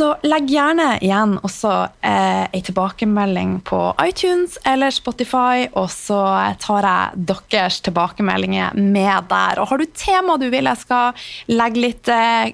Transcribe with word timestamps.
Så 0.00 0.14
legg 0.24 0.46
gjerne 0.48 0.94
igjen 1.04 1.34
også 1.44 1.70
eh, 2.08 2.46
ei 2.56 2.62
tilbakemelding 2.64 3.58
på 3.68 3.82
iTunes 4.00 4.54
eller 4.64 4.94
Spotify, 4.96 5.66
og 5.76 5.90
så 5.92 6.22
tar 6.62 6.88
jeg 6.88 7.26
deres 7.28 7.82
tilbakemeldinger 7.84 8.80
med 8.80 9.28
der. 9.28 9.60
Og 9.60 9.68
har 9.68 9.82
du 9.82 9.84
tema 9.92 10.38
du 10.40 10.46
vil 10.48 10.70
jeg 10.72 10.82
skal 10.86 11.20
legge 11.52 11.84
litt 11.84 12.08
eh, 12.16 12.48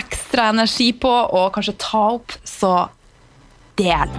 ekstra 0.00 0.48
energi 0.54 0.94
på, 0.96 1.12
og 1.12 1.52
kanskje 1.52 1.76
ta 1.76 2.06
opp, 2.14 2.32
så 2.40 2.72
del. 3.76 4.16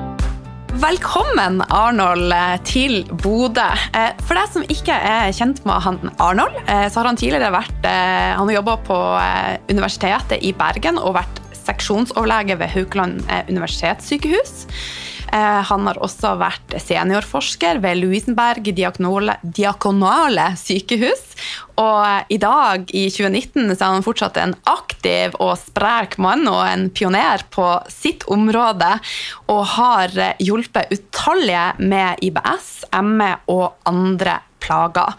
Velkommen, 0.78 1.64
Arnold, 1.74 2.34
til 2.70 3.02
Bodø. 3.22 3.66
Eh, 3.98 4.14
for 4.28 4.38
deg 4.38 4.54
som 4.54 4.70
ikke 4.70 4.94
er 4.94 5.34
kjent 5.34 5.66
med 5.66 5.82
han 5.88 6.02
Arnold, 6.22 6.62
eh, 6.68 6.86
så 6.86 7.02
har 7.02 7.10
han 7.16 7.18
tidligere 7.18 7.50
vært 7.54 7.86
eh, 7.90 8.34
Han 8.38 8.46
har 8.46 8.60
jobba 8.60 8.78
på 8.86 9.00
Universitetet 9.74 10.46
i 10.46 10.54
Bergen 10.58 11.02
og 11.02 11.18
vært 11.18 11.43
seksjonsoverlege 11.66 12.60
ved 12.60 12.76
Haukeland 12.76 13.24
eh, 13.30 13.48
universitetssykehus. 13.50 14.64
Eh, 15.34 15.62
han 15.66 15.88
har 15.90 15.98
også 16.04 16.36
vært 16.38 16.76
seniorforsker 16.84 17.80
ved 17.82 17.98
Louisenberg 18.04 18.68
diakonale 18.78 20.46
sykehus. 20.60 21.24
Og 21.82 22.30
i 22.30 22.38
dag, 22.38 22.86
i 22.94 23.08
2019, 23.10 23.74
så 23.74 23.80
er 23.80 23.96
han 23.96 24.06
fortsatt 24.06 24.38
en 24.38 24.54
aktiv 24.70 25.34
og 25.42 25.56
sprek 25.58 26.20
mann 26.22 26.46
og 26.52 26.62
en 26.68 26.86
pioner 26.94 27.48
på 27.50 27.66
sitt 27.90 28.28
område. 28.30 28.92
Og 29.50 29.64
har 29.74 30.14
hjulpet 30.38 30.94
utallige 30.94 31.68
med 31.82 32.22
IBS, 32.30 32.84
ME 33.02 33.34
og 33.50 33.72
andre 33.90 34.38
plager. 34.64 35.18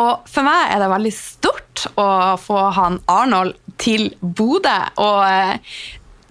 Og 0.00 0.24
for 0.30 0.46
meg 0.46 0.72
er 0.72 0.82
det 0.82 0.90
veldig 0.94 1.14
stort 1.14 1.84
å 2.00 2.08
få 2.40 2.62
han 2.76 2.98
Arnold 3.10 3.59
til 3.82 4.10
Bodø. 4.20 4.78
Og 5.00 5.22
eh, 5.26 5.78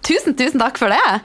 tusen, 0.05 0.37
tusen 0.39 0.61
takk 0.61 0.79
for 0.81 0.93
det. 0.93 1.21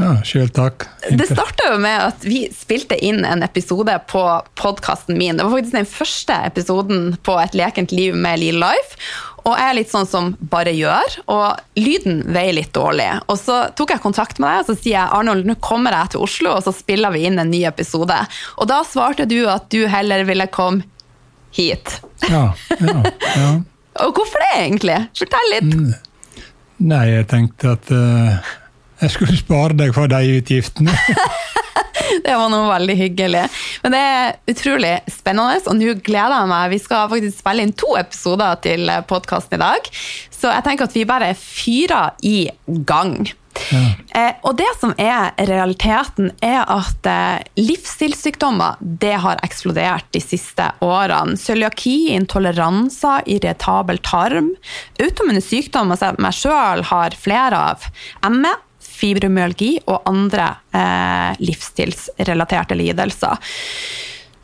Ja, 0.00 0.14
sjøl 0.24 0.48
takk. 0.54 0.86
Det 1.12 1.26
starta 1.28 1.74
jo 1.74 1.80
med 1.82 2.06
at 2.06 2.22
vi 2.24 2.44
spilte 2.56 2.96
inn 3.04 3.20
en 3.26 3.42
episode 3.44 3.92
på 4.08 4.22
podkasten 4.56 5.18
min. 5.18 5.36
Det 5.36 5.44
var 5.44 5.58
faktisk 5.58 5.76
den 5.76 5.90
første 5.90 6.36
episoden 6.46 7.02
på 7.26 7.36
Et 7.42 7.58
lekent 7.58 7.92
liv 7.92 8.16
med 8.16 8.40
Lill 8.40 8.60
Life. 8.62 8.96
Og 9.44 9.54
jeg 9.56 9.66
er 9.66 9.76
litt 9.76 9.92
sånn 9.92 10.08
som 10.08 10.34
bare 10.52 10.72
gjør, 10.76 11.14
og 11.32 11.80
lyden 11.80 12.20
veier 12.32 12.52
litt 12.58 12.74
dårlig. 12.76 13.08
Og 13.32 13.38
så 13.40 13.62
tok 13.76 13.94
jeg 13.94 14.04
kontakt 14.04 14.40
med 14.40 14.50
deg 14.52 14.60
og 14.60 14.68
så 14.68 14.76
sier 14.76 14.96
jeg, 14.98 15.12
Arnold, 15.16 15.48
nå 15.48 15.56
kommer 15.64 15.96
jeg 15.96 16.12
til 16.14 16.24
Oslo, 16.26 16.54
og 16.58 16.66
så 16.66 16.74
spiller 16.76 17.14
vi 17.14 17.24
inn 17.28 17.40
en 17.40 17.52
ny 17.52 17.62
episode. 17.68 18.18
Og 18.60 18.68
da 18.68 18.82
svarte 18.84 19.28
du 19.28 19.38
at 19.48 19.70
du 19.72 19.86
heller 19.88 20.26
ville 20.28 20.48
komme 20.52 20.84
hit. 21.56 21.98
Ja, 22.28 22.50
ja, 22.78 23.00
ja. 23.36 23.50
Og 23.98 24.14
hvorfor 24.14 24.42
det, 24.44 24.52
egentlig? 24.62 24.98
Fortell 25.18 25.52
litt. 25.54 25.74
Mm. 25.74 26.46
Nei, 26.90 27.04
jeg 27.10 27.26
tenkte 27.28 27.74
at 27.76 27.90
uh, 27.92 28.52
jeg 29.02 29.16
skulle 29.16 29.36
spare 29.36 29.76
deg 29.76 29.92
for 29.96 30.10
de 30.10 30.38
utgiftene. 30.38 30.94
det 32.24 32.36
var 32.36 32.50
noe 32.52 32.68
veldig 32.70 32.96
hyggelig. 32.98 33.44
Men 33.84 33.94
det 33.94 34.00
er 34.00 34.38
utrolig 34.52 34.94
spennende, 35.10 35.60
og 35.66 35.78
nå 35.78 35.96
gleder 36.04 36.36
jeg 36.36 36.52
meg. 36.52 36.72
Vi 36.74 36.80
skal 36.82 37.10
faktisk 37.12 37.42
spille 37.42 37.66
inn 37.66 37.76
to 37.78 37.94
episoder 38.00 38.60
til 38.64 38.90
podkasten 39.10 39.58
i 39.58 39.62
dag, 39.62 39.90
så 40.34 40.54
jeg 40.54 40.66
tenker 40.66 40.88
at 40.88 40.96
vi 40.96 41.08
bare 41.08 41.34
fyrer 41.38 42.16
i 42.26 42.38
gang. 42.88 43.30
Eh, 43.70 44.32
og 44.46 44.56
det 44.58 44.68
som 44.80 44.92
er 44.98 45.34
realiteten, 45.48 46.30
er 46.44 46.62
at 46.64 47.06
eh, 47.08 47.42
livsstilssykdommer 47.60 48.80
det 48.80 49.14
har 49.24 49.40
eksplodert 49.46 50.08
de 50.14 50.22
siste 50.24 50.66
årene. 50.84 51.38
Cøliaki, 51.40 52.10
intoleranser, 52.16 53.24
irritabel 53.30 54.00
tarm, 54.06 54.52
autoimmune 55.00 55.42
sykdommer 55.44 56.00
som 56.00 56.18
jeg 56.30 56.40
sjøl 56.42 56.84
har 56.90 57.16
flere 57.18 57.64
av. 57.72 57.88
ME, 58.34 58.54
fibromyalgi 59.00 59.74
og 59.88 60.08
andre 60.08 60.52
eh, 60.76 61.40
livsstilsrelaterte 61.40 62.76
lidelser. 62.78 63.52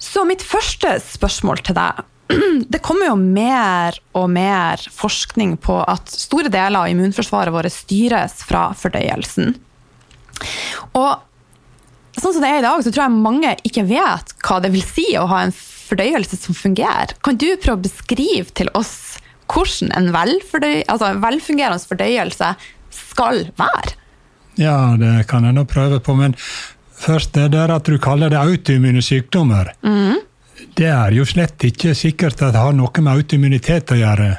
Så 0.01 0.25
mitt 0.29 0.45
første 0.45 0.99
spørsmål 1.03 1.65
til 1.67 1.77
deg 1.77 2.05
det 2.73 2.83
kommer 2.85 3.11
jo 3.11 3.17
mer 3.21 3.99
og 4.19 4.29
mer 4.33 4.83
forskning 4.93 5.57
på 5.63 5.79
at 5.87 6.11
store 6.11 6.51
deler 6.53 6.81
av 6.81 6.91
immunforsvaret 6.91 7.55
vårt 7.55 7.75
styres 7.75 8.41
fra 8.47 8.69
fordøyelsen. 8.77 9.55
Og 10.99 11.13
sånn 12.17 12.35
som 12.35 12.43
det 12.43 12.51
er 12.51 12.61
i 12.61 12.67
dag, 12.67 12.83
så 12.83 12.93
tror 12.93 13.07
jeg 13.07 13.23
mange 13.29 13.55
ikke 13.69 13.87
vet 13.89 14.35
hva 14.47 14.61
det 14.65 14.73
vil 14.75 14.85
si 14.85 15.09
å 15.19 15.29
ha 15.31 15.45
en 15.47 15.55
fordøyelse 15.57 16.39
som 16.41 16.57
fungerer. 16.57 17.15
Kan 17.25 17.39
du 17.39 17.49
prøve 17.61 17.79
å 17.79 17.87
beskrive 17.87 18.51
til 18.57 18.73
oss 18.79 19.21
hvordan 19.53 19.93
en 19.95 20.11
velfordøy, 20.15 20.81
altså 20.91 21.13
velfungerende 21.23 21.87
fordøyelse 21.87 22.55
skal 22.95 23.47
være? 23.61 23.95
Ja, 24.59 24.97
det 24.99 25.29
kan 25.31 25.45
jeg 25.47 25.55
nå 25.57 25.67
prøve 25.69 26.01
på. 26.03 26.17
Men 26.19 26.35
først 26.97 27.37
det 27.37 27.51
der 27.55 27.73
at 27.75 27.87
du 27.87 27.99
kaller 28.03 28.33
det 28.33 28.41
autoimmune 28.41 29.05
sykdommer. 29.05 29.75
Mm. 29.87 30.19
Det 30.77 30.89
er 30.89 31.15
jo 31.17 31.25
slett 31.29 31.65
ikke 31.69 31.95
sikkert 31.97 32.41
at 32.43 32.55
det 32.55 32.63
har 32.63 32.77
noe 32.77 33.03
med 33.03 33.13
autoimmunitet 33.13 33.93
å 33.93 33.99
gjøre. 34.01 34.31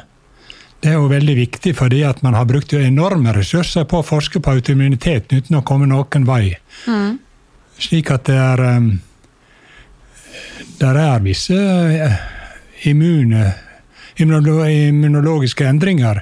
Det 0.81 0.91
er 0.91 0.97
jo 0.99 1.09
veldig 1.09 1.35
viktig 1.37 1.73
fordi 1.77 2.03
at 2.05 2.21
man 2.25 2.37
har 2.37 2.45
brukt 2.49 2.73
enorme 2.77 3.33
ressurser 3.33 3.87
på 3.89 4.01
å 4.01 4.05
forske 4.05 4.41
på 4.41 4.57
autoimmunitet 4.57 5.33
uten 5.33 5.57
å 5.57 5.63
komme 5.65 5.89
noen 5.89 6.27
vei. 6.27 6.51
Mm. 6.85 7.17
Slik 7.81 8.11
at 8.13 8.25
det 8.29 8.37
er 8.37 8.63
um, 8.77 8.91
Der 10.77 10.97
er 10.97 11.23
visse 11.25 11.57
uh, 11.57 12.13
immune, 12.89 13.53
immunologiske 14.17 15.65
endringer 15.65 16.21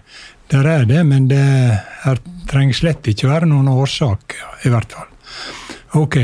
der 0.51 0.67
er 0.69 0.85
det, 0.85 1.01
men 1.07 1.27
det 1.27 1.41
er, 1.41 2.19
trenger 2.49 2.77
slett 2.77 3.07
ikke 3.09 3.31
være 3.31 3.49
noen 3.49 3.69
årsak, 3.71 4.37
i 4.65 4.71
hvert 4.73 4.93
fall. 4.93 5.09
Ok, 5.95 6.17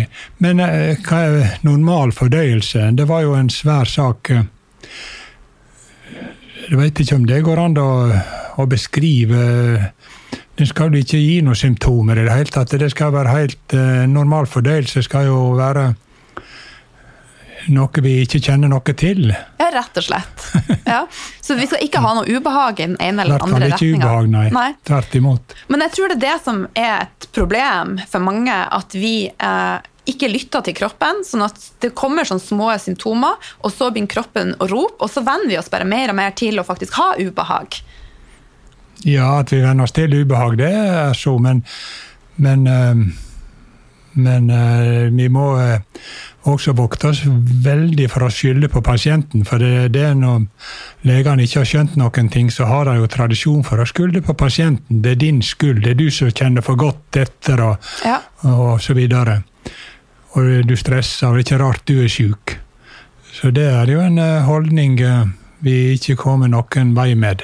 Men 0.43 0.59
eh, 0.59 0.97
hva 0.99 1.19
er 1.23 1.51
normal 1.63 2.11
fordøyelse? 2.11 2.89
Det 2.97 3.05
var 3.07 3.21
jo 3.23 3.37
en 3.39 3.49
svær 3.49 3.87
sak. 3.87 4.31
Jeg 6.67 6.79
vet 6.79 6.99
ikke 6.99 7.15
om 7.15 7.27
det 7.27 7.39
går 7.45 7.61
an 7.61 7.77
å, 7.79 7.91
å 8.59 8.65
beskrive 8.69 9.39
Den 10.59 10.67
skal 10.67 10.91
jo 10.91 10.99
ikke 10.99 11.19
gi 11.19 11.39
noen 11.41 11.57
symptomer 11.57 12.19
i 12.19 12.25
det 12.27 12.35
hele 12.35 12.51
tatt. 12.51 12.75
Det 12.75 12.91
skal 12.91 13.13
være 13.15 13.31
helt 13.37 13.75
eh, 13.77 14.03
Normal 14.11 14.49
fordøyelse 14.51 15.05
skal 15.07 15.29
jo 15.31 15.39
være 15.55 15.93
noe 17.69 18.01
vi 18.01 18.15
ikke 18.23 18.41
kjenner 18.41 18.71
noe 18.71 18.93
til. 18.97 19.29
Ja, 19.59 19.67
rett 19.75 19.97
og 20.01 20.07
slett. 20.07 20.47
Ja. 20.85 21.05
Så 21.41 21.55
vi 21.55 21.67
skal 21.69 21.83
ikke 21.85 22.01
ha 22.03 22.15
noe 22.17 22.25
ubehag 22.27 22.79
i 22.79 22.87
den 22.89 22.97
ene 22.99 23.23
eller 23.23 23.39
den 23.39 23.53
andre 23.53 23.69
retninga. 23.71 24.01
ubehag, 24.01 24.27
nei. 24.33 24.47
Nei. 24.51 24.67
Tvert 24.87 25.15
imot. 25.15 25.55
Men 25.71 25.85
jeg 25.85 25.95
tror 25.95 26.11
det 26.11 26.17
er 26.17 26.23
det 26.25 26.35
som 26.43 26.65
er 26.73 26.95
et 27.05 27.27
problem 27.35 27.95
for 28.09 28.25
mange, 28.25 28.57
at 28.79 28.97
vi 28.97 29.13
eh, 29.29 29.77
ikke 30.11 30.31
lytter 30.31 30.65
til 30.65 30.75
kroppen, 30.81 31.21
sånn 31.27 31.45
at 31.45 31.61
det 31.83 31.93
kommer 31.95 32.27
sånne 32.27 32.43
små 32.43 32.71
symptomer, 32.81 33.37
og 33.61 33.71
så 33.71 33.91
begynner 33.91 34.11
kroppen 34.11 34.55
å 34.57 34.67
rope, 34.71 34.97
og 34.99 35.11
så 35.13 35.23
venner 35.23 35.47
vi 35.51 35.59
oss 35.61 35.69
bare 35.71 35.87
mer 35.87 36.11
og 36.11 36.17
mer 36.17 36.33
til 36.35 36.59
å 36.59 36.65
faktisk 36.67 36.97
ha 36.99 37.13
ubehag. 37.21 37.77
Ja, 39.07 39.39
at 39.41 39.53
vi 39.53 39.61
venner 39.63 39.87
oss 39.87 39.95
til 39.95 40.13
ubehag, 40.13 40.57
det 40.61 40.71
er 40.73 41.13
så, 41.17 41.37
men 41.41 41.63
Men, 42.41 42.65
eh, 42.67 42.95
men 44.13 44.49
eh, 44.49 45.11
vi 45.13 45.27
må 45.29 45.59
eh, 45.61 45.81
også 46.49 46.73
vokte 46.73 47.09
oss 47.11 47.19
veldig 47.65 48.07
for 48.09 48.25
å 48.25 48.31
skylde 48.33 48.69
på 48.73 48.81
pasienten. 48.81 49.43
For 49.45 49.61
det, 49.61 49.91
det 49.93 50.01
er 50.09 50.15
når 50.17 50.47
legene 51.05 51.45
ikke 51.45 51.59
har 51.61 51.69
skjønt 51.69 51.97
noen 52.01 52.29
ting, 52.33 52.49
så 52.53 52.65
har 52.69 52.87
de 52.89 52.95
jo 52.97 53.09
tradisjon 53.13 53.61
for 53.67 53.81
å 53.83 53.85
skylde 53.85 54.23
på 54.25 54.33
pasienten. 54.39 55.01
Det 55.05 55.11
er 55.15 55.21
din 55.21 55.41
skyld, 55.45 55.83
det 55.85 55.93
er 55.93 55.99
du 56.01 56.07
som 56.11 56.31
kjenner 56.33 56.65
for 56.65 56.79
godt 56.81 57.19
etter, 57.21 57.61
og, 57.61 57.91
Ja. 58.05 58.19
og 58.49 58.81
så 58.81 58.93
videre. 58.97 59.43
Og 60.33 60.65
du 60.65 60.75
stresser, 60.79 61.27
og 61.27 61.35
det 61.37 61.43
er 61.43 61.47
ikke 61.49 61.61
rart 61.63 61.85
du 61.85 61.99
er 62.01 62.09
sjuk. 62.09 62.57
Så 63.31 63.51
det 63.53 63.67
er 63.69 63.85
jo 63.91 63.99
en 64.03 64.17
eh, 64.19 64.41
holdning 64.47 64.99
eh, 65.01 65.25
vi 65.63 65.93
ikke 65.95 66.15
kommer 66.19 66.49
noen 66.51 66.95
vei 66.97 67.13
med 67.15 67.43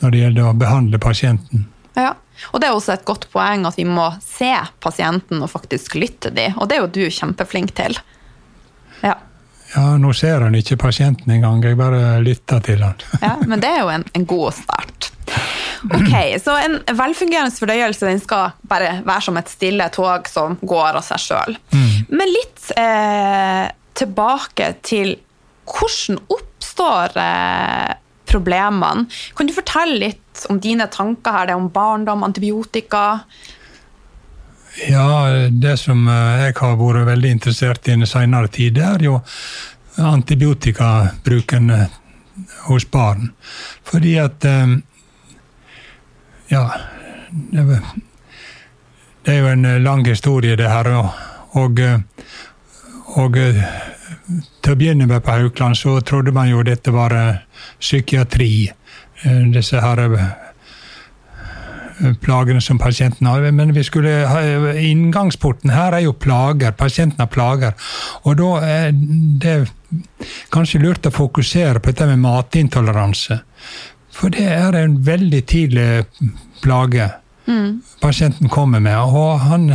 når 0.00 0.10
det 0.14 0.20
gjelder 0.22 0.48
å 0.48 0.56
behandle 0.56 0.98
pasienten. 0.98 1.66
Ja. 1.96 2.14
Og 2.52 2.60
det 2.60 2.68
er 2.68 2.76
også 2.76 2.94
et 2.96 3.06
godt 3.08 3.28
poeng 3.32 3.66
at 3.68 3.78
vi 3.78 3.86
må 3.88 4.08
se 4.24 4.52
pasienten 4.80 5.42
og 5.42 5.50
faktisk 5.52 5.98
lytte 6.00 6.32
dem, 6.34 6.56
og 6.58 6.70
det 6.70 6.78
er 6.78 6.86
jo 6.86 6.92
du 6.94 7.02
kjempeflink 7.12 7.74
til. 7.78 7.98
Ja. 9.04 9.16
Ja, 9.70 9.84
nå 10.02 10.10
ser 10.18 10.42
han 10.42 10.56
ikke 10.58 10.80
pasienten 10.80 11.30
engang, 11.30 11.62
jeg 11.62 11.78
bare 11.78 12.18
lytter 12.24 12.62
til 12.66 12.82
han. 12.82 12.98
Ja, 13.22 13.36
men 13.46 13.62
det 13.62 13.70
er 13.70 13.84
jo 13.84 13.92
en, 13.94 14.04
en 14.18 14.26
god 14.26 14.56
start. 14.58 15.12
Ok, 15.94 16.40
Så 16.44 16.56
en 16.60 16.78
velfungerende 16.96 17.54
fordøyelse 17.56 18.08
den 18.08 18.20
skal 18.20 18.50
bare 18.68 18.98
være 19.06 19.22
som 19.24 19.38
et 19.40 19.48
stille 19.48 19.86
tog 19.94 20.28
som 20.28 20.58
går 20.60 20.98
av 20.98 21.04
seg 21.06 21.22
sjøl. 21.22 21.56
Men 22.10 22.32
litt 22.34 22.72
eh, 22.76 23.70
tilbake 23.96 24.74
til 24.84 25.14
hvordan 25.70 26.18
oppstår 26.34 27.16
eh, 27.22 27.94
problemene. 28.30 29.06
Kan 29.36 29.50
du 29.50 29.54
fortelle 29.56 29.98
litt 30.06 30.44
om 30.48 30.60
dine 30.62 30.86
tanker 30.92 31.34
her, 31.34 31.50
det 31.50 31.58
om 31.58 31.70
barndom, 31.74 32.22
antibiotika? 32.26 33.20
Ja, 34.88 35.28
det 35.50 35.76
som 35.76 36.08
eh, 36.08 36.44
jeg 36.44 36.54
har 36.60 36.76
vært 36.78 37.08
veldig 37.08 37.30
interessert 37.36 37.88
i 37.88 37.92
i 37.92 37.96
den 37.98 38.06
senere 38.06 38.48
tid, 38.48 38.78
er 38.78 39.02
jo 39.02 39.18
antibiotikabruken 39.98 41.70
eh, 41.74 41.96
hos 42.68 42.86
barn. 42.90 43.32
Fordi 43.84 44.16
at 44.18 44.44
eh, 44.44 44.78
Ja, 46.50 46.64
det 47.30 47.62
er, 49.24 49.36
jo 49.38 49.46
en 49.46 49.84
lang 49.84 50.00
historie, 50.06 50.56
det 50.56 50.66
her. 50.66 50.88
Og, 50.98 51.10
og, 51.54 51.78
og 53.18 53.38
eh, 53.38 53.62
til 54.62 54.74
å 54.74 54.78
begynne 54.78 55.08
med 55.10 55.24
på 55.24 55.34
Haukeland 55.34 55.78
så 55.78 55.96
trodde 56.06 56.34
man 56.34 56.50
jo 56.50 56.62
dette 56.66 56.92
var 56.94 57.14
eh, 57.16 57.42
psykiatri. 57.80 58.70
Eh, 59.24 59.42
Disse 59.54 59.82
her 59.82 60.06
plagene 62.22 62.62
som 62.64 62.78
pasienten 62.80 63.26
har. 63.28 63.44
Men 63.52 63.74
vi 63.76 63.82
skulle 63.84 64.22
ha, 64.24 64.40
inngangsporten 64.80 65.72
her 65.74 65.98
er 65.98 66.06
jo 66.06 66.14
plager. 66.16 66.72
Pasienten 66.72 67.20
har 67.20 67.28
plager. 67.28 67.74
Og 68.24 68.38
da 68.40 68.52
er 68.64 68.94
det 69.42 69.58
kanskje 70.54 70.80
lurt 70.80 71.08
å 71.10 71.12
fokusere 71.12 71.82
på 71.82 71.92
dette 71.92 72.08
med 72.08 72.22
matintoleranse. 72.24 73.42
For 74.16 74.32
det 74.32 74.48
er 74.48 74.78
en 74.80 74.96
veldig 75.04 75.42
tidlig 75.50 75.90
plage 76.64 77.10
pasienten 78.00 78.48
kommer 78.48 78.80
med. 78.80 78.96
Og 78.96 79.40
han 79.44 79.68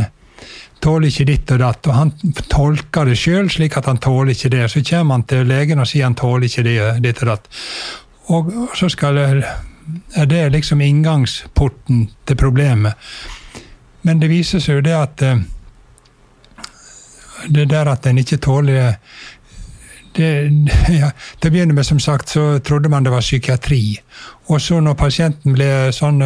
tåler 0.80 1.08
ikke 1.08 1.28
ditt 1.28 1.52
og 1.54 1.62
datt, 1.62 1.86
og 1.88 1.94
han 1.96 2.12
tolker 2.52 3.08
det 3.08 3.16
sjøl 3.18 3.48
slik 3.50 3.76
at 3.78 3.88
han 3.90 4.00
tåler 4.02 4.34
ikke 4.34 4.52
det. 4.52 4.66
Så 4.70 4.84
kommer 4.86 5.18
han 5.18 5.26
til 5.28 5.46
legen 5.48 5.82
og 5.82 5.88
sier 5.88 6.08
han 6.08 6.18
tåler 6.18 6.48
ikke 6.48 6.66
det, 6.66 6.76
ditt 7.04 7.22
og 7.24 7.32
datt. 7.32 7.48
Og 8.36 8.52
så 8.76 8.90
skal 8.92 9.22
er 10.14 10.26
det 10.26 10.48
liksom 10.52 10.80
inngangsporten 10.80 12.08
til 12.26 12.36
problemet. 12.36 12.94
Men 14.02 14.20
det 14.20 14.30
viser 14.30 14.62
seg 14.62 14.80
jo 14.80 14.86
det 14.86 14.96
at 14.96 15.22
eh, 15.22 15.44
det 17.48 17.68
der 17.70 17.90
at 17.90 18.06
en 18.06 18.18
ikke 18.18 18.38
tåler 18.42 18.96
det, 20.16 20.30
ja, 21.00 21.10
Til 21.40 21.50
å 21.50 21.52
begynne 21.52 21.74
med, 21.76 21.84
som 21.86 21.98
sagt, 22.00 22.32
så 22.32 22.58
trodde 22.64 22.88
man 22.88 23.04
det 23.04 23.12
var 23.12 23.24
psykiatri. 23.24 23.98
Og 24.48 24.60
så 24.62 24.80
når 24.80 24.96
pasienten 24.96 25.52
ble 25.52 25.92
sånn 25.92 26.22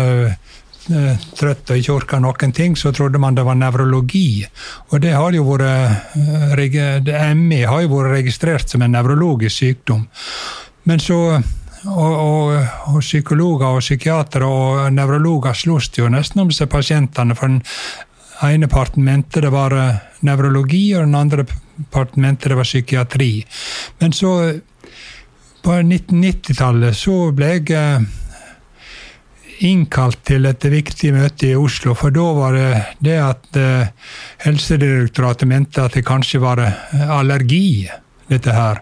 trøtt 1.38 1.70
og 1.70 1.78
ikke 1.78 1.94
orka 1.94 2.18
noen 2.22 2.52
ting, 2.56 2.76
så 2.76 2.92
trodde 2.92 3.20
man 3.22 3.36
det 3.38 3.44
var 3.46 3.58
nevrologi. 3.58 4.42
Og 4.90 5.00
det 5.02 5.14
har 5.14 5.36
jo 5.36 5.46
vært 5.46 7.08
ME 7.38 7.62
har 7.64 7.84
jo 7.84 7.94
vært 7.94 8.14
registrert 8.18 8.70
som 8.70 8.82
en 8.82 8.94
nevrologisk 8.96 9.56
sykdom. 9.62 10.06
Men 10.90 11.02
så 11.02 11.20
og, 11.88 12.12
og, 12.12 12.66
og 12.92 13.00
psykologer 13.00 13.78
og 13.78 13.80
psykiatere 13.80 14.46
og 14.46 14.92
nevrologer 14.92 15.56
sloss 15.56 15.90
jo 15.96 16.10
nesten 16.12 16.44
om 16.44 16.52
seg 16.52 16.68
pasientene. 16.72 17.36
For 17.36 17.48
den 17.48 17.62
ene 18.44 18.68
parten 18.68 19.04
mente 19.04 19.42
det 19.44 19.52
var 19.52 19.74
eh, 19.76 20.00
nevrologi, 20.26 20.90
og 20.96 21.06
den 21.06 21.16
andre 21.16 21.46
parten 21.92 22.24
mente 22.24 22.52
det 22.52 22.58
var 22.58 22.68
psykiatri. 22.68 23.32
Men 24.00 24.16
så, 24.16 24.34
på 25.64 25.76
1990-tallet, 25.80 26.96
så 26.96 27.16
ble 27.36 27.54
jeg 27.56 27.72
eh, 27.76 28.08
innkalt 29.66 30.22
til 30.28 30.48
et 30.48 30.64
viktig 30.72 31.12
møte 31.14 31.50
i 31.50 31.56
Oslo, 31.58 31.94
for 31.98 32.14
da 32.14 32.26
var 32.36 32.56
det 32.56 32.68
det 33.04 33.16
at 33.20 33.58
eh, 33.60 34.12
Helsedirektoratet 34.44 35.48
mente 35.48 35.84
at 35.84 35.96
det 35.96 36.06
kanskje 36.08 36.40
var 36.42 36.62
eh, 36.64 37.10
allergi, 37.10 37.88
dette 38.30 38.54
her. 38.54 38.80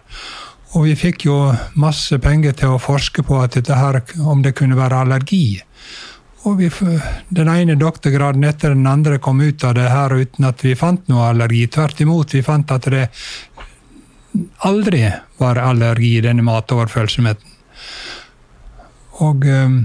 Og 0.77 0.85
vi 0.85 0.95
fikk 0.99 1.25
jo 1.25 1.37
masse 1.81 2.19
penger 2.21 2.53
til 2.57 2.75
å 2.75 2.81
forske 2.81 3.25
på 3.25 3.39
at 3.41 3.57
dette 3.57 3.75
her, 3.75 4.01
om 4.21 4.43
det 4.45 4.53
kunne 4.57 4.77
være 4.77 5.01
allergi. 5.03 5.59
Og 6.47 6.61
vi, 6.61 6.69
den 7.35 7.49
ene 7.51 7.75
doktorgraden 7.75 8.45
etter 8.47 8.75
den 8.75 8.87
andre 8.87 9.17
kom 9.19 9.41
ut 9.41 9.63
av 9.67 9.73
det 9.75 9.89
her 9.91 10.13
uten 10.15 10.47
at 10.47 10.63
vi 10.63 10.77
fant 10.79 11.09
noe 11.11 11.31
allergi. 11.33 11.65
Tvert 11.67 11.99
imot, 12.05 12.37
vi 12.37 12.45
fant 12.45 12.71
at 12.71 12.87
det 12.93 13.07
aldri 14.63 15.07
var 15.41 15.59
allergi 15.59 16.15
i 16.19 16.23
denne 16.23 16.45
matoverfølsomheten. 16.45 17.57
Og 19.25 19.49
eh, 19.49 19.79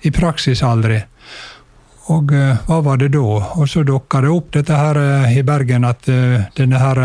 i 0.00 0.10
praksis 0.10 0.62
aldri. 0.62 1.00
Og 2.14 2.32
eh, 2.34 2.58
hva 2.68 2.80
var 2.84 3.00
det 3.00 3.10
da? 3.16 3.24
Og 3.58 3.68
så 3.68 3.82
dukka 3.86 4.20
det 4.22 4.30
opp 4.30 4.52
dette 4.54 4.78
her 4.78 5.00
eh, 5.00 5.38
i 5.38 5.42
Bergen, 5.46 5.86
at 5.88 6.08
eh, 6.12 6.46
denne 6.56 6.80
her 6.80 7.02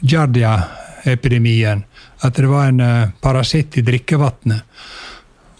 Giardia-epidemien. 0.00 1.84
At 2.26 2.36
det 2.36 2.50
var 2.50 2.68
en 2.68 3.12
parasitt 3.22 3.78
i 3.78 3.82
drikkevannet. 3.86 4.62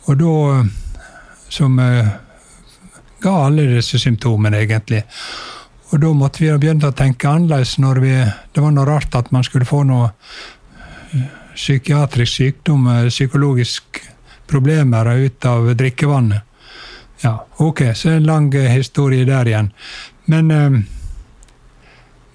Og 0.09 0.19
da 0.19 0.65
Som 1.49 1.79
ga 1.79 3.31
alle 3.47 3.63
disse 3.71 3.99
symptomene, 3.99 4.59
egentlig. 4.61 5.01
Og 5.91 6.01
da 6.03 6.11
måtte 6.13 6.43
vi 6.43 6.51
ha 6.51 6.59
begynt 6.61 6.85
å 6.85 6.93
tenke 6.93 7.29
annerledes 7.31 7.79
når 7.79 8.01
vi 8.03 8.13
Det 8.53 8.61
var 8.61 8.71
noe 8.71 8.85
rart 8.85 9.15
at 9.17 9.31
man 9.33 9.45
skulle 9.45 9.65
få 9.65 9.83
noe 9.89 10.11
psykiatrisk 11.55 12.33
sykdom, 12.35 12.85
psykologiske 13.09 13.09
psykologisk 13.09 14.03
problemer 14.47 15.17
ut 15.17 15.45
av 15.45 15.75
drikkevannet. 15.75 16.48
Ja, 17.21 17.47
ok, 17.57 17.83
så 17.95 18.09
en 18.15 18.29
lang 18.29 18.55
eh, 18.55 18.71
historie 18.71 19.25
der 19.27 19.47
igjen. 19.47 19.73
Men 20.25 20.51
eh, 20.51 20.81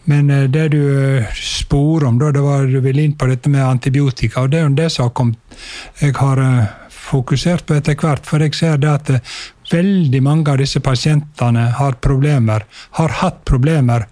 men 0.05 0.29
eh, 0.29 0.43
det 0.51 0.67
du 0.73 1.23
spor 1.35 2.03
om, 2.03 2.19
da, 2.19 2.31
det 2.31 2.41
var 2.43 2.65
du 2.67 2.79
ville 2.83 3.05
inn 3.05 3.15
på 3.15 3.29
dette 3.31 3.49
med 3.49 3.63
antibiotika, 3.63 4.41
og 4.43 4.51
det 4.51 4.59
er 4.59 4.65
jo 4.67 4.75
det 4.75 4.89
som 4.91 5.07
har 5.07 5.13
kommet 5.15 5.39
jeg 6.01 6.15
har 6.17 6.41
fokusert 6.89 7.65
på 7.67 7.77
etter 7.77 7.95
hvert. 7.99 8.25
For 8.27 8.43
jeg 8.43 8.55
ser 8.57 8.81
det 8.81 8.91
at 8.91 9.11
veldig 9.71 10.21
mange 10.23 10.51
av 10.51 10.59
disse 10.61 10.81
pasientene 10.83 11.69
har 11.77 11.99
problemer, 12.03 12.65
har 12.99 13.19
hatt 13.21 13.43
problemer 13.47 14.07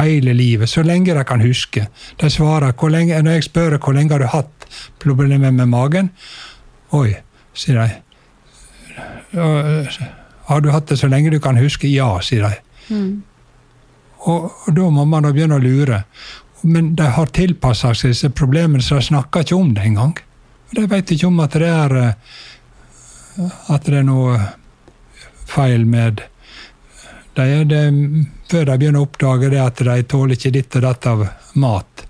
hele 0.00 0.34
livet, 0.34 0.70
så 0.70 0.82
lenge 0.82 1.14
de 1.14 1.24
kan 1.24 1.42
huske. 1.44 1.86
De 2.18 2.30
svarer 2.30 2.74
hvor 2.74 2.90
lenge, 2.90 3.22
Når 3.22 3.38
jeg 3.38 3.48
spør 3.50 3.78
hvor 3.78 3.94
lenge 3.94 4.12
har 4.12 4.18
du 4.18 4.26
hatt 4.26 4.66
problemer 4.98 5.50
med 5.50 5.68
magen, 5.68 6.10
oi, 6.90 7.14
sier 7.54 7.78
de. 7.78 8.05
«Øh, 9.36 9.98
Har 10.46 10.60
du 10.60 10.70
hatt 10.70 10.86
det 10.88 10.98
så 10.98 11.08
lenge 11.08 11.30
du 11.30 11.40
kan 11.40 11.56
huske? 11.56 11.88
Ja, 11.88 12.20
sier 12.20 12.48
de. 12.48 12.54
Og, 14.26 14.50
og 14.66 14.74
da 14.74 14.90
må 14.90 15.04
man 15.04 15.22
da 15.26 15.32
begynne 15.34 15.58
å 15.58 15.62
lure. 15.62 16.04
Men 16.62 16.94
de 16.96 17.08
har 17.16 17.26
tilpassa 17.34 17.92
seg 17.94 18.14
disse 18.14 18.30
problemene, 18.30 18.82
så 18.82 18.98
de 19.00 19.08
snakker 19.08 19.44
ikke 19.44 19.58
om 19.58 19.74
det 19.74 19.84
engang. 19.86 20.16
De 20.74 20.86
vet 20.86 21.10
ikke 21.10 21.26
om 21.26 21.40
at 21.40 21.58
det 21.58 21.68
er 21.70 21.96
eh, 22.00 22.14
at 23.68 23.84
det 23.86 24.00
er 24.00 24.06
noe 24.06 24.38
feil 25.46 25.84
med 25.86 26.22
de, 27.36 27.64
det, 27.68 27.82
Før 28.48 28.64
de 28.64 28.78
begynner 28.78 29.02
å 29.02 29.06
oppdage 29.06 29.50
det 29.52 29.60
at 29.60 29.82
de 29.84 29.96
tåler 30.08 30.38
ikke 30.38 30.54
ditt 30.54 30.76
og 30.78 30.86
datt 30.86 31.06
av 31.10 31.24
mat. 31.60 32.06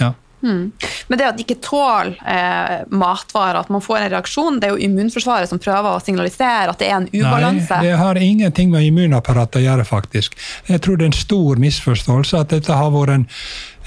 Ja. 0.00 0.12
Men 0.40 1.18
det 1.18 1.26
at 1.26 1.38
de 1.38 1.44
ikke 1.46 1.58
tåler 1.64 2.12
eh, 2.26 2.82
matvarer, 2.92 3.60
at 3.60 3.70
man 3.72 3.82
får 3.82 3.98
en 3.98 4.10
reaksjon, 4.16 4.58
det 4.60 4.68
er 4.68 4.74
jo 4.76 4.88
immunforsvaret 4.88 5.50
som 5.50 5.60
prøver 5.62 5.96
å 5.96 6.02
signalisere 6.02 6.72
at 6.72 6.82
det 6.82 6.90
er 6.90 6.96
en 6.98 7.08
ubalanse. 7.12 7.70
Nei, 7.78 7.86
det 7.86 8.00
har 8.00 8.20
ingenting 8.20 8.72
med 8.74 8.86
immunapparatet 8.88 9.62
å 9.62 9.64
gjøre, 9.64 9.86
faktisk. 9.88 10.36
Jeg 10.68 10.82
tror 10.84 10.98
det 10.98 11.08
er 11.08 11.12
en 11.12 11.20
stor 11.20 11.62
misforståelse 11.62 12.42
at 12.42 12.52
dette 12.56 12.80
har 12.80 12.90
vært 12.94 13.14
en, 13.16 13.28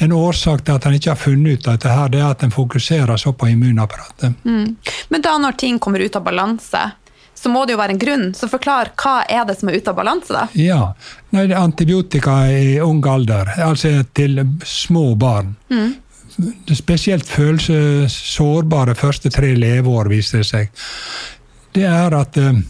en 0.06 0.16
årsak 0.20 0.66
til 0.66 0.80
at 0.80 0.88
en 0.88 0.98
ikke 0.98 1.14
har 1.14 1.22
funnet 1.22 1.60
ut 1.60 1.68
av 1.68 1.78
dette, 1.78 1.94
her, 2.00 2.10
det 2.16 2.24
er 2.24 2.32
at 2.32 2.48
en 2.48 2.56
fokuserer 2.56 3.20
så 3.20 3.36
på 3.36 3.52
immunapparatet. 3.54 4.42
Men 4.44 5.22
da 5.26 5.38
når 5.42 5.60
ting 5.60 5.80
kommer 5.80 6.04
ut 6.04 6.18
av 6.18 6.26
balanse, 6.26 6.88
så 7.40 7.50
må 7.50 7.64
det 7.66 7.76
jo 7.76 7.80
være 7.80 7.96
en 7.96 8.02
grunn. 8.02 8.28
Så 8.36 8.50
forklar 8.52 8.92
hva 9.00 9.22
er 9.32 9.46
det 9.48 9.56
som 9.60 9.70
er 9.72 9.80
ute 9.80 9.92
av 9.94 9.96
balanse, 9.96 10.34
da? 10.36 10.48
Ja. 10.60 10.94
Nei, 11.36 11.46
antibiotika 11.56 12.42
i 12.52 12.80
ung 12.84 13.00
alder, 13.08 13.54
altså 13.64 14.02
til 14.18 14.42
små 14.68 15.14
barn. 15.20 15.54
Er 15.72 16.09
Spesielt 16.76 17.28
følelsessårbare 17.28 18.96
første 18.96 19.32
tre 19.34 19.54
leveår, 19.58 20.10
viser 20.12 20.44
det 20.44 20.48
seg. 20.48 20.70
Det 21.76 21.86
er 21.86 22.16
at 22.16 22.38
eh, 22.40 22.62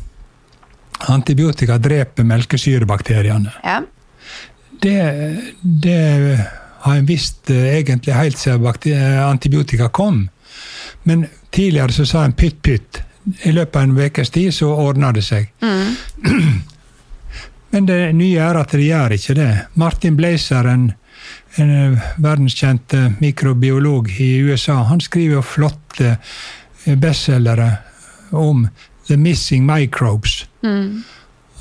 antibiotika 1.13 1.77
dreper 1.77 2.27
melkesyrebakteriene. 2.27 3.53
Ja. 3.63 3.81
Det, 4.81 4.97
det 5.61 5.99
har 6.79 6.95
en 6.95 7.07
visst 7.07 7.49
eh, 7.49 7.75
egentlig 7.77 8.15
helt 8.15 8.39
siden 8.39 8.65
eh, 8.93 9.21
antibiotika 9.27 9.89
kom. 9.89 10.27
Men 11.03 11.27
tidligere 11.51 11.91
så 11.91 12.05
sa 12.05 12.25
en 12.25 12.33
pytt 12.33 12.61
pytt. 12.61 13.03
I 13.45 13.51
løpet 13.51 13.75
av 13.75 13.83
en 13.83 13.97
ukes 13.99 14.29
tid 14.33 14.53
så 14.55 14.71
ordna 14.73 15.11
det 15.13 15.23
seg. 15.27 15.51
Men 17.69 17.85
det 17.85 17.99
nye 18.17 18.39
er 18.41 18.57
at 18.57 18.71
de 18.73 18.81
gjør 18.87 19.13
ikke 19.13 19.35
det. 19.37 19.49
Martin 19.77 20.15
Blazer, 20.17 20.65
en, 20.71 20.87
en 21.61 21.69
eh, 21.75 22.07
verdenskjent 22.17 22.93
eh, 22.97 23.11
mikrobiolog 23.21 24.09
i 24.19 24.29
USA, 24.47 24.79
han 24.89 25.01
skriver 25.05 25.37
jo 25.37 25.43
flotte 25.45 26.15
eh, 26.15 26.95
bestselgere 26.97 27.69
om 28.31 28.67
the 29.07 29.17
missing 29.17 29.65
microbes. 29.65 30.43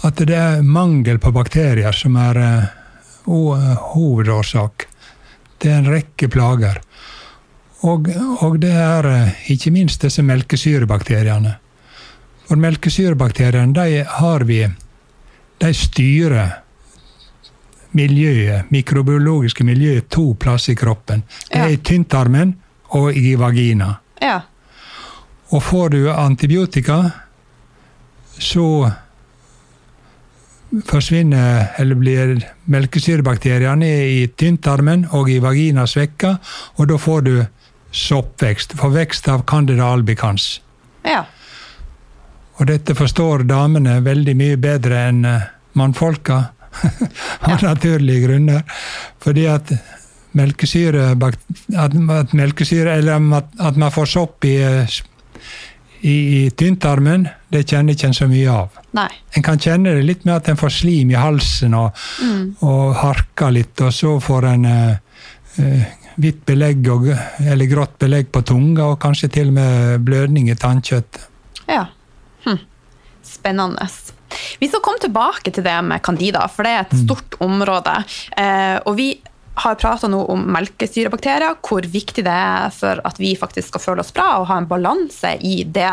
At 0.05 0.21
det 0.21 0.37
er 0.37 0.63
mangel 0.63 1.19
på 1.19 1.33
bakterier 1.33 1.93
som 1.97 2.17
er 2.21 2.39
ho- 3.25 3.57
hovedårsak 3.93 4.85
til 5.59 5.73
en 5.75 5.89
rekke 5.91 6.29
plager. 6.31 6.77
Og, 7.89 8.09
og 8.45 8.59
det 8.61 8.73
er 8.75 9.09
ikke 9.49 9.73
minst 9.75 10.03
disse 10.05 10.23
melkesyrebakteriene. 10.27 11.55
For 12.49 12.61
melkesyrebakteriene, 12.61 13.73
de 13.77 14.05
har 14.21 14.45
vi 14.49 14.61
De 15.59 15.73
styrer 15.75 16.51
miljøet, 17.99 18.71
mikrobiologiske 18.71 19.65
miljøet 19.65 20.09
to 20.13 20.35
plasser 20.41 20.73
i 20.73 20.79
kroppen. 20.79 21.25
Det 21.49 21.59
er 21.59 21.75
i 21.75 21.81
tynntarmen 21.83 22.55
og 22.99 23.17
i 23.17 23.35
vagina. 23.35 23.97
ja. 24.23 24.41
Og 25.51 25.63
får 25.63 25.89
du 25.89 26.11
antibiotika, 26.13 27.11
så 28.39 28.91
forsvinner 30.85 31.71
eller 31.81 31.97
blir 31.97 32.35
melkesyrebakteriene 32.69 33.89
i 33.89 34.27
tynntarmen 34.37 35.07
og 35.17 35.31
i 35.33 35.39
vagina 35.41 35.87
svekka, 35.87 36.35
og 36.77 36.91
da 36.91 36.99
får 37.01 37.25
du 37.25 37.33
soppvekst. 37.93 38.77
For 38.77 38.93
vekst 38.93 39.29
av 39.29 39.47
Candida 39.49 39.89
albicans. 39.89 40.61
ja. 41.05 41.25
Og 42.59 42.67
dette 42.67 42.95
forstår 42.99 43.47
damene 43.49 44.01
veldig 44.05 44.35
mye 44.39 44.57
bedre 44.61 45.05
enn 45.11 45.25
eh, 45.29 45.47
mannfolka. 45.79 46.41
Av 47.49 47.63
naturlige 47.63 48.27
grunner. 48.27 48.63
Fordi 49.23 49.47
at 49.51 49.73
melkesyre, 50.39 51.15
at, 51.15 51.95
at 52.19 52.35
melkesyre 52.37 52.99
Eller 52.99 53.33
at, 53.39 53.49
at 53.59 53.77
man 53.81 53.95
får 53.95 54.11
sopp 54.13 54.45
i, 54.45 54.57
eh, 54.63 54.99
i, 56.01 56.15
i 56.15 56.51
tynntarmen, 56.51 57.27
det 57.49 57.65
kjenner 57.67 57.97
ikke 57.97 58.11
en 58.11 58.19
så 58.19 58.29
mye 58.31 58.51
av. 58.53 58.81
Nei. 58.97 59.09
En 59.37 59.45
kan 59.45 59.61
kjenne 59.61 59.97
det 59.97 60.07
litt 60.07 60.27
med 60.29 60.37
at 60.37 60.51
en 60.53 60.61
får 60.61 60.75
slim 60.81 61.11
i 61.11 61.19
halsen 61.19 61.75
og, 61.79 61.97
og 62.67 62.95
harker 63.01 63.55
litt, 63.55 63.81
og 63.83 63.95
så 63.95 64.15
får 64.23 64.49
en 64.53 64.69
eh, 64.69 65.25
eh, 65.63 65.95
hvitt 66.19 66.45
belegg 66.47 66.89
og, 66.93 67.11
eller 67.45 67.71
grått 67.71 67.99
belegg 68.03 68.31
på 68.35 68.43
tunga, 68.47 68.93
og 68.93 69.01
kanskje 69.03 69.31
til 69.39 69.53
og 69.53 69.59
med 69.59 70.07
blødning 70.07 70.51
i 70.51 70.59
tannkjøttet. 70.59 71.27
Ja. 71.69 71.87
Hm. 72.45 72.61
Spennende. 73.25 73.89
Vi 74.59 74.69
skal 74.69 74.83
komme 74.85 75.01
tilbake 75.03 75.53
til 75.55 75.65
det 75.65 75.79
med 75.85 76.03
candida, 76.05 76.45
for 76.53 76.67
det 76.67 76.75
er 76.75 76.87
et 76.87 77.01
stort 77.03 77.39
område. 77.45 77.95
Eh, 78.37 78.79
og 78.85 78.97
vi 78.99 79.11
har 79.59 79.79
prata 79.79 80.09
nå 80.11 80.21
om 80.31 80.45
melkesyrebakterier, 80.55 81.57
hvor 81.67 81.87
viktig 81.91 82.23
det 82.27 82.35
er 82.35 82.69
for 82.75 83.01
at 83.09 83.19
vi 83.19 83.33
faktisk 83.39 83.73
skal 83.73 83.83
føle 83.83 84.05
oss 84.05 84.15
bra 84.15 84.29
og 84.39 84.49
ha 84.51 84.59
en 84.61 84.69
balanse 84.71 85.35
i 85.45 85.63
det. 85.65 85.91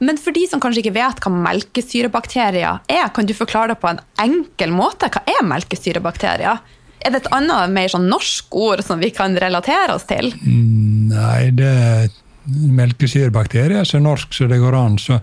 Men 0.00 0.20
for 0.20 0.34
de 0.36 0.46
som 0.48 0.62
kanskje 0.62 0.84
ikke 0.84 0.96
vet 0.96 1.20
hva 1.20 1.32
melkesyrebakterier 1.48 2.80
er, 2.88 3.10
kan 3.12 3.28
du 3.28 3.34
forklare 3.36 3.74
det 3.74 3.82
på 3.82 3.90
en 3.92 4.00
enkel 4.22 4.72
måte? 4.74 5.12
Hva 5.12 5.24
er 5.28 5.44
melkesyrebakterier? 5.48 6.62
Er 7.02 7.10
det 7.10 7.24
et 7.24 7.32
annet, 7.34 7.72
mer 7.74 7.90
sånn 7.90 8.06
norsk 8.08 8.54
ord 8.54 8.84
som 8.86 9.00
vi 9.02 9.10
kan 9.14 9.34
relatere 9.34 9.96
oss 9.96 10.06
til? 10.08 10.30
Nei, 10.46 11.50
det 11.56 11.68
er 11.68 12.12
melkesyrebakterier 12.44 13.84
så 13.84 13.98
norsk 14.02 14.34
så 14.34 14.46
det 14.50 14.58
går 14.58 14.74
an. 14.76 14.98
Så, 14.98 15.18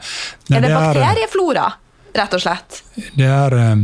Nei, 0.50 0.58
Er 0.58 0.62
det 0.62 0.70
det 0.70 0.76
eh, 0.76 0.82
bakterieflora, 0.82 1.66
rett 2.16 2.34
og 2.38 2.42
slett? 2.44 2.84
det 3.16 3.28
er 3.28 3.56
eh, 3.60 3.76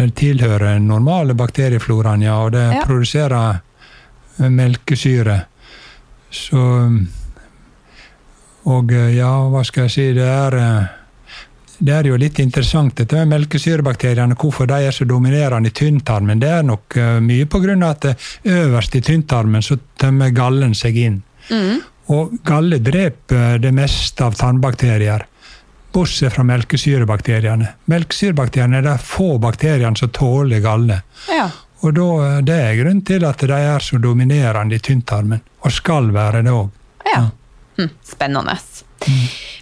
Det 0.00 0.14
tilhører 0.16 0.74
den 0.74 0.86
normale 0.88 1.34
bakteriefloraen, 1.34 2.22
ja, 2.22 2.38
og 2.44 2.52
det 2.52 2.66
Ja. 2.74 2.84
produserer 2.86 3.60
eh, 4.40 4.48
melkesyre. 4.48 5.40
Så 6.30 6.62
Og 8.64 8.92
ja, 8.92 9.48
hva 9.48 9.64
skal 9.64 9.84
jeg 9.88 9.90
si, 9.90 10.12
det 10.12 10.26
er 10.28 10.88
det 11.80 11.94
er 11.96 12.04
jo 12.04 12.16
litt 12.20 12.38
interessant 12.38 12.94
dette 12.94 13.16
med 13.16 13.30
melkesyrebakteriene, 13.32 14.36
hvorfor 14.36 14.66
de 14.68 14.82
er 14.84 14.92
så 14.92 15.06
dominerende 15.08 15.68
i 15.68 15.72
tynntarmen. 15.72 16.38
Det 16.38 16.48
er 16.48 16.62
nok 16.62 16.94
mye 17.24 17.46
pga. 17.46 17.88
at 17.88 18.04
øverst 18.44 18.94
i 18.96 19.00
tynntarmen 19.00 19.62
så 19.62 19.78
tømmer 19.96 20.28
gallen 20.30 20.74
seg 20.74 20.96
inn. 20.96 21.22
Og 22.10 22.36
galle 22.46 22.80
dreper 22.82 23.58
det 23.62 23.70
meste 23.74 24.24
av 24.26 24.34
tannbakterier, 24.38 25.26
bortsett 25.94 26.34
fra 26.34 26.44
melkesyrebakteriene. 26.46 27.68
Melkesyrebakteriene 27.90 28.80
er 28.80 28.86
de 28.86 28.96
få 29.02 29.36
bakteriene 29.42 29.98
som 29.98 30.12
tåler 30.14 30.62
galle. 30.64 31.00
Ja. 31.30 31.48
Og 31.80 31.94
da, 31.96 32.08
det 32.44 32.58
er 32.60 32.78
grunnen 32.80 33.04
til 33.06 33.24
at 33.24 33.40
de 33.46 33.56
er 33.56 33.84
så 33.84 33.98
dominerende 34.02 34.76
i 34.76 34.84
tynntarmen, 34.84 35.40
og 35.64 35.72
skal 35.72 36.10
være 36.14 36.42
det 36.44 36.52
òg. 36.54 36.68
Ja. 37.08 37.24
Hm, 37.78 37.92
spennende. 38.04 38.56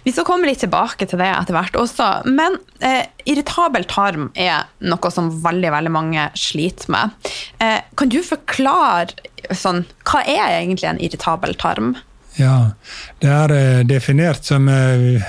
Vi 0.03 0.11
skal 0.11 0.25
komme 0.27 0.47
litt 0.49 0.61
tilbake 0.63 1.07
til 1.09 1.19
det 1.21 1.29
etter 1.31 1.55
hvert 1.55 1.77
også. 1.79 2.07
Men 2.27 2.57
eh, 2.83 3.05
irritabel 3.29 3.85
tarm 3.89 4.29
er 4.35 4.69
noe 4.83 5.11
som 5.13 5.31
veldig 5.43 5.73
veldig 5.75 5.93
mange 5.93 6.29
sliter 6.39 6.91
med. 6.93 7.31
Eh, 7.63 7.81
kan 7.99 8.11
du 8.11 8.21
forklare 8.25 9.55
sånn, 9.55 9.85
hva 10.07 10.23
er 10.23 10.59
egentlig 10.61 10.89
en 10.89 11.01
irritabel 11.03 11.55
tarm? 11.59 11.95
Ja, 12.39 12.71
det 13.19 13.29
er 13.33 13.55
eh, 13.55 13.85
definert 13.87 14.47
som 14.47 14.67
eh, 14.71 15.23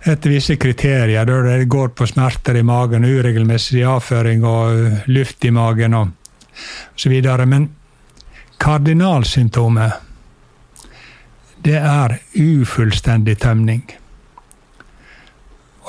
etter 0.00 0.32
visse 0.32 0.56
kriterier, 0.56 1.26
da 1.26 1.40
det 1.44 1.68
går 1.70 1.92
på 1.96 2.06
smerter 2.08 2.56
i 2.56 2.64
magen, 2.64 3.04
uregelmessig 3.04 3.82
avføring 3.84 4.44
og 4.48 4.86
eh, 4.86 5.10
luft 5.12 5.44
i 5.44 5.52
magen 5.54 5.96
og 5.98 6.14
så 6.96 7.12
videre. 7.12 7.46
Men 7.48 7.68
kardinalsymptomet, 8.60 10.09
det 11.64 11.76
er 11.78 12.18
ufullstendig 12.40 13.38
tømning. 13.42 13.82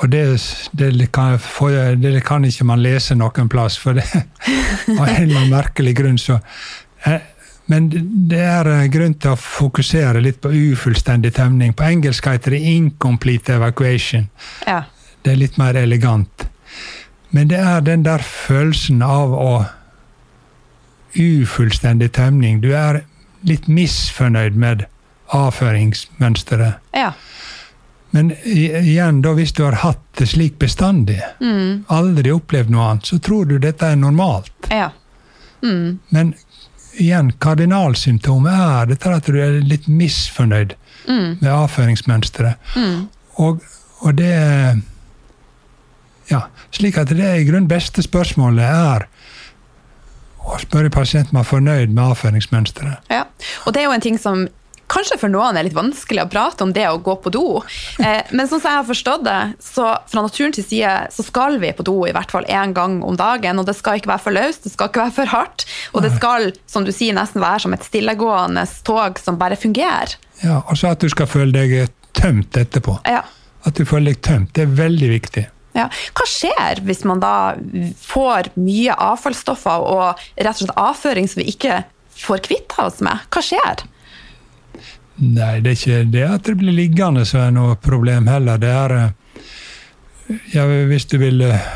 Og 0.02 0.08
det, 0.10 0.22
det, 0.72 1.12
kan, 1.14 1.38
for- 1.38 1.94
det 1.96 2.24
kan 2.26 2.44
ikke 2.44 2.64
man 2.66 2.82
lese 2.82 3.14
noen 3.14 3.48
plass, 3.52 3.76
for 3.78 3.94
det 3.94 4.06
av 4.98 5.06
en 5.08 5.22
eller 5.22 5.36
annen 5.42 5.52
merkelig 5.52 5.94
grunn 6.00 6.18
så 6.18 6.38
eh, 7.06 7.20
Men 7.70 7.86
det 8.28 8.40
er 8.42 8.66
eh, 8.66 8.86
grunn 8.90 9.14
til 9.14 9.30
å 9.32 9.38
fokusere 9.38 10.20
litt 10.20 10.40
på 10.42 10.50
ufullstendig 10.50 11.30
tømning. 11.36 11.72
På 11.78 11.84
engelsk 11.86 12.26
heter 12.26 12.56
det 12.56 12.60
'incomplete 12.66 13.54
evacuation'. 13.54 14.26
Ja. 14.66 14.82
Det 15.22 15.30
er 15.32 15.36
litt 15.38 15.58
mer 15.58 15.74
elegant. 15.78 16.48
Men 17.30 17.48
det 17.48 17.60
er 17.62 17.80
den 17.80 18.02
der 18.02 18.18
følelsen 18.18 19.02
av 19.02 19.32
å 19.32 19.64
Ufullstendig 21.14 22.12
tømning. 22.16 22.60
Du 22.62 22.70
er 22.72 23.02
litt 23.44 23.66
misfornøyd 23.68 24.54
med 24.56 24.86
avføringsmønsteret. 25.32 26.80
ja. 26.96 27.12
Men 28.12 28.34
igjen, 28.44 29.22
da 29.24 29.30
hvis 29.32 29.54
du 29.56 29.62
har 29.64 29.72
hatt 29.80 30.00
det 30.20 30.26
slik 30.28 30.58
bestandig, 30.60 31.16
aldri 31.88 32.28
opplevd 32.34 32.68
noe 32.74 32.90
annet, 32.90 33.08
så 33.08 33.16
tror 33.24 33.46
du 33.48 33.54
dette 33.58 33.86
er 33.88 33.96
normalt. 33.96 34.52
ja. 34.68 34.90
Men 35.62 36.34
igjen, 37.00 37.32
kardinalsymptomet 37.40 38.52
er 38.52 38.90
dette 38.92 39.14
at 39.16 39.30
du 39.30 39.38
er 39.40 39.60
litt 39.64 39.88
misfornøyd 39.88 40.74
med 41.08 41.48
avføringsmønsteret. 41.48 42.74
Og, 43.40 43.62
og 44.04 44.14
det 44.20 44.34
Ja, 46.30 46.42
slik 46.70 46.96
at 47.00 47.08
det 47.16 47.32
i 47.40 47.44
grunn 47.48 47.66
beste 47.68 48.02
spørsmålet 48.04 48.64
er 48.64 49.06
å 50.42 50.58
spørre 50.60 50.90
pasienten 50.90 51.36
om 51.36 51.40
han 51.40 51.44
er 51.46 51.50
fornøyd 51.50 51.92
med 51.94 52.04
avføringsmønsteret. 52.12 53.08
Ja. 53.10 53.24
Og 53.66 53.72
det 53.72 53.82
er 53.82 53.88
jo 53.88 53.96
en 53.96 54.04
ting 54.04 54.18
som 54.20 54.48
kanskje 54.92 55.18
for 55.20 55.32
noen 55.32 55.56
er 55.56 55.66
litt 55.66 55.76
vanskelig 55.76 56.24
å 56.24 56.30
prate 56.30 56.64
om 56.64 56.72
det 56.74 56.84
å 56.88 57.00
gå 57.02 57.16
på 57.24 57.32
do. 57.34 57.46
Eh, 58.02 58.28
men 58.30 58.48
sånn 58.48 58.60
som 58.60 58.68
jeg 58.70 58.80
har 58.80 58.88
forstått 58.88 59.24
det, 59.26 59.38
så 59.62 59.86
fra 60.10 60.24
naturens 60.24 60.60
side 60.60 60.92
så 61.14 61.26
skal 61.26 61.58
vi 61.62 61.72
på 61.76 61.86
do 61.86 61.96
i 62.08 62.14
hvert 62.14 62.32
fall 62.34 62.46
én 62.48 62.74
gang 62.76 63.00
om 63.06 63.16
dagen. 63.18 63.60
Og 63.60 63.68
det 63.68 63.76
skal 63.78 64.00
ikke 64.00 64.12
være 64.12 64.24
for 64.26 64.36
løst, 64.36 64.66
det 64.66 64.74
skal 64.74 64.90
ikke 64.90 65.06
være 65.06 65.16
for 65.20 65.32
hardt. 65.32 65.66
Og 65.92 66.04
det 66.04 66.12
skal, 66.16 66.50
som 66.70 66.86
du 66.86 66.92
sier, 66.94 67.16
nesten 67.16 67.42
være 67.42 67.66
som 67.66 67.76
et 67.76 67.88
stillegående 67.88 68.66
tog 68.86 69.20
som 69.22 69.40
bare 69.40 69.58
fungerer. 69.60 70.16
Ja, 70.42 70.60
altså 70.66 70.92
at 70.92 71.02
du 71.02 71.08
skal 71.12 71.30
føle 71.30 71.54
deg 71.54 71.92
tømt 72.18 72.56
etterpå. 72.58 72.98
Ja. 73.08 73.24
At 73.66 73.78
du 73.78 73.86
føler 73.88 74.12
deg 74.12 74.22
tømt. 74.26 74.54
Det 74.56 74.66
er 74.66 74.78
veldig 74.78 75.10
viktig. 75.12 75.46
Ja. 75.76 75.86
Hva 75.88 76.26
skjer 76.28 76.82
hvis 76.84 77.04
man 77.08 77.22
da 77.22 77.54
får 78.02 78.52
mye 78.60 78.96
avfallsstoffer 79.00 79.86
og 79.88 80.20
rett 80.36 80.52
og 80.52 80.60
slett 80.60 80.76
avføring 80.80 81.30
som 81.30 81.40
vi 81.40 81.48
ikke 81.54 81.82
får 82.22 82.44
kvitt 82.48 82.76
oss 82.82 83.00
med? 83.04 83.24
Hva 83.32 83.44
skjer? 83.44 83.86
Nei, 85.16 85.60
det 85.60 85.70
er 85.70 85.76
ikke 85.76 86.04
det 86.12 86.24
at 86.24 86.46
det 86.48 86.56
blir 86.60 86.74
liggende 86.74 87.24
som 87.28 87.42
er 87.44 87.52
noe 87.54 87.76
problem 87.76 88.30
heller. 88.32 88.60
Det 88.60 88.70
er 88.72 88.94
eh, 88.96 89.10
ja, 90.54 90.64
Hvis 90.66 91.06
du 91.10 91.18
vil 91.20 91.42
eh, 91.46 91.70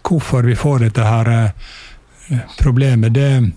Hvorfor 0.00 0.42
vi 0.42 0.56
får 0.56 0.78
dette 0.86 1.04
her 1.04 1.28
eh, 1.30 2.38
problemet, 2.58 3.14
det 3.14 3.52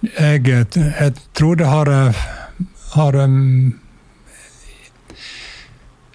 Jeg, 0.00 0.44
jeg 0.44 1.12
tror 1.34 1.56
det 1.56 1.66
har, 1.66 1.88
har 2.94 3.16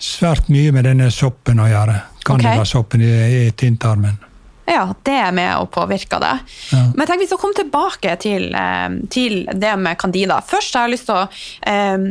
svært 0.01 0.49
mye 0.49 0.71
med 0.73 0.87
denne 0.87 1.11
soppen 1.13 1.61
å 1.61 1.67
gjøre. 1.69 1.99
Candidasoppen 2.25 3.03
i, 3.05 3.11
i 3.45 3.51
tynntarmen. 3.53 4.24
Ja, 4.65 4.85
det 5.05 5.13
er 5.13 5.33
med 5.35 5.51
og 5.59 5.69
påvirker 5.73 6.21
det. 6.21 6.35
Ja. 6.73 6.85
Men 6.91 7.03
jeg 7.03 7.09
tenker 7.11 7.23
vi 7.23 7.29
skal 7.29 7.41
komme 7.41 7.57
tilbake 7.57 8.15
til, 8.21 8.47
eh, 8.57 8.87
til, 9.13 9.43
det 9.53 9.75
med 9.77 9.99
candida. 10.01 10.39
Først 10.41 10.73
har 10.75 10.87
jeg 10.87 10.97
lyst 10.97 11.09
til 11.09 11.21
å 11.21 11.27
um, 11.69 12.07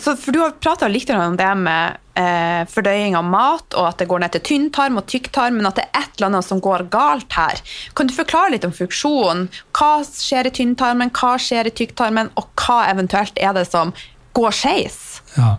For 0.00 0.32
du 0.32 0.40
har 0.40 0.54
prata 0.62 0.88
litt 0.88 1.10
om 1.12 1.36
det 1.36 1.48
med 1.60 1.98
uh, 2.16 2.62
fordøying 2.70 3.16
av 3.18 3.24
mat, 3.26 3.74
og 3.76 3.88
at 3.90 3.98
det 4.00 4.08
går 4.08 4.22
ned 4.22 4.32
til 4.32 4.44
tynntarm 4.48 4.96
og 4.96 5.06
tykktarm, 5.10 5.58
men 5.58 5.68
at 5.68 5.76
det 5.76 5.84
er 5.90 6.06
et 6.06 6.14
eller 6.16 6.30
annet 6.30 6.46
som 6.46 6.62
går 6.62 6.86
galt 6.92 7.36
her. 7.36 7.60
Kan 7.94 8.08
du 8.08 8.14
forklare 8.16 8.54
litt 8.54 8.64
om 8.64 8.72
funksjonen? 8.72 9.50
Hva 9.76 10.00
skjer 10.06 10.48
i 10.48 10.54
tynntarmen, 10.56 11.12
hva 11.12 11.34
skjer 11.42 11.68
i 11.68 11.74
tykktarmen, 11.82 12.32
og 12.40 12.48
hva 12.64 12.84
eventuelt 12.88 13.36
er 13.38 13.52
det 13.58 13.66
som 13.68 13.92
går 14.38 14.56
skeis? 14.56 15.20
Ja, 15.36 15.58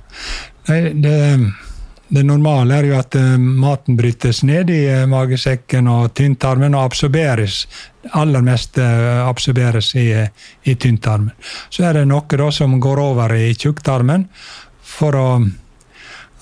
det, 0.68 0.82
det 1.06 1.20
det 2.12 2.24
normale 2.28 2.76
er 2.76 2.90
jo 2.90 2.98
at 3.00 3.16
uh, 3.16 3.38
maten 3.40 3.96
brytes 3.96 4.42
ned 4.44 4.70
i 4.74 4.82
uh, 4.92 5.06
magesekken 5.08 5.88
og 5.88 6.12
tynntarmen 6.18 6.76
og 6.76 6.90
absorberes. 6.90 7.62
Aller 8.20 8.44
mest 8.44 8.76
uh, 8.84 9.24
absorberes 9.30 9.94
i, 9.96 10.10
i 10.68 10.76
tynntarmen. 10.76 11.32
Så 11.72 11.86
er 11.88 12.02
det 12.02 12.10
noe 12.10 12.28
da, 12.28 12.50
som 12.52 12.76
går 12.84 13.00
over 13.00 13.32
i 13.38 13.54
tjukktarmen 13.56 14.26
for 14.92 15.16
å, 15.16 15.28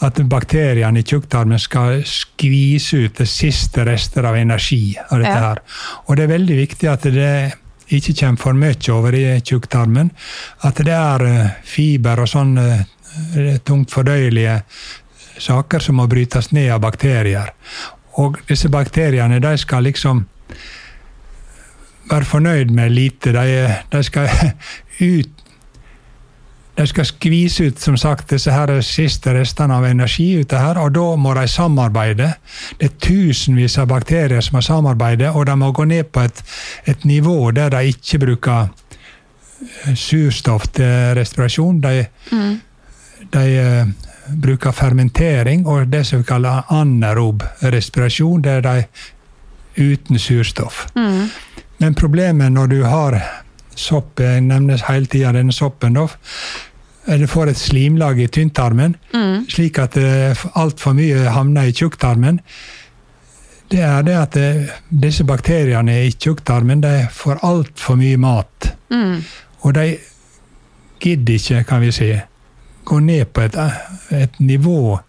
at 0.07 0.21
bakteriene 0.31 1.03
i 1.03 1.05
tjukktarmen 1.05 1.61
skal 1.61 2.01
skvise 2.01 3.03
ut 3.03 3.21
det 3.21 3.27
siste 3.29 3.85
rester 3.85 4.25
av 4.25 4.39
energi. 4.39 4.95
av 4.97 5.21
dette 5.21 5.43
her. 5.43 5.61
Og 6.07 6.17
det 6.17 6.25
er 6.25 6.31
veldig 6.33 6.57
viktig 6.63 6.89
at 6.89 7.05
det 7.13 7.35
ikke 7.93 8.15
kommer 8.23 8.41
for 8.41 8.57
mye 8.57 8.95
over 8.95 9.19
i 9.19 9.27
tjukktarmen. 9.37 10.09
At 10.65 10.81
det 10.81 10.97
er 10.97 11.53
fiber 11.61 12.25
og 12.25 12.33
sånn 12.33 12.57
tungt 13.65 13.93
fordøyelige 13.93 14.57
saker 15.39 15.83
som 15.83 15.99
må 15.99 16.07
brytes 16.11 16.51
ned 16.51 16.71
av 16.73 16.83
bakterier. 16.83 17.53
Og 18.19 18.39
disse 18.49 18.69
bakteriene 18.69 19.39
de 19.39 19.55
skal 19.57 19.85
liksom 19.87 20.25
være 22.09 22.25
fornøyd 22.25 22.73
med 22.73 22.91
lite. 22.91 23.33
De, 23.35 23.67
de 23.91 24.03
skal 24.03 24.29
ut 25.13 25.45
de 26.79 26.85
skal 26.87 27.03
skvise 27.03 27.65
ut 27.67 27.81
som 27.81 27.97
sagt, 27.99 28.29
disse 28.31 28.51
her 28.55 28.71
siste 28.87 29.33
restene 29.35 29.75
av 29.75 29.83
energi 29.89 30.29
ute 30.39 30.59
her, 30.61 30.77
og 30.79 30.93
da 30.95 31.07
må 31.19 31.33
de 31.35 31.43
samarbeide. 31.51 32.29
Det 32.79 32.87
er 32.87 32.93
tusenvis 33.03 33.75
av 33.81 33.89
bakterier 33.91 34.39
som 34.45 34.55
må 34.55 34.61
samarbeide, 34.63 35.33
og 35.35 35.43
de 35.49 35.57
må 35.59 35.73
gå 35.75 35.83
ned 35.89 36.07
på 36.13 36.23
et, 36.23 36.39
et 36.87 37.03
nivå 37.03 37.51
der 37.51 37.73
de 37.73 37.91
ikke 37.91 38.21
bruker 38.23 38.69
eh, 38.69 39.91
surstoff 39.91 40.69
til 40.79 41.17
respirasjon. 41.19 41.81
De, 41.83 42.05
mm. 42.31 42.55
de 43.35 43.43
eh, 43.59 43.91
bruker 44.35 44.71
fermentering 44.75 45.65
og 45.67 45.87
det 45.91 46.05
som 46.07 46.21
vi 46.21 46.29
kaller 46.29 46.67
anaerob 46.73 47.43
respirasjon. 47.73 48.41
Det 48.45 48.57
er 48.59 48.65
de 48.65 48.83
uten 49.79 50.19
surstoff. 50.19 50.87
Mm. 50.95 51.29
Men 51.77 51.95
problemet 51.95 52.51
når 52.51 52.67
du 52.67 52.81
har 52.83 53.19
sopp, 53.75 54.19
jeg 54.19 54.43
nevnes 54.43 54.83
hele 54.89 55.07
tida 55.07 55.31
denne 55.35 55.55
soppen, 55.55 55.95
da, 55.95 56.07
du 57.17 57.27
får 57.27 57.53
et 57.53 57.57
slimlag 57.57 58.19
i 58.19 58.27
tynntarmen, 58.27 58.97
mm. 59.13 59.47
slik 59.49 59.79
at 59.81 59.95
eh, 59.97 60.43
altfor 60.59 60.97
mye 60.97 61.29
havner 61.31 61.69
i 61.69 61.73
tjukktarmen. 61.73 62.41
Det 63.69 63.81
er 63.85 64.03
det 64.05 64.17
at 64.17 64.35
det, 64.35 64.49
eh, 64.49 64.75
disse 64.89 65.23
bakteriene 65.23 65.95
i 66.05 66.11
tjukktarmen 66.11 66.83
de 66.83 66.93
får 67.13 67.41
altfor 67.47 67.97
mye 68.01 68.19
mat. 68.19 68.71
Mm. 68.91 69.23
Og 69.61 69.73
de 69.77 69.87
gidder 70.99 71.39
ikke, 71.39 71.63
kan 71.63 71.81
vi 71.81 71.91
si, 71.95 72.11
gå 72.89 72.99
ned 73.05 73.29
på 73.33 73.45
et, 73.45 73.55
et 74.09 74.39
nivå 74.39 74.99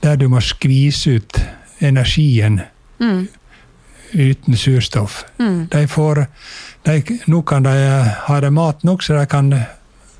der 0.00 0.16
du 0.16 0.28
må 0.32 0.40
skvise 0.40 1.18
ut 1.18 1.40
energien 1.84 2.60
mm. 3.00 3.26
uten 4.12 4.56
surstoff. 4.56 5.24
Mm. 5.38 5.66
De 5.72 5.82
får, 5.88 6.24
de, 6.88 7.18
nå 7.26 7.42
kan 7.42 7.68
de 7.68 7.74
ha 8.28 8.40
det 8.40 8.52
mat 8.56 8.82
nok, 8.82 9.04
så 9.04 9.18
de 9.18 9.26
kan 9.28 9.52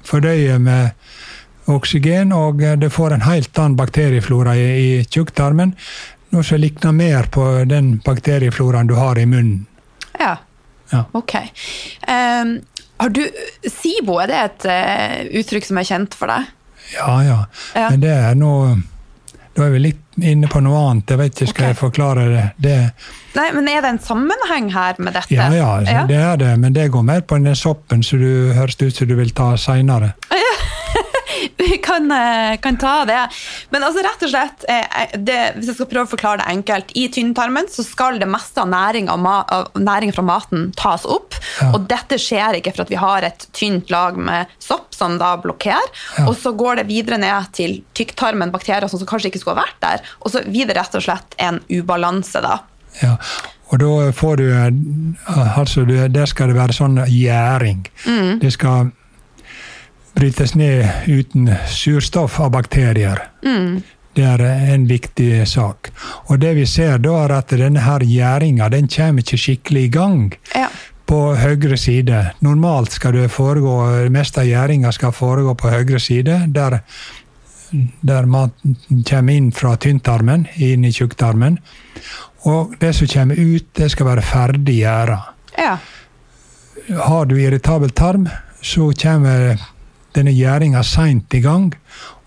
fordøye 0.05 0.59
med 0.59 0.91
oksygen, 1.71 2.33
og 2.33 2.61
det 2.81 2.93
får 2.93 3.17
en 3.17 3.25
helt 3.25 3.59
annen 3.59 3.79
bakterieflora 3.79 4.57
i, 4.57 4.69
i 4.85 5.05
tjukktarmen. 5.05 5.75
Noe 6.31 6.47
som 6.47 6.61
likner 6.61 6.93
mer 6.95 7.29
på 7.33 7.47
den 7.69 7.97
bakteriefloraen 8.05 8.91
du 8.91 8.95
har 8.99 9.19
i 9.19 9.27
munnen. 9.27 9.67
Ja. 10.19 10.37
ja. 10.93 11.05
Ok. 11.17 11.35
Um, 12.07 12.61
har 13.01 13.13
du, 13.17 13.23
SIBO, 13.65 14.19
er 14.21 14.31
det 14.31 14.41
et 14.45 14.69
uh, 14.71 15.41
uttrykk 15.41 15.69
som 15.71 15.81
er 15.81 15.89
kjent 15.89 16.17
for 16.19 16.33
deg? 16.33 16.49
Ja, 16.95 17.11
ja, 17.25 17.41
ja. 17.77 17.89
Men 17.93 18.03
det 18.03 18.11
er 18.11 18.33
noe 18.35 18.73
Da 19.55 19.69
er 19.69 19.75
vi 19.77 19.83
litt 19.85 20.17
inne 20.27 20.49
på 20.51 20.61
noe 20.63 20.79
annet. 20.91 21.11
Jeg 21.13 21.21
vet 21.21 21.33
ikke, 21.35 21.51
skal 21.51 21.65
okay. 21.65 21.71
jeg 21.71 21.79
forklare 21.79 22.25
det? 22.31 22.45
det? 22.61 22.79
Nei, 23.37 23.47
men 23.57 23.69
Er 23.71 23.85
det 23.85 23.93
en 23.95 24.03
sammenheng 24.03 24.71
her 24.75 24.99
med 24.99 25.15
dette? 25.17 25.35
Ja, 25.35 25.49
ja, 25.55 25.71
ja, 25.87 26.05
det 26.09 26.19
er 26.19 26.41
det. 26.41 26.51
Men 26.61 26.77
det 26.77 26.91
går 26.93 27.05
mer 27.07 27.23
på 27.25 27.39
den 27.41 27.57
soppen 27.57 28.05
som 28.07 28.21
du 28.23 28.53
høres 28.57 28.79
ut 28.81 28.95
som 28.95 29.09
du 29.09 29.17
vil 29.19 29.33
ta 29.37 29.53
seinere. 29.61 30.13
Vi 31.57 31.79
kan, 31.83 32.11
eh, 32.13 32.57
kan, 32.61 32.77
ta 32.77 33.05
det. 33.05 33.29
Men 33.71 33.85
altså 33.87 34.05
rett 34.05 34.25
og 34.27 34.33
slett, 34.33 34.65
eh, 34.69 35.03
eh, 35.03 35.19
det, 35.19 35.39
hvis 35.57 35.71
jeg 35.71 35.79
skal 35.79 35.91
prøve 35.91 36.09
å 36.09 36.13
forklare 36.15 36.43
det 36.43 36.49
enkelt, 36.55 36.95
i 36.99 37.07
tynntarmen 37.13 37.69
så 37.71 37.85
skal 37.87 38.21
det 38.21 38.29
meste 38.31 38.63
av 38.63 38.71
næring, 38.73 39.11
av 39.11 39.71
næring 39.79 40.15
fra 40.17 40.25
maten 40.27 40.71
tas 40.79 41.07
opp. 41.09 41.37
Ja. 41.61 41.73
Og 41.75 41.87
dette 41.91 42.19
skjer 42.21 42.61
ikke 42.61 42.75
for 42.75 42.87
at 42.87 42.93
vi 42.93 43.01
har 43.01 43.27
et 43.27 43.47
tynt 43.57 43.93
lag 43.93 44.19
med 44.19 44.51
sopp 44.63 44.95
som 44.97 45.19
da 45.21 45.35
blokkerer. 45.41 45.93
Ja. 46.19 46.27
Og 46.29 46.37
så 46.41 46.55
går 46.57 46.83
det 46.83 46.89
videre 46.91 47.21
ned 47.21 47.53
til 47.57 47.81
tykktarmen, 47.99 48.53
bakterier 48.55 48.89
som 48.91 49.01
kanskje 49.07 49.33
ikke 49.33 49.43
skulle 49.43 49.59
ha 49.59 49.67
vært 49.67 49.81
der. 49.85 50.13
Og 50.25 50.35
så 50.35 50.45
blir 50.47 50.69
det 50.69 50.77
rett 50.79 50.99
og 50.99 51.07
slett 51.07 51.39
en 51.41 51.63
ubalanse, 51.71 52.43
da. 52.45 52.61
Ja, 53.01 53.17
og 53.71 53.79
da 53.79 54.11
får 54.13 54.41
du 54.41 54.47
Altså, 55.31 55.85
der 55.87 56.27
skal 56.27 56.51
det 56.51 56.59
være 56.59 56.75
sånn 56.75 56.99
gjæring. 57.07 57.85
Mm. 58.07 58.41
Det 58.43 58.51
skal 58.55 58.91
brytes 60.21 60.55
ned 60.55 60.89
uten 61.07 61.55
surstoff 61.69 62.41
av 62.41 62.51
bakterier. 62.51 63.23
Mm. 63.45 63.83
Det 64.13 64.25
er 64.27 64.43
en 64.75 64.85
viktig 64.87 65.47
sak. 65.49 65.89
Og 66.29 66.41
det 66.43 66.55
vi 66.59 66.67
ser 66.69 66.99
da, 67.01 67.15
er 67.25 67.33
at 67.39 67.55
denne 67.57 67.81
her 67.81 68.05
gjæringa 68.05 68.69
den 68.75 68.91
kommer 68.91 69.25
ikke 69.25 69.39
skikkelig 69.41 69.85
i 69.87 69.93
gang. 69.95 70.27
Ja. 70.55 70.67
På 71.09 71.21
høyre 71.41 71.79
side. 71.81 72.21
Normalt 72.45 72.93
skal 72.99 73.17
det 73.17 73.31
foregå, 73.33 73.79
det 74.05 74.13
meste 74.13 74.43
av 74.43 74.51
gjæringa 74.51 74.93
skal 74.93 75.17
foregå 75.17 75.57
på 75.59 75.73
høyre 75.73 76.03
side, 76.03 76.37
der, 76.53 76.81
der 78.05 78.29
maten 78.29 78.77
kommer 79.09 79.41
inn 79.41 79.51
fra 79.57 79.77
tynntarmen, 79.81 80.47
inn 80.55 80.85
i 80.85 80.93
tjukktarmen. 80.93 81.57
Og 82.51 82.77
det 82.83 82.93
som 82.99 83.09
kommer 83.09 83.41
ut, 83.41 83.73
det 83.79 83.89
skal 83.95 84.13
være 84.13 84.29
ferdig 84.29 84.83
gjæra. 84.83 85.19
Ja. 85.57 85.75
Har 87.09 87.27
du 87.31 87.39
irritabel 87.41 87.91
tarm, 87.97 88.29
så 88.61 88.93
kommer 89.01 89.57
denne 90.17 90.35
gjæringa 90.35 90.83
seint 90.87 91.35
i 91.35 91.43
gang. 91.45 91.71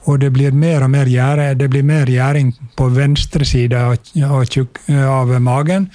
Og 0.04 0.20
det 0.20 0.34
blir 0.36 0.52
mer 0.52 0.84
og 0.84 0.92
mer 0.92 1.08
gjære, 1.08 1.54
det 1.56 1.70
blir 1.72 1.84
mer 1.88 2.10
gjæring 2.12 2.52
på 2.76 2.90
venstre 2.92 3.46
side 3.48 3.80
av, 3.80 3.98
av 5.08 5.36
magen. 5.42 5.88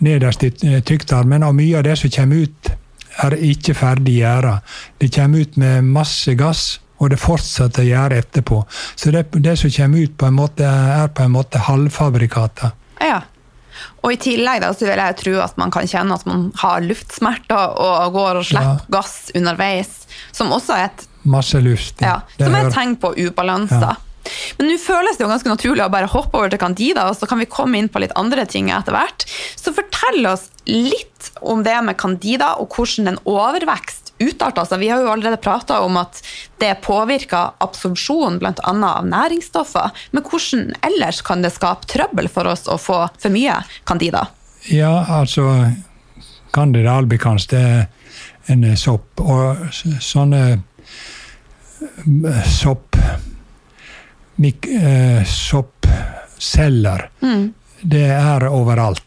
Nederst 0.00 0.44
i 0.46 0.50
tykktarmen. 0.80 1.44
Og 1.44 1.56
mye 1.58 1.78
av 1.78 1.84
det 1.84 1.98
som 2.00 2.12
kommer 2.14 2.46
ut, 2.46 2.70
er 3.20 3.36
ikke 3.50 3.74
ferdig 3.76 4.20
gjæra. 4.22 4.54
Det 5.00 5.10
kommer 5.14 5.44
ut 5.44 5.58
med 5.60 5.84
masse 5.84 6.34
gass, 6.38 6.80
og 7.00 7.10
det 7.12 7.20
fortsetter 7.20 7.84
å 7.84 7.90
gjære 7.90 8.22
etterpå. 8.22 8.62
Så 8.96 9.12
det, 9.12 9.26
det, 9.44 9.56
som 9.60 9.72
kommer 9.74 10.06
ut, 10.06 10.16
på 10.16 10.28
en 10.28 10.36
måte, 10.36 10.64
er 10.64 11.12
på 11.12 11.26
en 11.26 11.34
måte 11.36 11.60
halvfabrikata. 11.68 12.72
Ja. 13.00 13.20
Og 14.02 14.12
i 14.14 14.16
tillegg 14.16 14.62
da, 14.64 14.70
så 14.72 14.86
vil 14.88 14.96
jeg 15.02 15.16
tro 15.20 15.34
at 15.44 15.56
man 15.60 15.70
kan 15.74 15.88
kjenne 15.90 16.14
at 16.16 16.24
man 16.26 16.46
har 16.62 16.80
luftsmerter 16.80 17.74
og 17.76 18.12
går 18.16 18.40
og 18.40 18.44
slipper 18.48 18.78
Ja. 18.80 18.86
gass 19.00 19.30
underveis, 19.36 20.06
som 20.32 20.50
også 20.56 20.76
er 20.78 20.84
et, 20.90 21.06
Masse 21.24 21.60
luft. 21.60 22.00
ja, 22.00 22.20
Det 22.38 22.46
som 22.46 22.54
er 22.54 22.66
et 22.66 22.72
tegn 22.72 22.96
på 22.96 23.12
ubalanse. 23.18 23.80
Ja. 23.80 23.96
Men 24.58 24.68
nå 24.68 24.78
føles 24.78 25.16
det 25.18 25.24
jo 25.24 25.28
ganske 25.28 25.48
naturlig 25.48 25.84
å 25.84 25.90
bare 25.92 26.06
hoppe 26.08 26.36
over 26.38 26.48
til 26.48 26.58
Candida, 26.58 27.08
og 27.10 27.16
så 27.16 27.26
kan 27.28 27.38
vi 27.38 27.46
komme 27.46 27.76
inn 27.76 27.88
på 27.88 28.00
litt 28.00 28.12
andre 28.16 28.46
ting 28.46 28.70
etter 28.70 28.92
hvert. 28.92 29.24
Så 29.56 29.72
fortell 29.74 30.24
oss 30.26 30.48
litt 30.66 31.30
om 31.42 31.62
det 31.62 31.76
med 31.84 31.96
Candida, 31.98 32.54
og 32.60 32.68
hvordan 32.70 33.08
en 33.08 33.18
overvekst 33.28 33.99
utarter 34.20 34.68
seg. 34.68 34.82
Vi 34.82 34.90
har 34.92 35.02
jo 35.02 35.10
allerede 35.12 35.40
prata 35.42 35.80
om 35.84 35.96
at 36.00 36.20
det 36.60 36.74
påvirker 36.84 37.56
absorpsjon 37.64 38.38
bl.a. 38.42 38.54
av 38.62 39.06
næringsstoffer. 39.08 39.90
Men 40.12 40.26
hvordan 40.26 40.74
ellers 40.86 41.22
kan 41.26 41.44
det 41.44 41.54
skape 41.56 41.88
trøbbel 41.90 42.30
for 42.32 42.50
oss 42.50 42.68
å 42.68 42.78
få 42.80 43.02
for 43.20 43.32
mye 43.32 43.60
Candida? 43.88 44.26
Ja, 44.68 45.04
altså 45.08 45.72
Candida 46.52 46.98
albicans 47.00 47.48
det 47.50 47.60
er 47.60 47.86
en 48.50 48.64
sopp. 48.76 49.20
Og 49.20 49.56
sånne 50.02 50.42
eh, 52.20 52.44
sopp 52.50 52.90
Soppceller. 56.40 57.10
Mm. 57.20 57.52
Det 57.80 58.06
er 58.08 58.46
overalt. 58.48 59.04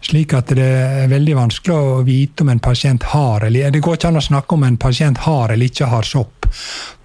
Slik 0.00 0.32
at 0.32 0.52
det 0.56 0.64
er 0.64 1.10
veldig 1.10 1.34
vanskelig 1.36 1.76
å 1.76 2.02
vite 2.06 2.44
om 2.44 2.50
en 2.52 2.62
pasient 2.62 3.02
har 3.12 3.44
eller 3.44 3.70
Det 3.70 3.82
går 3.84 3.98
ikke 3.98 4.08
an 4.08 4.20
å 4.20 4.24
snakke 4.24 4.56
om 4.56 4.64
en 4.64 4.78
pasient 4.80 5.18
har 5.26 5.52
eller 5.52 5.68
ikke 5.68 5.90
har 5.92 6.08
sopp. 6.08 6.48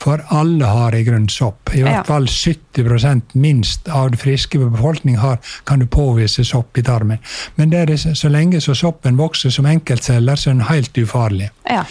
For 0.01 0.23
alle 0.33 0.65
har 0.65 0.95
i 0.95 1.03
grunnen 1.05 1.29
sopp. 1.29 1.73
I 1.75 1.83
hvert 1.85 2.07
fall 2.07 2.25
70% 2.31 3.35
minst 3.37 3.89
av 3.89 4.11
det 4.13 4.21
friske 4.21 4.59
befolkning 4.63 5.19
har, 5.21 5.37
kan 5.67 5.83
du 5.83 5.85
påvise 5.91 6.45
sopp 6.47 6.77
i 6.77 6.83
tarmen. 6.87 7.21
Men 7.55 7.69
det 7.69 7.81
er 7.81 7.91
det, 7.91 7.99
så 8.17 8.31
lenge 8.31 8.61
så 8.63 8.73
soppen 8.77 9.19
vokser 9.19 9.53
som 9.53 9.67
enkeltceller, 9.69 10.39
så 10.39 10.49
er 10.49 10.57
den 10.57 10.67
helt 10.69 10.97
ufarlig. 10.97 11.51
Ja. 11.69 11.83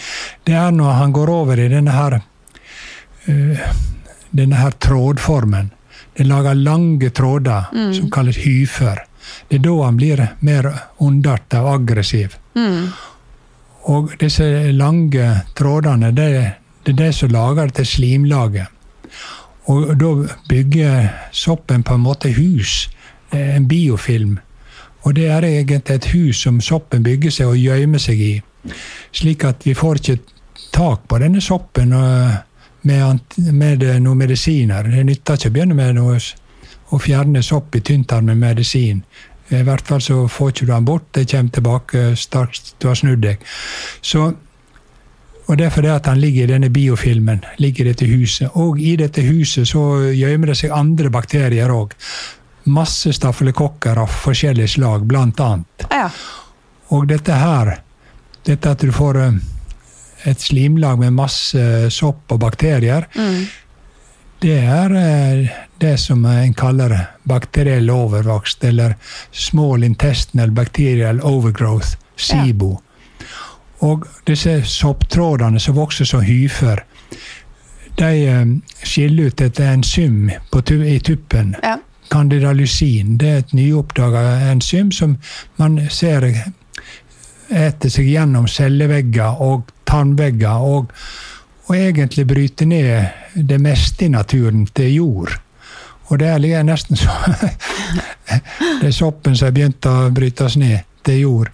Det 0.43 0.57
er 0.57 0.71
når 0.75 0.99
han 0.99 1.15
går 1.15 1.31
over 1.31 1.61
i 1.61 1.69
denne 1.71 1.95
her 1.95 2.19
uh, 2.19 3.67
denne 4.35 4.59
her 4.59 4.71
trådformen. 4.71 5.71
Den 6.17 6.27
lager 6.31 6.53
lange 6.53 7.09
tråder 7.09 7.71
som 7.93 8.11
kalles 8.11 8.37
hyfer. 8.43 9.03
Det 9.49 9.59
er 9.59 9.65
da 9.65 9.75
han 9.83 9.97
blir 9.97 10.23
mer 10.45 10.69
ondert 11.03 11.53
og 11.59 11.73
aggressiv. 11.73 12.37
Og 13.85 14.15
disse 14.19 14.45
lange 14.73 15.27
trådene, 15.57 16.11
det, 16.15 16.29
det 16.85 16.95
er 16.95 17.01
det 17.03 17.11
som 17.15 17.33
lager 17.33 17.69
dette 17.69 17.85
slimlaget. 17.85 18.71
Og 19.65 19.95
da 19.97 20.11
bygger 20.49 21.07
soppen 21.33 21.83
på 21.83 21.97
en 21.97 22.05
måte 22.05 22.31
hus, 22.33 22.89
eh, 23.31 23.55
en 23.55 23.67
biofilm. 23.67 24.39
Og 25.05 25.15
det 25.15 25.27
er 25.29 25.45
egentlig 25.45 25.81
et 25.89 26.07
hus 26.13 26.41
som 26.41 26.61
soppen 26.61 27.03
bygger 27.03 27.33
seg 27.33 27.51
og 27.53 27.57
gjemmer 27.61 28.01
seg 28.01 28.21
i. 28.21 28.33
Slik 29.13 29.45
at 29.45 29.65
vi 29.65 29.73
får 29.77 30.01
ikke 30.01 30.17
tak 30.73 31.05
på 31.07 31.19
denne 31.21 31.41
soppen 31.41 31.93
øh, 31.93 32.33
med, 32.81 33.19
med 33.51 33.83
øh, 33.83 33.99
noen 34.01 34.17
medisiner. 34.17 34.83
Det 34.89 35.05
nytter 35.05 35.37
ikke 35.37 35.49
å 35.49 35.55
begynne 35.57 35.77
med 35.77 35.93
noe, 35.97 36.17
s- 36.85 36.91
å 36.93 36.99
fjerne 36.99 37.41
sopp 37.43 37.75
i 37.75 37.79
tynntarm 37.81 38.25
med 38.25 38.37
medisin. 38.37 39.03
I 39.51 39.61
hvert 39.63 39.85
fall 39.87 39.99
så 40.01 40.27
får 40.27 40.49
ikke 40.51 40.65
du 40.65 40.71
den 40.71 40.85
bort. 40.85 41.03
Det 41.13 41.27
kommer 41.31 41.49
tilbake 41.51 42.15
straks 42.17 42.73
du 42.79 42.87
har 42.87 42.95
snudd 42.95 43.21
deg. 43.21 43.37
Så, 44.01 44.33
og 45.47 45.57
det 45.57 45.65
er 45.65 45.69
fordi 45.69 45.87
at 45.93 46.05
han 46.05 46.19
ligger 46.19 46.43
i 46.43 46.53
denne 46.53 46.69
biofilmen, 46.73 47.43
ligger 47.59 47.85
i 47.85 47.89
dette 47.93 48.05
huset. 48.09 48.49
Og 48.55 48.79
i 48.81 48.95
dette 48.95 49.21
huset 49.21 49.67
så 49.67 49.83
gjemmer 50.13 50.47
det 50.47 50.57
seg 50.57 50.71
andre 50.73 51.09
bakterier 51.13 51.69
òg. 51.69 51.93
Masse 52.65 53.13
stafylokokker 53.13 53.97
av 54.01 54.07
forskjellige 54.09 54.67
slag, 54.67 55.05
blant 55.05 55.39
annet. 55.39 55.85
ja. 55.91 56.09
Og 56.93 57.07
dette 57.07 57.33
her, 57.33 57.79
dette 58.45 58.69
at 58.69 58.79
du 58.81 58.91
får 58.93 59.17
eh, 59.17 59.31
et 60.29 60.39
slimlag 60.41 60.99
med 60.99 61.13
masse 61.13 61.89
sopp 61.93 62.31
og 62.31 62.39
bakterier, 62.39 63.05
det 64.45 64.59
er 64.61 64.93
eh, 64.95 65.47
det 65.77 65.97
som 65.97 66.25
en 66.25 66.53
kaller 66.53 66.93
bakteriell 67.23 67.89
overvokst, 67.89 68.63
eller 68.63 68.93
small 69.31 69.83
intestinal 69.83 70.51
bacterial 70.51 71.21
overgrowth, 71.25 71.95
SIBO. 72.15 72.75
Og 73.89 74.05
disse 74.29 74.59
sopptrådene 74.69 75.59
som 75.59 75.75
vokser 75.79 76.05
som 76.05 76.21
hyfer, 76.21 76.83
de 77.97 78.11
eh, 78.27 78.45
skiller 78.83 79.31
ut 79.31 79.41
et 79.41 79.59
enzym 79.65 80.29
på 80.51 80.61
tu 80.61 80.77
i 80.83 80.99
tuppen. 80.99 81.55
ja. 81.63 81.79
Candidalysin 82.05 83.15
det 83.17 83.29
er 83.29 83.39
et 83.41 83.53
nyoppdaga 83.57 84.51
enzym 84.51 84.91
som 84.93 85.15
man 85.57 85.79
ser 85.89 86.27
eter 87.49 87.89
seg 87.89 88.11
gjennom 88.11 88.45
cellevegger 88.45 89.41
og 89.41 89.71
tarmvegger, 89.89 90.61
og, 90.61 90.93
og 91.65 91.75
egentlig 91.75 92.27
bryte 92.29 92.65
ned 92.69 93.33
det 93.33 93.57
meste 93.61 94.05
i 94.05 94.13
naturen 94.13 94.67
til 94.73 94.93
jord. 94.93 95.33
Og 96.07 96.19
det 96.21 96.29
er 96.29 96.63
nesten 96.63 96.99
så 96.99 97.09
Det 98.81 98.89
er 98.89 98.93
soppen 98.93 99.35
som 99.35 99.47
har 99.47 99.55
begynt 99.55 99.85
å 99.89 100.11
brytes 100.13 100.57
ned 100.61 100.85
til 101.05 101.19
jord. 101.23 101.51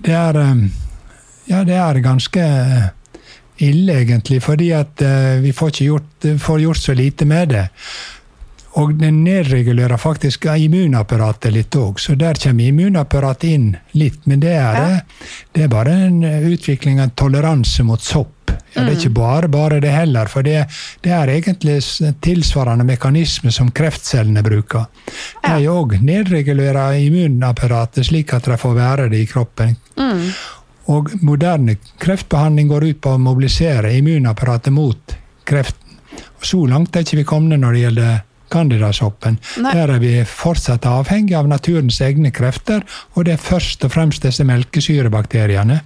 Det 0.00 0.14
er 0.16 0.40
um, 0.40 0.66
Ja, 1.44 1.60
det 1.64 1.76
er 1.76 2.00
ganske 2.00 2.44
ille, 3.60 3.98
egentlig, 4.00 4.40
fordi 4.42 4.70
at 4.72 5.02
eh, 5.04 5.42
vi 5.44 5.52
får 5.52 5.82
gjort, 5.84 6.26
får 6.40 6.60
gjort 6.60 6.80
så 6.80 6.94
lite 6.96 7.26
med 7.28 7.52
det. 7.52 7.64
Og 8.80 8.94
den 8.98 9.20
nedregulerer 9.26 10.00
faktisk 10.00 10.48
immunapparatet 10.50 11.52
litt 11.54 11.76
òg, 11.78 12.00
så 12.00 12.16
der 12.18 12.40
kommer 12.40 12.64
immunapparatet 12.64 13.44
inn 13.50 13.68
litt. 13.92 14.24
Men 14.26 14.40
det 14.42 14.56
er, 14.56 15.04
det 15.52 15.66
er 15.66 15.70
bare 15.70 15.94
en 16.08 16.24
utvikling 16.24 16.98
av 17.04 17.12
toleranse 17.14 17.84
mot 17.86 18.02
sopp. 18.02 18.33
Ja, 18.74 18.82
det 18.82 18.88
er 18.88 18.98
ikke 18.98 19.14
bare 19.16 19.48
bare 19.52 19.80
det 19.82 19.92
heller, 19.94 20.30
for 20.30 20.46
det, 20.46 20.64
det 21.04 21.12
er 21.14 21.30
egentlig 21.32 21.78
tilsvarende 22.24 22.86
mekanisme 22.88 23.52
som 23.54 23.70
kreftcellene 23.74 24.42
bruker. 24.44 24.88
De 25.44 25.70
òg 25.70 25.98
nedregulerer 26.02 26.98
immunapparatet 27.04 28.08
slik 28.10 28.34
at 28.34 28.50
de 28.50 28.58
får 28.60 28.76
være 28.76 29.08
det 29.12 29.22
i 29.24 29.30
kroppen. 29.30 29.76
Og 30.92 31.14
moderne 31.24 31.78
kreftbehandling 32.02 32.68
går 32.68 32.90
ut 32.90 33.00
på 33.00 33.14
å 33.14 33.22
mobilisere 33.22 33.94
immunapparatet 33.96 34.74
mot 34.74 35.16
kreften. 35.48 35.80
Og 36.38 36.46
så 36.46 36.60
langt 36.68 36.96
er 36.96 37.06
ikke 37.06 37.22
vi 37.22 37.28
kommet 37.28 37.60
når 37.62 37.76
det 37.76 37.84
gjelder 37.86 38.22
candidasoppen. 38.54 39.38
Der 39.58 39.90
er 39.90 40.00
vi 40.02 40.14
fortsatt 40.28 40.86
avhengig 40.88 41.34
av 41.38 41.48
naturens 41.50 42.00
egne 42.04 42.32
krefter, 42.34 42.84
og 43.14 43.26
det 43.26 43.36
er 43.36 43.42
først 43.42 43.84
og 43.86 43.94
fremst 43.94 44.24
disse 44.24 44.46
melkesyrebakteriene. 44.48 45.80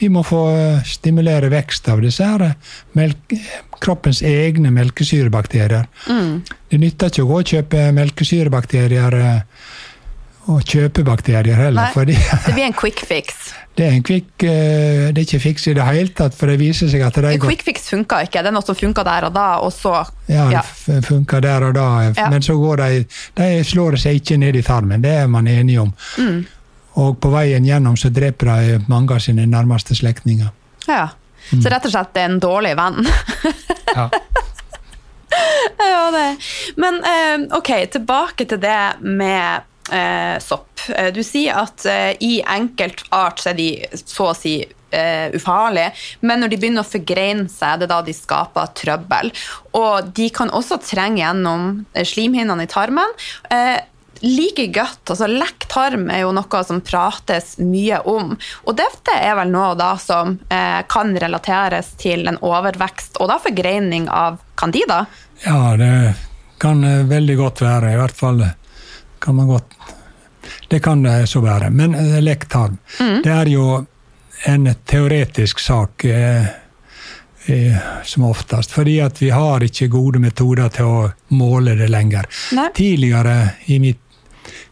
Vi 0.00 0.10
må 0.12 0.24
få 0.26 0.44
eh, 0.54 0.82
stimulere 0.88 1.50
vekst 1.52 1.90
av 1.92 2.02
disse 2.04 2.26
her 2.26 2.48
eh, 2.48 2.74
melk, 2.98 3.36
kroppens 3.84 4.22
egne 4.24 4.70
melkesyrebakterier. 4.74 5.88
Det 6.70 6.80
nytter 6.80 7.10
ikke 7.10 7.24
å 7.26 7.30
gå 7.32 7.40
og 7.42 7.50
kjøpe 7.54 7.88
melkesyrebakterier 7.94 9.18
eh, 10.48 10.64
kjøpe 10.64 11.04
bakterier 11.06 11.56
heller, 11.56 11.82
Nei. 11.82 11.92
fordi 11.94 12.16
Det 12.16 12.54
blir 12.54 12.66
en 12.66 12.76
quick 12.76 13.04
fix. 13.06 13.52
det 13.76 13.86
er 13.86 13.96
en 13.96 14.02
quick, 14.06 14.28
eh, 14.42 15.10
det 15.10 15.22
er 15.22 15.26
ikke 15.26 15.40
fiks 15.42 15.66
i 15.70 15.74
det 15.76 15.86
hele 15.88 16.12
tatt, 16.16 16.36
for 16.38 16.50
det 16.50 16.58
viser 16.60 16.90
seg 16.92 17.02
at 17.06 17.18
de 17.18 17.32
En 17.32 17.40
quick 17.42 17.64
fix 17.66 17.88
funker 17.90 18.28
ikke. 18.28 18.42
Det 18.44 18.52
er 18.52 18.56
noe 18.56 18.66
som 18.66 18.78
funker 18.78 19.06
der 19.08 19.28
og 19.28 19.34
da, 19.34 19.46
og 19.64 19.72
så 19.74 19.94
ja, 20.28 20.46
det 20.48 20.58
ja. 20.58 20.64
det 20.86 21.00
funker 21.08 21.44
der 21.44 21.68
og 21.70 21.74
da, 21.78 21.88
Ja. 22.14 22.28
men 22.30 22.42
så 22.42 22.56
går 22.60 22.76
de 22.76 23.04
De 23.34 23.64
slår 23.64 23.96
seg 24.00 24.20
ikke 24.20 24.38
ned 24.38 24.56
i 24.56 24.62
tarmen, 24.62 25.02
det 25.02 25.16
er 25.24 25.26
man 25.26 25.48
enig 25.48 25.80
om. 25.80 25.92
Mm. 26.18 26.44
Og 27.02 27.18
på 27.20 27.30
veien 27.32 27.66
gjennom 27.66 27.96
så 27.98 28.08
dreper 28.14 28.46
de 28.46 28.78
mange 28.86 29.14
av 29.14 29.22
sine 29.24 29.46
nærmeste 29.50 29.96
slektninger. 29.98 30.52
Ja. 30.86 31.08
Så 31.50 31.68
rett 31.68 31.84
og 31.84 31.92
slett 31.92 32.14
det 32.14 32.22
er 32.22 32.30
en 32.30 32.40
dårlig 32.40 32.76
venn. 32.78 33.04
Ja. 33.94 34.08
ja, 35.90 36.10
det. 36.14 36.28
Men 36.80 37.00
eh, 37.04 37.56
ok, 37.58 37.70
tilbake 37.92 38.46
til 38.48 38.60
det 38.62 38.80
med 39.00 39.42
eh, 39.42 39.70
sopp. 40.40 40.70
Eh, 40.96 41.10
Du 41.14 41.22
sier 41.22 41.54
at 41.60 41.84
eh, 41.86 42.14
i 42.20 42.38
enkelt 42.42 43.04
art 43.14 43.40
så 43.42 43.50
er 43.52 43.58
de 43.58 43.68
så 44.04 44.30
å 44.30 44.36
si 44.36 44.58
eh, 44.64 45.30
ufarlige, 45.36 45.92
men 46.24 46.40
når 46.40 46.52
de 46.54 46.58
begynner 46.62 46.84
å 46.84 46.88
forgreine 46.88 47.48
seg, 47.52 47.80
det 47.82 47.88
er 47.88 47.92
da 47.94 48.02
de 48.06 48.14
skaper 48.16 48.70
trøbbel. 48.80 49.32
Og 49.76 50.12
de 50.16 50.28
kan 50.34 50.52
også 50.54 50.78
trenge 50.84 51.20
gjennom 51.22 51.84
eh, 51.92 52.06
slimhinnene 52.06 52.64
i 52.68 52.70
tarmen. 52.70 53.18
Eh, 53.50 53.80
Like 54.24 54.68
godt, 54.72 55.10
altså 55.10 55.26
Lekk 55.28 55.66
tarm 55.68 56.06
er 56.08 56.20
jo 56.22 56.30
noe 56.32 56.60
som 56.64 56.78
prates 56.86 57.58
mye 57.58 57.98
om. 58.08 58.30
Og 58.64 58.76
dette 58.78 59.12
er 59.20 59.34
vel 59.36 59.50
noe 59.52 59.74
da 59.76 59.90
som 60.00 60.38
eh, 60.54 60.80
kan 60.88 61.10
relateres 61.20 61.90
til 62.00 62.22
en 62.30 62.38
overvekst 62.40 63.18
og 63.20 63.28
da 63.28 63.36
forgreining 63.42 64.06
av 64.08 64.38
candida? 64.56 65.02
ja, 65.44 65.74
det 65.76 66.14
kan 66.62 66.80
eh, 66.86 67.02
veldig 67.10 67.36
godt 67.42 67.60
være. 67.66 67.92
I 67.92 67.98
hvert 68.00 68.16
fall 68.16 68.40
kan 69.24 69.34
man 69.34 69.48
godt 69.48 69.72
Det 70.68 70.82
kan 70.84 71.02
det 71.02 71.26
så 71.30 71.40
være. 71.40 71.70
Men 71.70 71.94
eh, 71.94 72.20
lekk 72.20 72.44
tarm, 72.52 72.76
det 72.98 73.30
er 73.32 73.48
jo 73.48 73.84
en 74.44 74.68
teoretisk 74.84 75.58
sak. 75.58 76.04
Eh, 76.04 76.46
eh, 77.46 77.76
som 78.04 78.24
oftest. 78.24 78.72
Fordi 78.72 78.98
at 79.00 79.22
vi 79.22 79.30
har 79.30 79.64
ikke 79.64 79.88
gode 79.92 80.20
metoder 80.20 80.68
til 80.72 80.88
å 80.88 81.10
måle 81.36 81.76
det 81.78 81.88
lenger. 81.92 82.28
Nei. 82.56 82.68
Tidligere 82.76 83.36
i 83.72 83.78
mitt, 83.82 84.00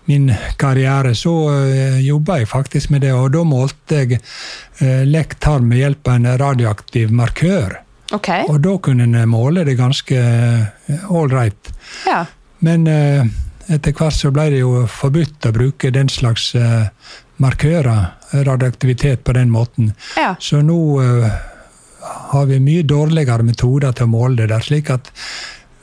min 0.04 0.32
karriere, 0.58 1.14
så 1.14 1.32
uh, 1.48 2.00
jobba 2.02 2.40
jeg 2.40 2.48
faktisk 2.50 2.90
med 2.90 3.04
det. 3.06 3.12
Og 3.14 3.30
da 3.32 3.44
målte 3.46 4.00
jeg 4.02 4.18
uh, 4.18 5.04
lekktarm 5.08 5.68
med 5.70 5.78
hjelp 5.78 6.08
av 6.08 6.18
en 6.18 6.30
radioaktiv 6.42 7.12
markør. 7.14 7.78
Okay. 8.12 8.44
Og 8.50 8.58
da 8.60 8.74
kunne 8.82 9.06
en 9.06 9.30
måle 9.30 9.64
det 9.64 9.78
ganske 9.78 10.18
ålreit. 11.08 11.70
Ja. 12.08 12.24
Men 12.66 12.88
uh, 12.90 13.30
etter 13.68 13.94
hvert 13.94 14.16
så 14.16 14.30
ble 14.34 14.48
det 14.50 14.60
jo 14.62 14.84
forbudt 14.90 15.48
å 15.48 15.54
bruke 15.54 15.90
den 15.94 16.10
slags 16.12 16.52
uh, 16.58 16.88
markører, 17.42 18.12
radioaktivitet, 18.32 19.24
på 19.24 19.34
den 19.36 19.50
måten. 19.50 19.92
ja. 20.16 20.34
Så 20.40 20.62
nå 20.62 20.78
uh, 21.00 21.26
har 22.32 22.46
vi 22.46 22.60
mye 22.60 22.82
dårligere 22.82 23.46
metoder 23.46 23.92
til 23.92 24.08
å 24.08 24.12
måle 24.12 24.42
det 24.42 24.50
der, 24.50 24.64
slik 24.64 24.90
at 24.90 25.10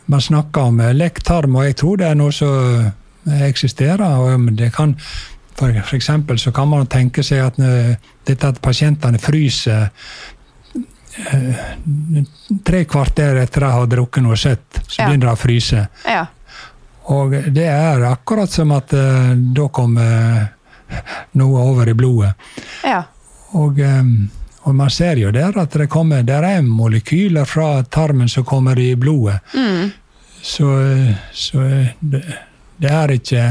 man 0.10 0.22
snakker 0.22 0.72
om 0.72 0.80
uh, 0.82 1.10
tarm, 1.24 1.56
og 1.56 1.68
jeg 1.68 1.78
tror 1.80 1.98
det 1.98 2.10
er 2.10 2.18
noe 2.20 2.32
som 2.36 2.92
eksisterer. 3.30 4.02
og 4.02 4.52
det 4.58 4.72
kan 4.74 4.96
for, 5.60 5.74
for 5.84 5.96
eksempel 5.96 6.40
så 6.40 6.52
kan 6.56 6.70
man 6.72 6.88
tenke 6.88 7.24
seg 7.24 7.44
at 7.44 7.58
dette 8.26 8.48
at 8.48 8.62
pasientene 8.64 9.20
fryser 9.20 9.90
tre 12.66 12.86
kvarter 12.88 13.36
etter 13.42 13.66
at 13.68 13.68
de 13.68 13.72
har 13.76 13.88
drukket 13.92 14.24
noe 14.24 14.38
søtt, 14.40 14.80
så 14.88 15.02
Ja. 15.02 15.08
begynner 15.10 15.28
de 15.28 15.34
å 15.34 15.36
fryse. 15.36 15.88
ja. 16.06 16.26
Og 17.10 17.34
det 17.54 17.66
er 17.66 18.04
akkurat 18.06 18.52
som 18.54 18.74
at 18.76 18.94
uh, 18.94 19.32
da 19.34 19.70
kommer 19.74 20.50
noe 21.38 21.64
over 21.72 21.90
i 21.90 21.96
blodet. 21.98 22.34
ja. 22.84 23.04
Og, 23.58 23.80
um, 23.80 24.30
og 24.70 24.76
man 24.76 24.92
ser 24.94 25.18
jo 25.18 25.32
der 25.34 25.56
at 25.58 25.74
det, 25.74 25.88
kommer, 25.90 26.22
der 26.24 26.46
er 26.46 26.62
molekyler 26.62 27.48
fra 27.50 27.84
tarmen 27.84 28.30
som 28.30 28.46
kommer 28.46 28.80
i 28.80 28.92
blodet. 28.96 29.40
Mm. 29.56 29.90
Så, 30.42 30.68
så 31.34 31.64
det, 32.00 32.22
det, 32.78 32.92
er 32.92 33.12
ikke, 33.16 33.46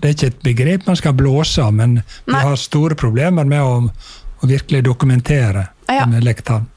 det 0.00 0.08
er 0.08 0.16
ikke 0.16 0.30
et 0.30 0.42
begrep 0.42 0.86
man 0.86 0.96
skal 0.96 1.16
blåse 1.18 1.62
av, 1.62 1.74
men 1.74 1.98
vi 2.00 2.32
Nei. 2.32 2.40
har 2.46 2.56
store 2.56 2.96
problemer 2.96 3.44
med 3.44 3.60
å, 3.60 3.74
å 4.40 4.48
virkelig 4.48 4.84
dokumentere 4.88 5.66
Ja. 5.88 6.06
med 6.06 6.24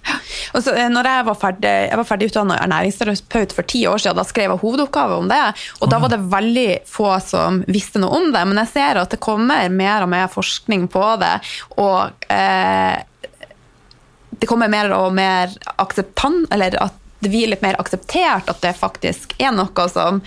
Ja. 0.06 0.16
Og 0.54 0.64
så, 0.64 0.74
eh, 0.76 0.90
når 0.90 1.08
jeg 1.10 1.26
var 1.28 1.38
ferdig, 1.40 1.72
jeg 1.90 1.98
var 2.00 2.08
ferdig 2.08 2.30
utdanna 2.30 2.58
ernæringsterapeut 2.64 3.56
for 3.56 3.68
ti 3.68 3.86
år 3.88 4.02
siden, 4.02 4.18
da 4.18 4.26
skrev 4.28 4.54
jeg 4.54 4.62
hovedoppgave 4.62 5.18
om 5.22 5.28
det. 5.32 5.42
Og 5.82 5.90
da 5.92 6.00
var 6.00 6.14
det 6.14 6.22
veldig 6.32 6.70
få 6.90 7.10
som 7.24 7.64
visste 7.68 8.02
noe 8.02 8.20
om 8.20 8.32
det. 8.34 8.44
Men 8.48 8.62
jeg 8.64 8.74
ser 8.74 9.02
at 9.02 9.14
det 9.14 9.22
kommer 9.24 9.70
mer 9.70 10.06
og 10.06 10.12
mer 10.12 10.28
forskning 10.32 10.88
på 10.92 11.06
det. 11.22 11.36
Og 11.78 12.28
eh, 12.34 12.98
det 14.36 14.50
kommer 14.50 14.72
mer 14.72 14.92
og 14.96 15.14
mer 15.16 15.54
akseptant, 15.78 16.48
eller 16.54 16.76
at 16.84 17.02
det 17.24 17.32
blir 17.34 17.50
litt 17.50 17.64
mer 17.64 17.78
akseptert 17.82 18.50
at 18.52 18.62
det 18.62 18.76
faktisk 18.78 19.34
er 19.42 19.56
noe 19.56 19.90
som 19.90 20.22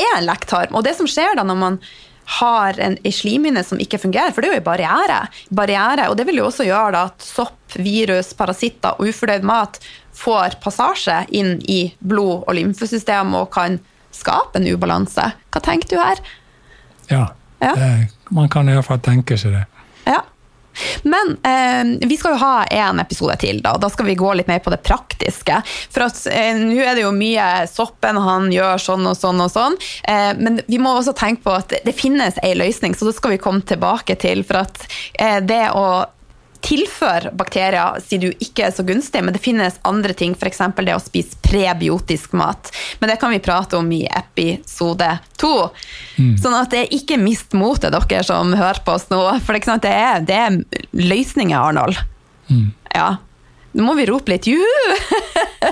er 0.00 0.14
en 0.16 0.26
lekktarm. 0.26 0.74
Og 0.78 0.86
det 0.86 0.94
som 0.96 1.08
skjer 1.10 1.36
da 1.36 1.44
når 1.46 1.58
man 1.60 1.78
har 2.24 2.78
en, 2.80 2.96
en 3.02 3.12
slimhinne 3.12 3.64
som 3.66 3.80
ikke 3.82 3.98
fungerer, 3.98 4.32
for 4.32 4.40
det 4.42 4.48
er 4.50 4.54
jo 4.56 4.60
en 4.60 4.66
barriere, 4.66 5.18
barriere, 5.50 6.08
og 6.10 6.16
det 6.16 6.26
vil 6.28 6.38
jo 6.40 6.46
også 6.48 6.64
gjøre 6.68 6.92
da 6.94 7.02
at 7.10 7.24
sopp, 7.26 7.58
virus, 7.76 8.32
parasitter 8.36 8.98
og 9.00 9.08
ufordøyd 9.08 9.44
mat 9.48 9.78
får 10.16 10.58
passasje 10.62 11.22
inn 11.32 11.54
i 11.72 11.94
blod- 11.98 12.44
og 12.46 12.54
lymfesystemet 12.58 13.38
og 13.40 13.50
kan 13.54 13.78
skape 14.12 14.60
en 14.60 14.68
ubalanse. 14.68 15.30
Hva 15.50 15.62
tenker 15.64 15.88
du 15.88 15.96
her? 16.00 16.20
Ja, 17.10 17.26
Ja. 17.62 17.74
Det, 17.78 18.08
man 18.34 18.48
kan 18.50 18.66
iallfall 18.68 18.98
tenke 18.98 19.36
seg 19.38 19.52
det. 19.54 19.60
Ja. 20.08 20.18
Men 21.02 21.36
eh, 21.46 22.08
vi 22.08 22.16
skal 22.16 22.36
jo 22.36 22.42
ha 22.42 22.64
en 22.64 23.02
episode 23.02 23.36
til, 23.42 23.60
da. 23.64 23.74
Da 23.80 23.90
skal 23.92 24.08
vi 24.08 24.18
gå 24.18 24.32
litt 24.38 24.50
mer 24.50 24.62
på 24.64 24.72
det 24.72 24.82
praktiske. 24.86 25.60
For 25.92 26.06
at 26.06 26.22
eh, 26.32 26.54
nå 26.58 26.78
er 26.82 26.96
det 26.96 27.06
jo 27.06 27.12
mye 27.16 27.66
soppen, 27.70 28.20
han 28.22 28.50
gjør 28.52 28.82
sånn 28.82 29.06
og 29.10 29.18
sånn 29.18 29.44
og 29.44 29.52
sånn. 29.52 29.78
Eh, 30.08 30.32
men 30.38 30.62
vi 30.66 30.80
må 30.82 30.94
også 30.96 31.16
tenke 31.18 31.46
på 31.46 31.56
at 31.58 31.76
det 31.84 31.96
finnes 31.96 32.40
ei 32.42 32.54
løsning, 32.58 32.96
så 32.96 33.08
det 33.08 33.16
skal 33.18 33.36
vi 33.36 33.42
komme 33.42 33.64
tilbake 33.66 34.18
til. 34.22 34.44
For 34.46 34.64
at 34.64 34.84
eh, 35.20 35.38
det 35.44 35.64
å 35.76 35.86
tilføre 36.62 37.32
bakterier 37.36 37.98
sier 38.04 38.22
du 38.22 38.28
ikke 38.44 38.66
er 38.68 38.74
så 38.74 38.84
gunstig, 38.86 39.22
men 39.24 39.34
det 39.34 39.42
finnes 39.42 39.80
andre 39.88 40.14
ting, 40.16 40.36
f.eks. 40.38 40.60
det 40.78 40.94
å 40.94 41.02
spise 41.02 41.38
prebiotisk 41.44 42.36
mat. 42.38 42.70
Men 43.00 43.12
det 43.12 43.18
kan 43.20 43.32
vi 43.34 43.42
prate 43.42 43.78
om 43.78 43.90
i 43.92 44.04
episode 44.06 45.08
to. 45.40 45.52
Sånn 46.16 46.56
at 46.58 46.70
det 46.72 46.84
er 46.84 46.94
ikke 46.96 47.20
mist 47.20 47.56
motet, 47.58 47.94
dere 47.94 48.22
som 48.26 48.54
hører 48.54 48.82
på 48.86 48.94
oss 48.94 49.08
nå. 49.10 49.20
For 49.42 49.58
sant, 49.66 49.84
det, 49.84 49.92
er, 49.92 50.22
det 50.26 50.38
er 50.38 50.60
løsninger, 50.96 51.58
Arnold. 51.58 51.98
Ja. 52.94 53.16
Nå 53.72 53.86
må 53.86 53.96
vi 53.96 54.06
rope 54.08 54.34
litt 54.34 54.46
juhu! 54.50 54.64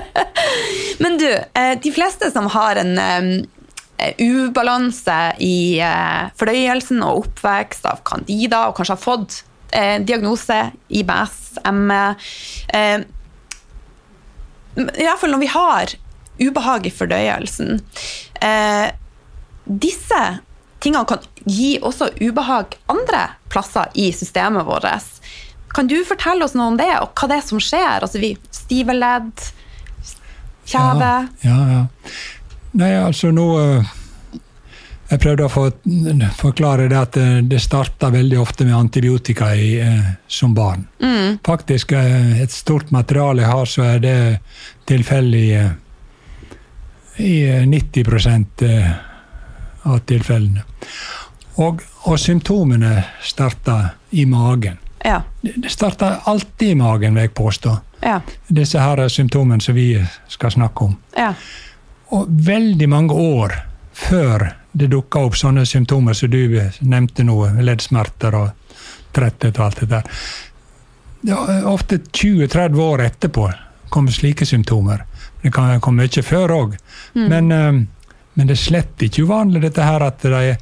Men 1.03 1.19
du, 1.21 1.29
eh, 1.29 1.73
de 1.81 1.91
fleste 1.93 2.31
som 2.33 2.47
har 2.49 2.79
en 2.81 2.97
eh, 2.97 4.15
ubalanse 4.17 5.19
i 5.45 5.77
eh, 5.85 6.31
fordøyelsen 6.37 7.03
og 7.05 7.27
oppvekst 7.27 7.85
av 7.89 8.01
candida, 8.07 8.65
og 8.67 8.79
kanskje 8.79 8.97
har 8.97 9.03
fått 9.03 9.41
eh, 9.71 9.97
diagnose 10.03 10.71
IBS, 10.87 11.37
ME 11.73 12.03
eh, 12.73 13.03
I 14.75 15.03
hvert 15.03 15.19
fall 15.19 15.33
når 15.33 15.43
vi 15.43 15.51
har 15.51 15.95
ubehag 16.41 16.87
i 16.87 16.93
fordøyelsen 16.95 17.81
eh, 18.41 18.87
Disse 19.65 20.21
tingene 20.81 21.05
kan 21.05 21.25
gi 21.45 21.75
også 21.83 22.09
ubehag 22.21 22.77
andre 22.89 23.27
plasser 23.51 23.91
i 23.93 24.07
systemet 24.15 24.65
vårt. 24.65 25.19
Kan 25.75 25.87
du 25.87 25.99
fortelle 26.07 26.45
oss 26.45 26.55
noe 26.57 26.71
om 26.73 26.79
det, 26.79 26.89
og 27.03 27.13
hva 27.13 27.29
det 27.29 27.37
er 27.37 27.45
som 27.45 27.61
skjer? 27.61 28.01
Altså, 28.01 28.21
vi 28.23 28.33
Stive 28.55 28.95
ledd, 28.95 29.45
kjeve 30.65 31.11
Ja, 31.45 31.51
ja, 31.51 31.59
ja. 31.75 31.83
Nei, 32.79 32.91
altså 32.95 33.33
nå 33.35 33.45
eh, 33.59 33.89
Jeg 35.11 35.19
prøvde 35.19 35.43
å 35.43 35.65
forklare 36.39 36.87
det 36.87 36.95
at 36.95 37.17
eh, 37.19 37.39
det 37.43 37.59
starta 37.59 38.07
veldig 38.13 38.37
ofte 38.39 38.63
med 38.63 38.77
antibiotika 38.77 39.49
i, 39.55 39.73
eh, 39.83 40.11
som 40.27 40.53
barn. 40.55 40.85
Mm. 41.03 41.39
Faktisk 41.43 41.91
eh, 41.91 42.39
et 42.41 42.51
stort 42.51 42.93
materiale 42.95 43.43
jeg 43.43 43.51
har, 43.51 43.65
så 43.67 43.87
er 43.89 43.99
det 43.99 44.17
tilfeldig 44.87 45.41
i, 45.49 45.65
i 47.27 47.33
eh, 47.43 47.65
90 47.67 48.69
eh, 48.69 48.93
av 49.91 49.99
tilfellene. 50.07 50.63
Og, 51.59 51.83
og 52.07 52.19
symptomene 52.19 53.03
starta 53.21 53.77
i 54.15 54.23
magen. 54.25 54.79
Ja. 55.03 55.19
Det 55.41 55.57
det 55.65 55.73
starter 55.73 56.21
alltid 56.29 56.71
i 56.71 56.79
magen, 56.79 57.19
vil 57.19 57.27
jeg 57.27 57.33
påstå. 57.35 57.75
Ja. 58.05 58.21
Disse 58.47 58.79
her 58.79 59.03
er 59.03 59.11
symptomene 59.11 59.61
som 59.61 59.75
vi 59.75 59.91
skal 60.31 60.55
snakke 60.55 60.87
om. 60.87 60.95
ja. 61.17 61.33
Og 62.11 62.27
veldig 62.27 62.89
mange 62.91 63.15
år 63.15 63.53
før 63.95 64.49
det 64.71 64.87
dukka 64.91 65.25
opp 65.27 65.35
sånne 65.35 65.65
symptomer 65.65 66.15
som 66.15 66.31
du 66.31 66.59
nevnte 66.79 67.25
nå, 67.27 67.37
leddsmerter 67.59 68.37
og 68.37 68.77
tretthet 69.11 69.59
og 69.59 69.65
alt 69.65 69.83
det 69.83 69.89
der. 69.91 70.21
Det 71.21 71.37
er 71.37 71.67
ofte 71.69 71.99
20-30 71.99 72.79
år 72.81 73.03
etterpå 73.05 73.49
kommer 73.91 74.11
slike 74.11 74.45
symptomer. 74.45 75.05
Det 75.41 75.51
kan 75.51 75.81
komme 75.83 76.05
mye 76.05 76.23
før 76.23 76.53
òg. 76.55 76.75
Men, 77.13 77.51
eh, 77.51 77.71
men 78.33 78.47
det 78.47 78.55
er 78.55 78.61
slett 78.61 79.03
ikke 79.03 79.25
uvanlig 79.27 79.61
dette 79.65 79.83
her 79.83 80.05
at 80.05 80.23
de, 80.23 80.55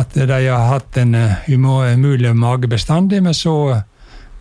at 0.00 0.14
de 0.16 0.38
har 0.48 0.70
hatt 0.70 0.96
en 0.96 1.14
eh, 1.14 1.50
umulig 1.52 2.32
mage 2.34 2.70
bestandig, 2.72 3.22
men 3.22 3.34
så 3.34 3.56
eh, 3.74 3.82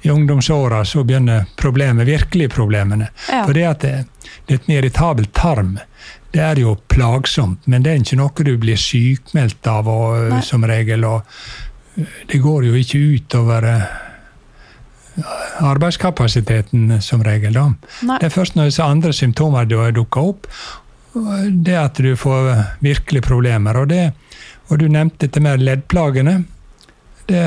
i 0.03 0.09
ungdomsåra 0.09 0.85
så 0.85 1.03
begynner 1.03 1.45
problemet, 1.55 2.07
virkelig 2.07 2.49
problemene. 2.51 3.07
Ja. 3.29 3.43
For 3.45 3.53
det 3.53 3.67
at 3.67 3.83
det, 3.83 3.93
det 4.47 4.55
er 4.55 4.61
et 4.61 4.69
irritabel 4.69 5.27
tarm, 5.35 5.77
det 6.33 6.41
er 6.41 6.55
jo 6.63 6.75
plagsomt, 6.89 7.67
men 7.69 7.83
det 7.85 7.91
er 7.91 7.99
ikke 8.01 8.17
noe 8.17 8.43
du 8.47 8.55
blir 8.57 8.77
sykmeldt 8.79 9.67
av 9.69 9.87
og, 9.87 10.29
Nei. 10.31 10.41
som 10.41 10.63
regel. 10.65 11.03
og 11.05 11.21
øh, 11.97 12.05
Det 12.31 12.41
går 12.41 12.65
jo 12.65 12.73
ikke 12.79 13.01
utover 13.19 13.67
øh, 13.69 13.83
arbeidskapasiteten 15.61 17.01
som 17.01 17.21
regel. 17.23 17.53
da. 17.53 17.67
Nei. 18.03 18.17
Det 18.19 18.25
er 18.29 18.33
først 18.33 18.55
når 18.57 18.71
disse 18.71 18.83
andre 18.83 19.13
symptomer 19.13 19.65
du- 19.65 19.91
dukker 19.91 20.21
opp, 20.21 20.47
det 21.13 21.75
at 21.77 21.93
du 22.01 22.15
får 22.17 22.65
virkelig 22.81 23.21
problemer. 23.21 23.77
Og, 23.77 23.87
det, 23.89 24.13
og 24.69 24.79
du 24.79 24.87
nevnte 24.87 25.27
dette 25.27 25.39
med 25.39 25.61
leddplagene. 25.61 26.43
Det 27.29 27.43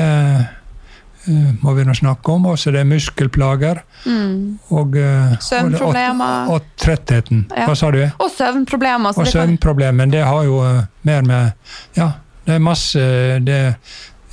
må 1.61 1.73
vi 1.75 1.83
nå 1.83 1.93
snakke 1.93 2.31
om. 2.31 2.45
Også 2.45 2.71
det 2.71 2.79
er 2.81 2.87
muskelplager. 2.89 3.81
Mm. 4.05 4.59
Og, 4.71 4.93
søvnproblemer. 4.95 5.37
og, 5.37 5.41
Søvnproblemer. 5.43 6.47
og, 6.47 6.53
og 6.53 6.61
trettheten. 6.77 7.45
Ja. 7.55 7.65
Hva 7.67 7.75
sa 7.75 7.91
du? 7.91 8.01
Og 8.19 8.29
søvnproblemer. 8.31 9.09
Og 9.17 9.25
det 9.25 9.33
kan- 9.33 10.11
Det 10.11 10.23
har 10.25 10.43
jo 10.43 10.59
øh, 10.63 10.83
mer 11.03 11.21
med 11.21 11.51
Ja, 11.97 12.11
det 12.45 12.55
er 12.55 12.59
masse 12.59 12.99
Det 13.43 13.49
er 13.49 13.73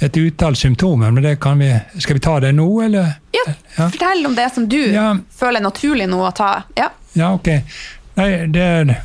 et 0.01 0.17
utall 0.17 0.57
symptomer, 0.57 1.11
men 1.11 1.23
det 1.23 1.41
kan 1.41 1.59
vi 1.59 1.73
Skal 1.99 2.15
vi 2.15 2.21
ta 2.21 2.39
det 2.41 2.55
nå, 2.55 2.81
eller? 2.85 3.15
Ja, 3.33 3.53
Ja. 3.79 3.89
Fortell 3.89 4.27
om 4.27 4.35
det 4.35 4.53
som 4.55 4.69
du 4.69 4.77
Ja. 4.93 5.15
føler 5.31 5.59
er 5.61 5.63
naturlig 5.65 6.09
nå 6.09 6.19
å 6.29 6.33
ta. 6.35 6.63
Ja. 6.77 6.89
Ja, 7.15 7.33
ok. 7.35 7.49
Nei, 8.17 8.47
det 8.47 8.63
er 8.63 9.03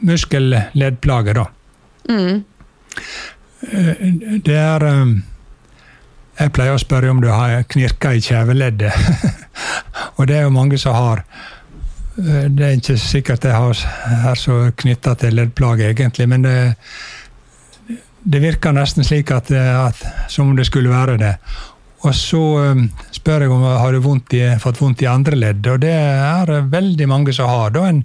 muskelleddplager, 0.00 1.34
da. 1.34 1.44
Mm. 2.08 2.44
Eh, 3.72 4.38
Det 4.44 4.56
er 4.56 4.82
eh, 4.84 5.06
Jeg 6.38 6.52
pleier 6.56 6.74
å 6.74 6.80
spørre 6.80 7.10
om 7.12 7.20
du 7.20 7.28
har 7.28 7.64
knirka 7.70 8.14
i 8.16 8.22
kjeveleddet. 8.24 8.92
og 10.16 10.28
det 10.28 10.38
er 10.38 10.46
jo 10.46 10.54
mange 10.54 10.78
som 10.80 10.96
har. 10.96 11.24
Eh, 12.18 12.46
Det 12.48 12.64
er 12.66 12.78
ikke 12.78 12.96
sikkert 13.00 13.44
jeg 13.44 13.56
har, 13.56 13.82
er 14.32 14.38
så 14.40 14.62
knytta 14.76 15.14
til 15.20 15.36
leddplager, 15.36 15.92
egentlig, 15.92 16.28
men 16.28 16.46
det, 16.46 16.56
det 18.24 18.40
virker 18.42 18.72
nesten 18.72 19.04
slik 19.04 19.30
at, 19.30 19.52
at, 19.52 20.02
som 20.28 20.50
om 20.50 20.56
det 20.56 20.66
skulle 20.70 20.92
være 20.92 21.18
det. 21.20 21.36
Og 22.02 22.14
så 22.18 22.40
um, 22.74 22.86
spør 23.14 23.44
jeg 23.44 23.52
om 23.54 23.62
jeg 23.62 23.78
har 23.78 23.96
vondt 24.02 24.34
i, 24.34 24.42
fått 24.58 24.80
vondt 24.80 25.04
i 25.04 25.10
andre 25.10 25.38
ledd, 25.38 25.66
og 25.70 25.84
det 25.84 25.92
er 25.94 26.50
veldig 26.72 27.06
mange 27.08 27.34
som 27.36 27.50
har. 27.50 27.70
Da 27.70 27.84
en, 27.92 28.02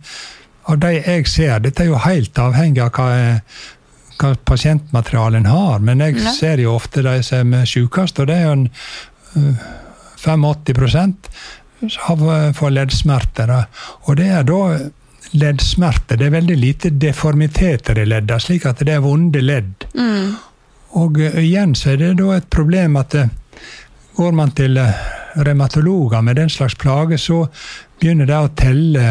av 0.68 0.78
de 0.84 0.92
jeg 1.00 1.26
ser, 1.32 1.60
Dette 1.63 1.86
er 1.86 1.90
jo 1.90 2.04
helt 2.04 2.38
avhengig 2.44 2.84
av 2.84 2.92
hva, 2.94 3.40
hva 4.17 4.34
pasientmaterialen 4.47 5.45
har, 5.45 5.80
men 5.80 6.01
jeg 6.03 6.17
ja. 6.19 6.34
ser 6.34 6.62
jo 6.62 6.75
ofte 6.75 7.03
de 7.06 7.19
som 7.25 7.53
er 7.53 7.67
sykest, 7.69 8.19
og 8.21 8.30
det 8.30 8.38
er 8.38 8.47
jo 8.47 8.56
en 8.58 8.67
uh, 9.38 9.67
85 10.17 11.15
får 12.58 12.71
leddsmerter. 12.73 13.51
Og 14.10 14.15
det 14.17 14.32
er 14.34 14.47
da 14.47 14.62
leddsmerter. 15.38 16.17
Det 16.17 16.25
er 16.25 16.34
veldig 16.34 16.58
lite 16.58 16.89
deformiteter 16.89 17.99
i 18.01 18.08
leddene, 18.08 18.41
slik 18.41 18.65
at 18.65 18.82
det 18.82 18.95
er 18.95 19.03
vonde 19.06 19.43
ledd. 19.43 19.86
Mm. 19.93 20.34
Og 20.97 21.21
uh, 21.21 21.38
igjen 21.43 21.75
så 21.77 21.93
er 21.93 22.01
det 22.01 22.15
da 22.23 22.34
et 22.38 22.49
problem 22.49 22.97
at 22.97 23.19
går 24.17 24.34
man 24.34 24.51
til 24.58 24.80
revmatologer 25.38 26.23
med 26.25 26.39
den 26.39 26.49
slags 26.49 26.73
plage, 26.75 27.19
så 27.21 27.43
begynner 27.99 28.25
de 28.25 28.38
å 28.41 28.53
telle, 28.58 29.03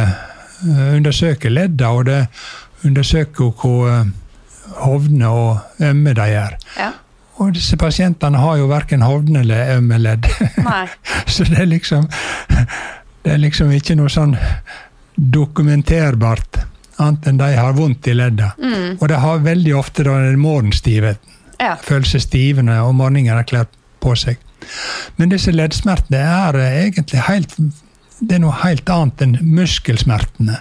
undersøke 0.66 1.52
ledda, 1.52 1.92
og 1.94 2.08
det 2.08 2.24
undersøker 2.88 3.52
hvor 3.60 4.08
hovne 4.82 5.28
og 5.28 5.82
ømme 5.82 6.14
de 6.16 6.28
er. 6.40 6.56
Ja. 6.78 6.92
Og 7.36 7.52
disse 7.52 7.76
pasientene 7.76 8.40
har 8.40 8.56
jo 8.60 8.68
verken 8.70 9.04
hovne 9.04 9.42
eller 9.44 9.76
ømme 9.76 9.98
ledd. 10.00 10.28
så 11.32 11.44
det 11.44 11.58
er 11.60 11.68
liksom 11.68 12.08
Det 13.24 13.34
er 13.34 13.42
liksom 13.42 13.72
ikke 13.74 13.96
noe 13.98 14.08
sånn 14.12 14.36
dokumenterbart, 15.16 16.60
annet 17.02 17.26
enn 17.26 17.40
de 17.40 17.48
har 17.56 17.74
vondt 17.74 18.06
i 18.06 18.14
ledda. 18.14 18.52
Mm. 18.60 19.00
Og 19.00 19.08
de 19.10 19.16
har 19.18 19.42
veldig 19.42 19.72
ofte 19.76 20.04
den 20.06 20.38
morgenstivheten. 20.38 21.32
Ja. 21.58 21.74
Føler 21.82 22.06
seg 22.06 22.22
stivende 22.22 22.76
om 22.84 23.00
morgenen 23.00 23.34
har 23.34 23.48
kledd 23.48 23.72
på 24.04 24.12
seg. 24.14 24.38
Men 25.16 25.32
disse 25.32 25.50
leddsmertene 25.50 26.20
er 26.20 26.60
egentlig 26.60 27.24
helt 27.26 27.56
det 28.20 28.38
er 28.38 28.42
noe 28.42 28.56
helt 28.62 28.88
annet 28.88 29.24
enn 29.24 29.36
muskelsmertene. 29.56 30.60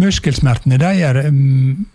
Muskelsmertene 0.00 0.78
de 0.80 0.90
er 1.08 1.20
um, 1.28 1.86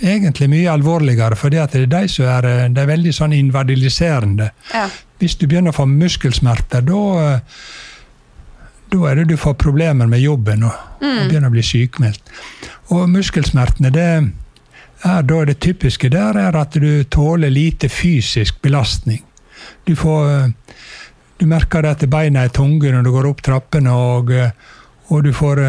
egentlig 0.00 0.50
mye 0.50 0.70
alvorligere, 0.72 1.36
for 1.38 1.52
det 1.52 1.62
er 1.62 1.86
de 1.90 2.04
som 2.10 2.28
er, 2.28 2.48
det 2.74 2.82
er 2.82 2.90
veldig 2.90 3.14
sånn 3.14 3.34
invadiliserende. 3.36 4.50
Ja. 4.72 4.88
Hvis 5.22 5.36
du 5.40 5.46
begynner 5.46 5.74
å 5.74 5.78
få 5.78 5.86
muskelsmerter, 5.90 6.84
da 6.84 7.34
da 8.94 9.10
er 9.10 9.18
det 9.18 9.24
du 9.32 9.36
får 9.40 9.56
problemer 9.58 10.06
med 10.06 10.22
jobben 10.22 10.64
og, 10.68 10.74
mm. 11.00 11.06
og 11.08 11.28
begynner 11.30 11.50
å 11.50 11.54
bli 11.54 11.64
sykmeldt. 11.66 12.32
Og 12.94 13.08
muskelsmertene, 13.10 13.90
det 13.90 14.08
er 15.04 15.24
da 15.26 15.38
det 15.48 15.56
typiske 15.64 16.10
der 16.12 16.38
er 16.38 16.56
at 16.60 16.76
du 16.78 17.04
tåler 17.10 17.50
lite 17.50 17.88
fysisk 17.90 18.60
belastning. 18.62 19.24
Du 19.88 19.96
får 19.98 20.52
du 21.40 21.46
merker 21.50 21.82
det 21.82 21.96
at 21.96 22.06
beina 22.10 22.44
er 22.44 22.54
tunge 22.54 22.92
når 22.92 23.04
du 23.04 23.10
går 23.12 23.28
opp 23.32 23.42
trappene, 23.44 23.92
og, 23.92 24.30
og, 25.14 25.28
får, 25.36 25.60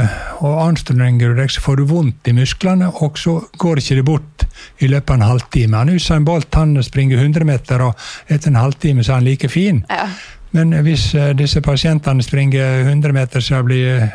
og 0.41 0.55
anstrenger 0.63 1.31
du 1.31 1.39
deg, 1.39 1.51
så 1.53 1.61
får 1.61 1.79
du 1.79 1.85
vondt 1.89 2.29
i 2.29 2.33
musklene, 2.35 2.89
og 2.89 3.19
så 3.21 3.37
går 3.61 3.81
ikke 3.81 3.99
det 3.99 4.05
bort 4.07 4.45
i 4.81 4.89
løpet 4.89 5.13
av 5.13 5.19
en 5.19 5.29
halvtime. 5.29 5.77
Han 5.77 5.93
Usain 5.95 6.25
Bolt 6.25 6.55
han 6.57 6.75
springer 6.83 7.21
100 7.21 7.47
meter, 7.47 7.83
og 7.85 7.93
etter 8.31 8.51
en 8.51 8.59
halvtime 8.59 9.03
så 9.03 9.13
er 9.13 9.21
han 9.21 9.27
like 9.27 9.49
fin. 9.51 9.83
Ja. 9.89 10.07
Men 10.55 10.71
hvis 10.85 11.09
eh, 11.15 11.33
disse 11.35 11.61
pasientene 11.61 12.23
springer 12.23 12.85
100 12.87 13.13
meter 13.15 13.43
så 13.43 13.61
blir 13.65 14.05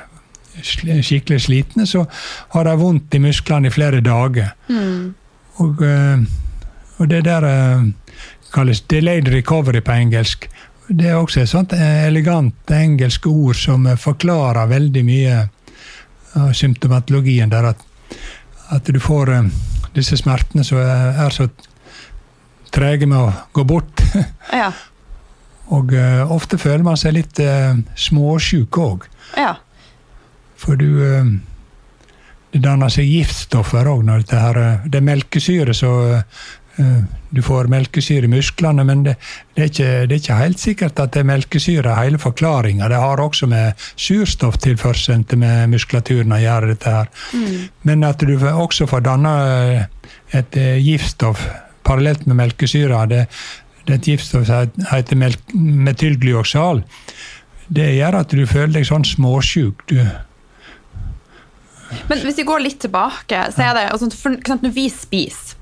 de 0.82 1.00
skikkelig 1.04 1.40
slitne, 1.46 1.86
så 1.86 2.06
har 2.54 2.66
de 2.66 2.76
vondt 2.80 3.14
i 3.14 3.20
musklene 3.22 3.68
i 3.68 3.74
flere 3.74 4.00
dager. 4.04 4.54
Mm. 4.68 5.12
Og, 5.60 5.82
eh, 5.84 6.24
og, 6.98 7.10
det 7.10 7.24
der 7.24 7.46
kalles 8.54 8.80
delayed 8.80 9.28
recovery 9.28 9.80
på 9.84 9.92
engelsk. 9.92 10.48
Det 10.90 11.06
er 11.06 11.16
også 11.20 11.44
et 11.44 11.50
sånt 11.50 11.72
elegant 11.76 12.72
engelsk 12.74 13.26
ord 13.30 13.54
som 13.54 13.86
forklarer 14.00 14.70
veldig 14.70 15.02
mye 15.06 15.36
av 16.34 16.52
symptomatologien 16.56 17.50
der. 17.52 17.70
At, 17.70 17.84
at 18.74 18.90
du 18.90 18.98
får 19.02 19.30
disse 19.94 20.18
smertene 20.18 20.64
som 20.66 20.80
er 20.82 21.34
så 21.34 21.46
trege 22.74 23.06
med 23.10 23.18
å 23.18 23.32
gå 23.56 23.66
bort. 23.66 24.06
Ja. 24.50 24.72
Og 25.70 25.92
uh, 25.94 26.26
ofte 26.34 26.58
føler 26.58 26.82
man 26.82 26.96
seg 26.98 27.14
litt 27.14 27.38
uh, 27.38 27.76
småsjuk 27.94 28.74
òg. 28.82 29.04
Ja. 29.38 29.52
For 30.58 30.74
du 30.74 30.88
uh, 30.98 31.28
Det 32.50 32.58
danner 32.64 32.90
seg 32.90 33.06
giftstoffer 33.06 33.86
òg 33.86 34.02
når 34.08 34.24
dette 34.24 34.40
her 34.42 34.58
Det 34.90 34.98
er 34.98 35.06
melkesyre, 35.06 35.70
så 35.70 35.92
du 37.30 37.40
får 37.46 37.70
melkesyre 37.70 38.26
i 38.26 38.30
musklene, 38.32 38.84
men 38.86 39.04
det, 39.06 39.14
det, 39.54 39.62
er 39.62 39.70
ikke, 39.70 39.88
det, 40.10 40.16
er 40.16 40.22
ikke, 40.22 40.38
helt 40.40 40.62
sikkert 40.62 41.02
at 41.02 41.14
det 41.14 41.22
er 41.22 41.30
melkesyre 41.30 41.96
hele 41.98 42.18
forklaringa. 42.18 42.88
Det 42.90 43.00
har 43.04 43.22
også 43.22 43.48
med 43.50 43.86
surstofftilførselen 43.94 45.24
til 45.30 45.44
muskulaturen 45.70 46.34
å 46.34 46.40
gjøre, 46.42 46.72
dette 46.74 46.94
her. 46.96 47.10
Mm. 47.32 47.66
Men 47.88 48.06
at 48.08 48.24
du 48.26 48.34
også 48.50 48.88
får 48.90 49.06
danna 49.06 49.34
et 50.36 50.58
giftstoff 50.82 51.46
parallelt 51.86 52.26
med 52.26 52.38
melkesyra, 52.42 53.04
det, 53.10 53.26
det 53.86 53.94
er 53.94 54.00
et 54.00 54.10
giftstoff 54.12 54.46
som 54.46 54.82
heter 54.92 55.18
metylglyoksal. 55.86 56.84
Det 57.70 57.86
gjør 57.94 58.18
at 58.20 58.34
du 58.34 58.42
føler 58.50 58.80
deg 58.80 58.88
sånn 58.88 59.06
småsjuk. 59.06 59.86
Du 59.90 59.98
Men 62.10 62.22
hvis 62.22 62.38
vi 62.38 62.46
går 62.46 62.62
litt 62.64 62.80
tilbake, 62.82 63.46
så 63.54 63.68
er 63.68 63.78
det 63.78 63.86
altså, 63.90 64.10
for, 64.14 64.36
Når 64.62 64.74
vi 64.74 64.86
spiser, 64.90 65.56
eh, 65.56 65.59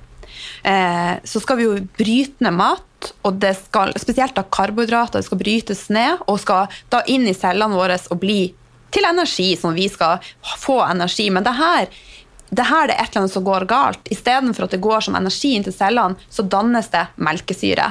så 0.62 1.40
skal 1.42 1.58
vi 1.58 1.66
jo 1.66 1.78
bryte 1.98 2.44
ned 2.44 2.56
mat. 2.58 2.84
Og 3.22 3.36
det 3.38 3.52
skal, 3.60 3.92
spesielt 4.00 4.34
da 4.34 4.42
karbohydrater 4.42 5.22
skal 5.22 5.38
brytes 5.38 5.84
ned 5.94 6.24
og 6.26 6.40
skal 6.42 6.72
da 6.90 7.04
inn 7.06 7.28
i 7.30 7.36
cellene 7.36 7.78
våre 7.78 7.98
og 8.10 8.18
bli 8.18 8.40
til 8.90 9.06
energi, 9.06 9.52
sånn 9.56 9.76
at 9.76 9.78
vi 9.78 9.88
skal 9.92 10.30
få 10.58 10.80
energi. 10.86 11.28
Men 11.30 11.46
det 11.46 11.54
her 11.58 11.86
det 12.48 12.64
her 12.64 12.88
det 12.88 12.94
er 12.96 13.02
et 13.02 13.10
eller 13.10 13.24
annet 13.24 13.34
som 13.34 13.44
går 13.44 13.66
galt. 13.68 14.10
Istedenfor 14.12 14.66
at 14.66 14.74
det 14.74 14.82
går 14.84 15.04
som 15.04 15.16
energi 15.18 15.52
inn 15.56 15.66
til 15.66 15.74
cellene, 15.76 16.16
så 16.32 16.44
dannes 16.48 16.88
det 16.94 17.04
melkesyre. 17.20 17.90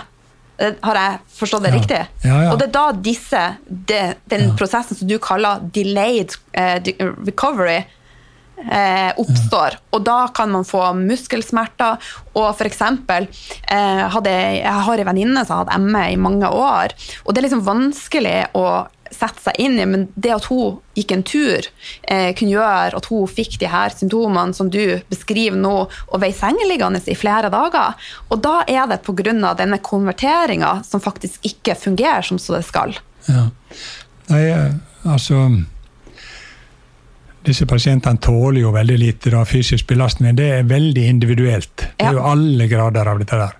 Eh, 0.57 0.73
har 0.81 0.97
jeg 0.97 1.19
forstått 1.37 1.67
det 1.67 1.73
ja. 1.73 1.77
riktig? 1.77 1.99
Ja, 2.23 2.39
ja. 2.47 2.51
Og 2.51 2.57
det 2.59 2.69
er 2.69 2.73
da 2.73 2.85
disse, 3.05 3.43
det, 3.67 4.01
den 4.31 4.55
prosessen 4.57 4.97
som 4.97 5.09
du 5.09 5.17
kaller 5.21 5.61
delayed 5.75 6.33
uh, 6.57 6.81
recovery, 7.27 7.83
uh, 8.65 9.11
oppstår. 9.21 9.77
Og 9.95 10.03
da 10.07 10.19
kan 10.35 10.51
man 10.53 10.67
få 10.67 10.83
muskelsmerter. 10.97 12.01
Og 12.37 12.51
f.eks. 12.51 12.81
Eh, 12.81 14.03
hadde 14.13 14.33
jeg 14.33 14.83
har 14.87 15.01
en 15.01 15.09
venninne 15.09 15.41
som 15.45 15.57
har 15.57 15.65
hatt 15.65 15.81
ME 15.81 16.03
i 16.13 16.19
mange 16.21 16.49
år. 16.49 16.93
Og 17.25 17.33
det 17.33 17.41
er 17.41 17.47
liksom 17.47 17.65
vanskelig 17.65 18.37
å 18.57 18.67
sette 19.13 19.41
seg 19.41 19.59
inn 19.63 19.77
i, 19.79 19.85
men 19.87 20.05
det 20.19 20.33
at 20.35 20.47
hun 20.51 20.79
gikk 20.97 21.13
en 21.15 21.23
tur, 21.27 21.67
eh, 22.03 22.33
kunne 22.37 22.53
gjøre 22.53 22.99
at 22.99 23.07
hun 23.11 23.29
fikk 23.31 23.57
de 23.61 23.69
her 23.71 23.93
symptomene 23.95 24.55
som 24.55 24.69
du 24.73 24.99
beskriver 25.11 25.57
nå, 25.59 25.75
og 25.87 26.21
ble 26.21 26.31
sengeliggende 26.35 27.01
i 27.07 27.15
flere 27.17 27.51
dager. 27.53 27.95
Og 28.29 28.41
da 28.43 28.61
er 28.67 28.87
det 28.87 29.01
pga. 29.05 29.55
denne 29.57 29.79
konverteringa 29.79 30.83
som 30.83 31.01
faktisk 31.01 31.39
ikke 31.43 31.75
fungerer 31.75 32.21
som 32.21 32.37
så 32.37 32.57
det 32.57 32.65
skal. 32.65 32.97
Ja. 33.27 33.49
Nei, 34.29 34.43
eh, 34.49 34.73
altså 35.05 35.47
disse 37.47 37.65
pasientene 37.69 38.19
tåler 38.21 38.61
jo 38.61 38.73
veldig 38.75 38.97
lite 38.99 39.31
da, 39.33 39.43
fysisk 39.47 39.87
belastning. 39.87 40.35
Det 40.35 40.47
er 40.59 40.67
veldig 40.67 41.05
individuelt. 41.07 41.87
Det 41.95 42.05
er 42.05 42.17
jo 42.17 42.25
alle 42.27 42.67
grader 42.67 43.07
av 43.07 43.21
dette 43.21 43.39
der. 43.39 43.57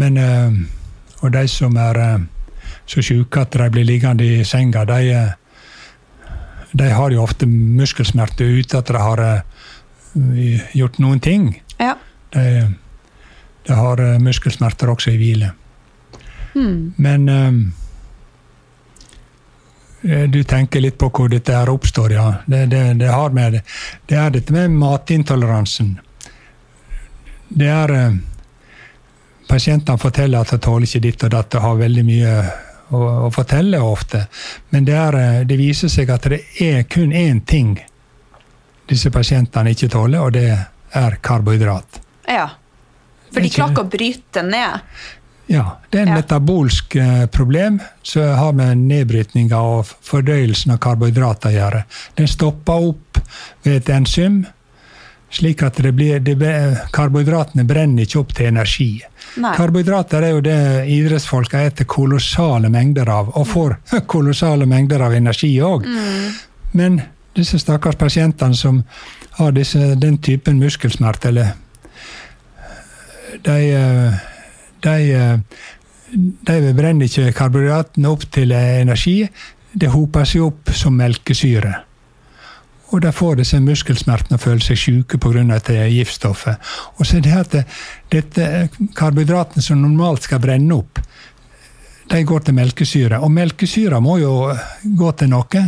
Men, 0.00 0.16
eh, 0.16 0.60
og 1.20 1.32
de 1.34 1.46
som 1.48 1.76
er 1.76 2.00
så 2.88 3.02
sjuke 3.04 3.44
at 3.44 3.52
de 3.54 3.68
blir 3.70 3.86
liggende 3.86 4.24
i 4.24 4.44
senga, 4.44 4.84
de, 4.88 5.18
de 6.72 6.88
har 6.90 7.12
jo 7.12 7.22
ofte 7.22 7.46
muskelsmerter 7.46 8.48
uten 8.58 8.80
at 8.80 8.86
de 8.88 9.02
har 9.04 9.22
gjort 10.74 10.98
noen 10.98 11.20
ting. 11.20 11.52
Ja. 11.78 11.94
De, 12.34 12.46
de, 13.66 13.76
har 13.76 14.02
muskelsmerter 14.22 14.90
også 14.90 15.12
i 15.12 15.20
hvile. 15.20 15.52
Mm. 16.54 16.94
Men 16.96 17.28
du 20.02 20.38
tenker 20.48 20.80
litt 20.80 20.96
på 20.98 21.10
hvor 21.12 21.28
dette 21.28 21.52
her 21.52 21.68
oppstår, 21.68 22.12
ja. 22.16 22.26
Det, 22.46 22.64
det, 22.72 22.82
det, 23.02 23.10
har 23.12 23.34
med, 23.36 23.58
det 24.08 24.16
er 24.16 24.30
dette 24.32 24.54
med 24.54 24.72
matintoleransen. 24.72 25.98
Det 27.50 27.68
er 27.68 27.92
uh, 27.92 28.18
Pasientene 29.50 29.98
forteller 29.98 30.44
at 30.44 30.52
de 30.54 30.60
tåler 30.62 30.86
ikke 30.86 31.02
ditt 31.02 31.24
og 31.26 31.32
datt 31.34 31.54
og 31.58 31.64
har 31.64 31.78
veldig 31.80 32.02
mye 32.06 32.34
å, 32.94 32.98
å 33.26 33.30
fortelle 33.34 33.80
ofte. 33.82 34.24
Men 34.70 34.86
er, 34.86 35.16
eh, 35.18 35.40
det, 35.46 35.56
viser 35.58 35.90
seg 35.90 36.10
at 36.14 36.28
det 36.30 36.40
er 36.62 36.84
kun 36.90 37.10
én 37.10 37.42
ting 37.42 37.74
disse 38.90 39.10
pasientene 39.14 39.74
ikke 39.74 39.90
tåler, 39.90 40.22
og 40.22 40.34
det 40.34 40.46
er 40.98 41.18
karbohydrat. 41.22 42.00
Ja, 42.30 42.46
for 43.30 43.42
de 43.42 43.50
klarer 43.50 43.74
ikke 43.74 43.84
å 43.86 43.90
bryte 43.90 44.42
ned? 44.46 44.86
Ja, 45.50 45.64
det 45.90 45.98
er 45.98 46.06
en 46.06 46.12
ja. 46.14 46.20
metabolsk 46.20 46.94
eh, 46.96 47.24
problem 47.26 47.80
som 48.06 48.22
har 48.38 48.54
med 48.54 48.84
nedbrytninga 48.86 49.58
og 49.58 49.88
fordøyelsen 50.06 50.76
av 50.76 50.78
karbohydrater 50.84 51.50
å 51.50 51.56
gjøre. 51.56 51.82
Den 52.20 52.30
stopper 52.30 52.88
opp 52.92 53.20
ved 53.64 53.80
et 53.80 53.90
enzym 53.96 54.44
Slik 55.30 55.62
at 55.62 55.76
det 55.78 55.92
blir, 55.94 56.18
det, 56.18 56.34
karbohydratene 56.90 57.62
brenner 57.62 58.02
ikke 58.02 58.18
opp 58.18 58.32
til 58.34 58.48
energi. 58.50 58.88
Nei. 59.38 59.52
Karbohydrater 59.54 60.24
er 60.26 60.32
jo 60.34 60.40
det 60.42 60.56
idrettsfolk 60.90 61.52
spiser 61.52 61.86
kolossale 61.86 62.66
mengder 62.72 63.06
av, 63.14 63.30
og 63.38 63.46
får 63.46 63.76
kolossale 64.10 64.66
mengder 64.66 65.04
av 65.06 65.14
energi 65.14 65.52
òg. 65.62 65.86
Men 66.74 66.98
disse 67.38 67.60
stakkars 67.62 67.98
pasientene 68.00 68.58
som 68.58 68.82
har 69.38 69.54
disse, 69.54 69.94
den 70.02 70.18
typen 70.18 70.58
muskelsmerter, 70.58 71.30
eller 71.30 71.54
de, 73.46 73.58
eh, 73.70 74.18
de, 74.82 75.40
de 76.48 76.74
brenner 76.76 77.06
ikke 77.06 77.32
karbohydratene 77.36 78.10
opp 78.10 78.26
til 78.32 78.52
energi. 78.56 79.22
Det 79.72 79.92
hoper 79.92 80.26
seg 80.26 80.48
opp 80.48 80.74
som 80.74 80.96
melkesyre. 80.98 81.76
Og 82.90 83.02
de 83.04 83.12
får 83.14 83.38
disse 83.38 83.58
muskelsmertene 83.62 84.34
og 84.34 84.42
føler 84.42 84.64
seg 84.64 84.78
syke 84.78 85.18
pga. 85.22 85.60
giftstoffet. 85.86 86.56
Og 86.98 87.06
så 87.06 87.16
er 87.18 87.20
det 87.20 87.36
at 87.38 87.58
dette 88.10 88.68
karbohydratene 88.98 89.62
som 89.62 89.82
normalt 89.82 90.26
skal 90.26 90.42
brenne 90.42 90.74
opp, 90.74 90.98
de 92.10 92.22
går 92.26 92.40
til 92.42 92.54
melkesyre. 92.54 93.20
Og 93.22 93.30
melkesyra 93.30 94.00
må 94.02 94.16
jo 94.18 94.32
gå 94.82 95.12
til 95.12 95.30
noe. 95.30 95.62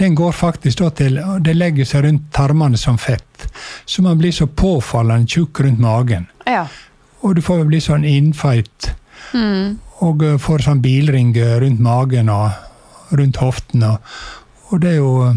Den 0.00 0.14
går 0.18 0.32
faktisk 0.34 0.80
da 0.80 0.90
til 0.90 1.20
Det 1.40 1.54
legger 1.54 1.86
seg 1.86 2.04
rundt 2.08 2.32
tarmene 2.34 2.78
som 2.80 2.98
fett. 2.98 3.46
Så 3.86 4.02
man 4.02 4.18
blir 4.18 4.32
så 4.34 4.46
påfallende 4.46 5.30
tjukk 5.30 5.60
rundt 5.60 5.78
magen. 5.78 6.26
Ja. 6.46 6.66
Og 7.24 7.34
du 7.38 7.42
får 7.44 7.64
bli 7.68 7.80
sånn 7.80 8.04
innfeit. 8.04 8.90
Mm. 9.32 9.78
Og 10.04 10.22
får 10.42 10.66
sånn 10.66 10.82
bilring 10.84 11.32
rundt 11.62 11.80
magen 11.82 12.28
og 12.32 12.50
rundt 13.16 13.40
hoftene. 13.40 13.96
Og 14.70 14.80
det 14.84 14.94
er 14.94 15.00
jo 15.02 15.34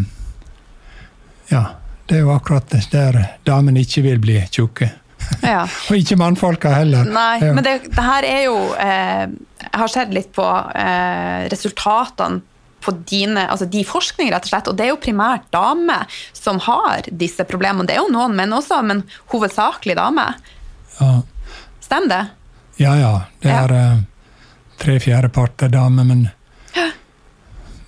Ja. 1.52 1.66
Det 2.08 2.16
er 2.16 2.22
jo 2.24 2.32
akkurat 2.32 2.70
der 2.92 3.18
damene 3.44 3.82
ikke 3.84 4.02
vil 4.06 4.20
bli 4.24 4.38
tjukke. 4.48 4.88
Ja. 5.44 5.66
og 5.90 5.96
ikke 5.98 6.16
mannfolka 6.16 6.72
heller. 6.72 7.04
Nei, 7.04 7.40
Ja. 7.44 7.54
men 7.54 7.64
det, 7.66 7.82
det 7.92 8.04
her 8.04 8.24
er 8.24 8.44
jo 8.46 8.60
eh, 8.80 9.26
Jeg 9.60 9.74
har 9.82 9.92
sett 9.92 10.14
litt 10.16 10.30
på 10.36 10.46
eh, 10.76 11.48
resultatene 11.52 12.42
på 12.80 12.94
dine, 13.10 13.48
altså 13.52 13.66
de 13.68 13.82
forskning, 13.84 14.30
rett 14.32 14.46
og 14.46 14.52
slett, 14.52 14.68
og 14.70 14.76
det 14.78 14.86
er 14.86 14.92
jo 14.94 15.00
primært 15.02 15.48
damer 15.52 16.06
som 16.32 16.60
har 16.64 17.08
disse 17.12 17.44
problemene. 17.50 17.88
Det 17.90 17.98
er 17.98 18.04
jo 18.06 18.14
noen 18.14 18.36
menn 18.38 18.54
også, 18.56 18.78
men 18.86 19.02
hovedsakelig 19.34 19.98
damer. 19.98 20.38
Ja. 21.02 21.10
Stemmer 21.88 22.12
det? 22.12 22.24
Ja, 22.84 22.94
ja. 23.00 23.14
Det 23.42 23.50
er 23.50 23.74
ja. 23.74 23.86
tre 24.78 25.00
fjerdeparter 25.02 25.72
damer, 25.74 26.04
men 26.04 26.28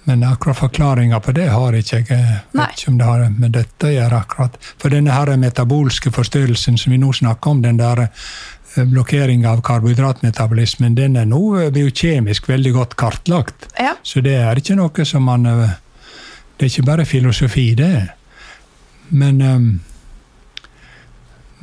Men 0.09 0.23
akkurat 0.23 0.57
forklaringa 0.57 1.19
på 1.19 1.31
det 1.37 1.49
har 1.53 1.75
ikke 1.77 1.99
jeg. 2.01 2.37
Vet 2.51 2.79
ikke 2.79 2.89
om 2.89 2.95
det 2.97 3.05
har 3.05 3.19
med 3.29 3.51
dette 3.53 3.85
å 3.85 3.91
gjøre. 3.93 4.21
akkurat. 4.23 4.55
For 4.81 4.89
denne 4.89 5.13
her 5.13 5.29
metabolske 5.37 6.09
forstyrrelsen 6.09 6.79
som 6.81 6.95
vi 6.95 6.97
nå 6.97 7.11
snakker 7.13 7.51
om, 7.51 7.61
den 7.61 7.77
der 7.77 8.07
eh, 8.07 8.85
blokkeringa 8.89 9.51
av 9.51 9.61
karbohydratmetabolismen, 9.61 10.95
den 10.97 11.19
er 11.19 11.29
nå 11.29 11.43
eh, 11.59 11.69
biokjemisk 11.75 12.49
veldig 12.49 12.71
godt 12.73 12.95
kartlagt. 12.97 13.69
Ja. 13.77 13.93
Så 14.01 14.23
det 14.25 14.33
er 14.39 14.57
ikke 14.57 14.79
noe 14.79 15.05
som 15.05 15.29
man 15.29 15.45
eh, 15.45 15.77
Det 16.57 16.65
er 16.65 16.73
ikke 16.73 16.89
bare 16.89 17.05
filosofi, 17.05 17.75
det. 17.75 18.07
Men 19.09 19.41
eh, 19.41 19.59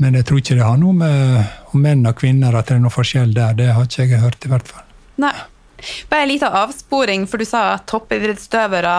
men 0.03 0.19
jeg 0.19 0.29
tror 0.29 0.41
ikke 0.43 0.57
det 0.59 0.67
har 0.67 0.81
noe 0.81 0.97
med 0.97 1.73
om 1.73 1.83
menn 1.83 2.07
og 2.09 2.19
kvinner 2.21 2.57
at 2.57 2.69
det 2.69 2.77
er 2.77 2.83
noe 2.85 2.95
forskjell 2.95 3.35
der. 3.37 3.57
Det 3.59 3.71
har 3.73 3.87
ikke 3.89 4.09
jeg 4.09 4.23
hørt, 4.23 4.45
i 4.45 4.53
hvert 4.53 4.73
fall. 4.73 4.85
Nei. 5.23 5.37
Bare 6.09 6.25
en 6.25 6.31
liten 6.31 6.55
avsporing, 6.57 7.27
for 7.29 7.41
du 7.41 7.45
sa 7.45 7.75
at 7.75 7.85
toppidrettsutøvere 7.91 8.95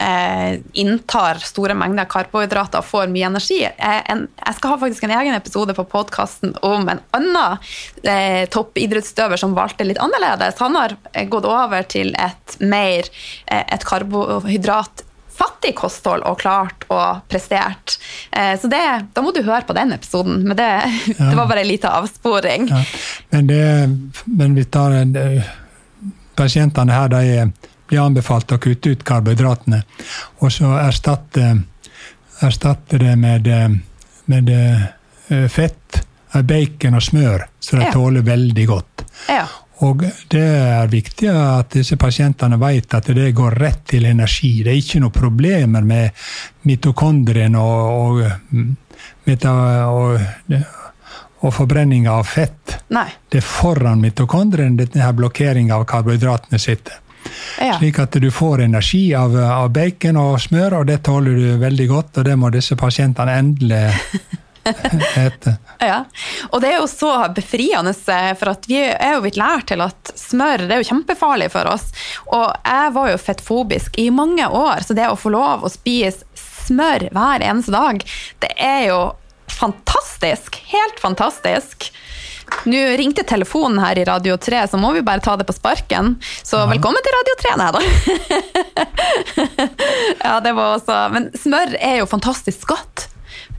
eh, 0.00 0.60
inntar 0.80 1.40
store 1.44 1.76
mengder 1.78 2.08
karbohydrater 2.10 2.80
og 2.80 2.88
får 2.88 3.12
mye 3.12 3.28
energi. 3.28 3.60
Eh, 3.64 4.00
jeg 4.08 4.56
skal 4.58 4.72
ha 4.72 4.78
faktisk 4.80 5.06
en 5.06 5.14
egen 5.18 5.36
episode 5.36 5.76
på 5.76 5.86
podkasten 5.92 6.54
om 6.64 6.88
en 6.88 7.02
annen 7.16 7.58
eh, 8.08 8.44
toppidrettsutøver 8.52 9.40
som 9.40 9.56
valgte 9.56 9.86
litt 9.86 10.00
annerledes. 10.02 10.60
Han 10.64 10.80
har 10.80 10.96
eh, 11.12 11.28
gått 11.30 11.48
over 11.48 11.84
til 11.92 12.14
et 12.16 12.56
mer 12.64 13.10
eh, 13.46 13.64
et 13.64 13.84
karbohydrat 13.84 15.04
fattig 15.38 15.74
kosthold 15.76 16.22
og 16.28 16.38
klart 16.40 16.84
og 16.88 17.22
prestert. 17.28 17.96
Eh, 18.32 18.54
Så 18.60 18.68
det, 18.70 18.82
da 19.14 19.22
må 19.22 19.32
du 19.34 19.42
høre 19.42 19.62
på 19.66 19.74
den 19.76 19.92
episoden. 19.92 20.42
Men 20.48 20.56
det, 20.56 20.70
det 21.18 21.34
var 21.36 21.46
bare 21.50 21.60
en 21.64 21.68
liten 21.68 21.90
avsporing. 21.90 22.68
Ja. 22.70 22.82
Men, 23.30 23.46
det, 23.46 23.62
men 24.24 24.54
vi 24.54 24.64
tar 24.64 24.90
en, 25.02 25.16
eh, 25.16 25.42
Pasientene 26.34 26.90
her 26.90 27.08
de 27.12 27.52
blir 27.86 28.00
anbefalt 28.02 28.50
å 28.50 28.56
kutte 28.58 28.90
ut 28.90 29.04
karbohydratene, 29.06 29.84
og 30.42 30.50
så 30.50 30.72
erstatte, 30.82 31.44
erstatte 32.42 32.98
det 32.98 33.12
med, 33.20 33.46
eh, 33.46 33.68
med 34.26 34.50
fett, 35.52 36.00
bacon 36.42 36.98
og 36.98 37.02
smør, 37.06 37.44
så 37.62 37.76
de 37.78 37.84
Ja. 37.84 37.92
tåler 37.94 38.22
veldig 38.26 38.66
godt. 38.66 39.04
Ja. 39.28 39.44
Og 39.84 40.04
det 40.32 40.44
er 40.44 40.88
viktig 40.90 41.28
at 41.28 41.74
disse 41.76 41.98
pasientene 42.00 42.58
vet 42.60 42.94
at 42.96 43.10
det 43.16 43.32
går 43.36 43.58
rett 43.60 43.84
til 43.90 44.06
energi. 44.08 44.62
Det 44.64 44.72
er 44.72 44.80
ikke 44.80 45.02
noen 45.02 45.14
problemer 45.14 45.84
med 45.84 46.24
mitokondrien 46.68 47.58
og, 47.60 47.80
og, 47.92 48.22
mm, 48.54 48.70
og, 49.90 50.54
og 51.44 51.54
forbrenninga 51.54 52.16
av 52.16 52.28
fett. 52.28 52.78
Nei. 52.94 53.08
Det 53.28 53.42
er 53.42 53.48
foran 53.48 54.00
mitokondrien 54.04 54.78
denne 54.80 55.10
blokkeringa 55.18 55.76
av 55.76 55.88
karbohydratene 55.90 56.60
sitter. 56.62 57.00
Ja. 57.60 57.78
Slik 57.78 57.98
at 58.02 58.16
du 58.20 58.30
får 58.32 58.64
energi 58.66 59.14
av, 59.16 59.36
av 59.36 59.70
bacon 59.72 60.18
og 60.20 60.40
smør, 60.42 60.80
og 60.80 60.88
det 60.90 61.00
tåler 61.06 61.38
du 61.38 61.60
veldig 61.60 61.86
godt. 61.90 62.18
Og 62.20 62.26
det 62.28 62.38
må 62.40 62.50
disse 62.54 62.76
pasientene 62.78 63.38
endelig. 63.42 63.84
Ja, 65.84 66.04
og 66.48 66.62
det 66.62 66.70
er 66.70 66.78
jo 66.78 66.86
så 66.88 67.10
befriende, 67.34 67.92
for 67.92 68.52
at 68.54 68.68
vi 68.70 68.78
er 68.80 69.16
jo 69.16 69.24
blitt 69.24 69.36
lært 69.36 69.66
til 69.68 69.82
at 69.84 70.12
smør 70.16 70.64
det 70.64 70.76
er 70.76 70.80
jo 70.80 70.88
kjempefarlig 70.88 71.50
for 71.52 71.68
oss. 71.68 71.90
Og 72.32 72.46
jeg 72.64 72.94
var 72.94 73.10
jo 73.10 73.20
fettfobisk 73.20 73.98
i 74.00 74.08
mange 74.14 74.46
år, 74.48 74.86
så 74.86 74.96
det 74.96 75.10
å 75.10 75.18
få 75.18 75.34
lov 75.34 75.66
å 75.66 75.72
spise 75.72 76.24
smør 76.64 77.10
hver 77.12 77.44
eneste 77.44 77.74
dag, 77.74 78.00
det 78.40 78.52
er 78.56 78.86
jo 78.88 79.00
fantastisk. 79.52 80.56
Helt 80.72 81.00
fantastisk. 81.02 81.90
Nå 82.64 82.80
ringte 82.96 83.24
telefonen 83.26 83.80
her 83.82 83.98
i 83.98 84.04
Radio 84.04 84.36
3, 84.36 84.66
så 84.68 84.80
må 84.80 84.92
vi 84.92 85.02
bare 85.04 85.20
ta 85.24 85.36
det 85.36 85.46
på 85.48 85.56
sparken. 85.56 86.14
Så 86.42 86.60
velkommen 86.70 87.04
til 87.04 87.16
Radio 87.18 87.36
3, 87.42 87.54
nei 87.60 87.70
da. 87.74 87.82
ja, 90.28 90.38
det 90.44 90.52
var 90.56 90.76
også 90.76 90.98
Men 91.14 91.30
smør 91.40 91.76
er 91.80 91.98
jo 92.02 92.08
fantastisk 92.08 92.68
godt. 92.70 93.08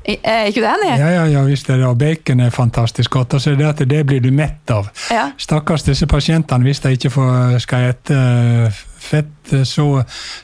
Er 0.05 0.45
ikke 0.51 0.61
du 0.61 0.67
enig? 0.69 0.89
Ja, 0.99 1.07
ja, 1.09 1.23
ja, 1.25 1.41
visst 1.47 1.69
er 1.69 1.79
det. 1.81 1.85
Og 1.89 1.97
bacon 1.97 2.39
er 2.45 2.51
fantastisk 2.53 3.11
godt. 3.15 3.33
Og 3.33 3.41
så 3.41 3.51
er 3.51 3.55
det 3.57 3.65
at 3.71 3.79
det 3.89 4.03
blir 4.05 4.21
du 4.21 4.29
mett 4.31 4.69
av. 4.69 4.91
Ja. 5.09 5.31
Stakkars 5.41 5.83
disse 5.87 6.05
pasientene, 6.07 6.63
hvis 6.67 6.83
de 6.83 6.91
ikke 6.93 7.09
får, 7.15 7.55
skal 7.63 7.87
ete 7.89 8.19
eh, 8.19 8.83
fett, 9.01 9.33
eh, 9.53 9.63
så, 9.65 9.87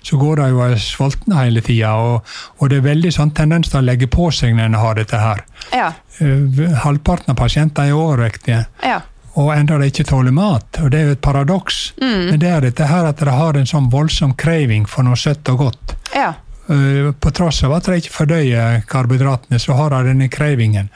så 0.02 0.18
går 0.18 0.42
de 0.42 0.48
jo 0.56 0.64
og 0.66 0.74
sultne 0.82 1.44
hele 1.44 1.62
tida. 1.62 1.94
Og, 2.02 2.34
og 2.58 2.72
det 2.74 2.82
er 2.82 2.88
veldig 2.90 3.14
sånn 3.14 3.36
tendens 3.38 3.70
til 3.70 3.84
å 3.84 3.86
legge 3.86 4.10
på 4.10 4.32
seg 4.34 4.58
når 4.58 4.72
en 4.72 4.80
har 4.82 4.98
dette 4.98 5.22
her. 5.22 5.46
Ja. 5.78 5.92
Eh, 6.18 6.66
Halvparten 6.82 7.36
av 7.36 7.38
pasientene 7.44 7.94
er 7.94 8.02
overvektige. 8.02 8.66
ja. 8.86 9.02
Og 9.40 9.54
enda 9.56 9.78
de 9.80 9.86
ikke 9.88 10.04
tåler 10.10 10.34
mat. 10.36 10.76
Og 10.84 10.90
det 10.92 10.98
er 11.00 11.06
jo 11.08 11.14
et 11.16 11.22
paradoks. 11.24 11.76
Men 12.02 12.36
det 12.42 12.50
er 12.52 12.66
dette 12.66 12.84
her 12.90 13.06
at 13.08 13.22
de 13.24 13.32
har 13.32 13.56
en 13.56 13.70
sånn 13.70 13.86
voldsom 13.94 14.34
craving 14.36 14.84
for 14.92 15.08
noe 15.08 15.16
søtt 15.16 15.48
og 15.54 15.62
godt. 15.70 15.94
ja. 16.18 16.34
Eh, 16.72 17.12
På 17.20 17.32
tross 17.36 17.64
av 17.68 17.74
at 17.76 17.90
de 17.90 17.98
ikke 18.00 18.14
fordøyer 18.16 18.82
karbohydratene, 18.88 19.60
så 19.60 19.76
har 19.76 19.92
de 19.92 20.04
denne 20.12 20.30
krevingen. 20.32 20.90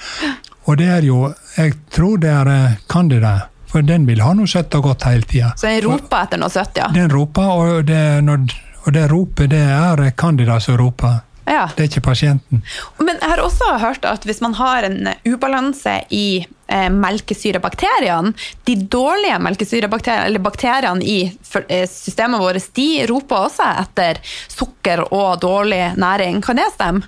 Og 0.66 0.78
det 0.80 0.88
er 0.90 1.02
jo 1.06 1.34
Jeg 1.58 1.74
tror 1.94 2.18
det 2.24 2.30
er 2.32 2.48
eh, 2.52 2.78
Candida, 2.92 3.34
for 3.68 3.82
den 3.86 4.06
vil 4.08 4.22
ha 4.24 4.34
noe 4.34 4.48
søtt 4.48 4.74
og 4.76 4.84
godt 4.90 5.04
hele 5.10 5.28
tida. 5.28 5.54
Så 5.60 5.68
den 5.68 5.84
roper 5.86 6.24
etter 6.24 6.40
noe 6.42 6.50
søtt, 6.54 6.78
ja. 6.80 6.88
Den 6.96 7.12
roper, 7.12 7.52
og 7.60 7.86
det, 7.88 8.02
når, 8.24 8.48
og 8.86 8.94
det 8.96 9.06
ropet, 9.12 9.50
det 9.52 9.64
er 9.68 10.12
Candida 10.18 10.60
som 10.64 10.78
roper. 10.80 11.22
Ja. 11.46 11.66
Det 11.76 11.84
er 11.84 11.90
ikke 11.90 12.08
pasienten. 12.08 12.62
Men 12.98 13.20
jeg 13.20 13.30
har 13.30 13.42
også 13.44 13.76
hørt 13.82 14.06
at 14.10 14.26
hvis 14.26 14.42
man 14.42 14.56
har 14.58 14.88
en 14.88 15.12
ubalanse 15.28 16.00
i 16.10 16.28
eh, 16.42 16.88
melkesyrebakteriene, 16.90 18.34
de 18.66 18.78
dårlige 18.90 19.38
melkesyrebakteriene, 19.46 20.26
eller 20.30 20.46
bakteriene 20.46 21.06
i 21.06 21.20
eh, 21.68 21.86
systemet 21.90 22.42
vårt, 22.42 22.72
de 22.78 22.90
roper 23.12 23.50
også 23.50 23.70
etter 23.84 24.22
sukker 24.26 25.06
og 25.12 25.42
dårlig 25.46 25.84
næring. 26.02 26.42
Kan 26.46 26.62
det 26.62 26.72
stemme? 26.74 27.06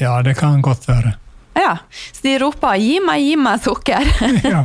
Ja, 0.00 0.20
det 0.22 0.38
kan 0.38 0.62
godt 0.64 0.86
være. 0.88 1.16
Ja, 1.54 1.72
så 2.12 2.22
de 2.22 2.36
roper 2.38 2.76
'gi 2.78 3.00
meg, 3.02 3.20
gi 3.26 3.36
meg 3.36 3.62
sukker', 3.64 4.06
Ja. 4.46 4.60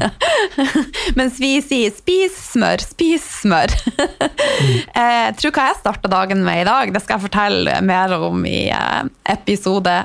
mens 1.18 1.40
vi 1.42 1.58
sier 1.66 1.92
'spis 1.92 2.36
smør, 2.54 2.84
spis 2.86 3.26
smør'. 3.42 3.74
Eh, 4.96 5.28
tror 5.36 5.52
hva 5.52 5.66
jeg 5.68 5.80
starta 5.82 6.10
dagen 6.10 6.44
med 6.46 6.62
i 6.62 6.68
dag, 6.68 6.92
det 6.94 7.02
skal 7.04 7.18
jeg 7.18 7.26
fortelle 7.28 7.74
mer 7.84 8.14
om 8.16 8.46
i 8.48 8.70
eh, 8.72 9.02
episode 9.34 9.96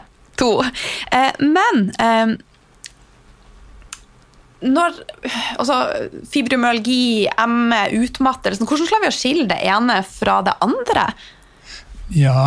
to. 0.41 0.49
Eh, 1.15 1.37
men 1.39 1.85
eh, 2.03 2.33
når 4.61 4.99
altså, 5.57 5.77
fibromyalgi, 6.33 7.29
ME, 7.49 7.81
utmattelse, 8.03 8.67
hvordan 8.67 8.91
klarer 8.91 9.07
vi 9.07 9.13
å 9.13 9.17
skille 9.17 9.47
det 9.53 9.61
ene 9.71 10.01
fra 10.05 10.41
det 10.45 10.57
andre? 10.65 11.07
Ja, 12.13 12.43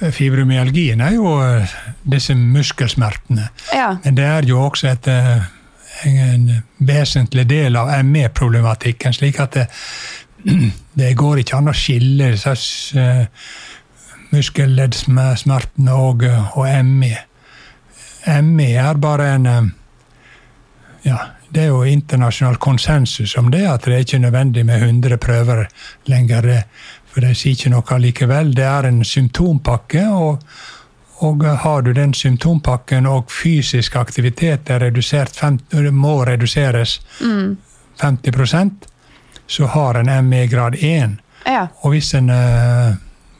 Fibromyalgien 0.00 1.00
er 1.04 1.16
jo 1.18 1.34
eh, 1.44 1.72
disse 2.08 2.34
muskelsmertene. 2.34 3.48
Ja. 3.76 3.94
Men 4.04 4.16
det 4.16 4.24
er 4.24 4.46
jo 4.48 4.62
også 4.64 4.88
et, 4.94 5.08
eh, 5.12 5.48
en 6.08 6.46
vesentlig 6.78 7.44
del 7.50 7.76
av 7.76 7.92
ME-problematikken. 8.04 9.12
slik 9.12 9.40
at 9.40 9.58
det, 9.58 9.66
det, 11.00 11.16
går 11.16 11.42
ikke 11.42 11.58
an 11.60 11.68
å 11.68 11.76
skille 11.76 12.30
disse 12.32 12.54
uh, 12.96 13.26
muskelleddsmertene 14.30 15.92
og, 15.92 16.24
og 16.54 16.86
ME. 16.86 17.18
ME 18.44 18.70
er 18.76 19.00
bare 19.00 19.34
en 19.34 19.50
ja, 21.02 21.18
det 21.50 21.64
er 21.64 21.70
jo 21.72 21.82
internasjonal 21.88 22.58
konsensus 22.62 23.34
om 23.40 23.48
det, 23.50 23.64
at 23.66 23.86
det 23.86 23.94
er 23.94 24.04
ikke 24.04 24.22
nødvendig 24.22 24.64
med 24.68 24.82
100 24.82 25.18
prøver 25.18 25.64
lenger. 26.06 26.46
For 27.10 27.24
de 27.24 27.34
sier 27.34 27.56
ikke 27.56 27.72
noe 27.72 27.98
likevel. 27.98 28.54
Det 28.56 28.66
er 28.66 28.88
en 28.88 29.04
symptompakke. 29.04 30.06
og, 30.08 30.44
og 31.20 31.42
har 31.44 31.82
du 31.82 31.92
den 31.92 32.14
symptompakken 32.14 33.06
og 33.06 33.30
fysisk 33.30 33.96
aktivitet 33.96 34.70
er 34.70 34.80
redusert, 34.80 35.42
må 35.92 36.24
reduseres 36.24 37.00
mm. 37.20 37.56
50% 38.00 38.90
så 39.50 39.66
har 39.66 39.94
en 39.94 40.28
ME 40.28 40.46
grad 40.46 40.74
1. 40.74 41.10
Ja. 41.46 41.66
Og 41.82 41.90
hvis 41.90 42.14
en 42.14 42.30
eh, 42.30 42.94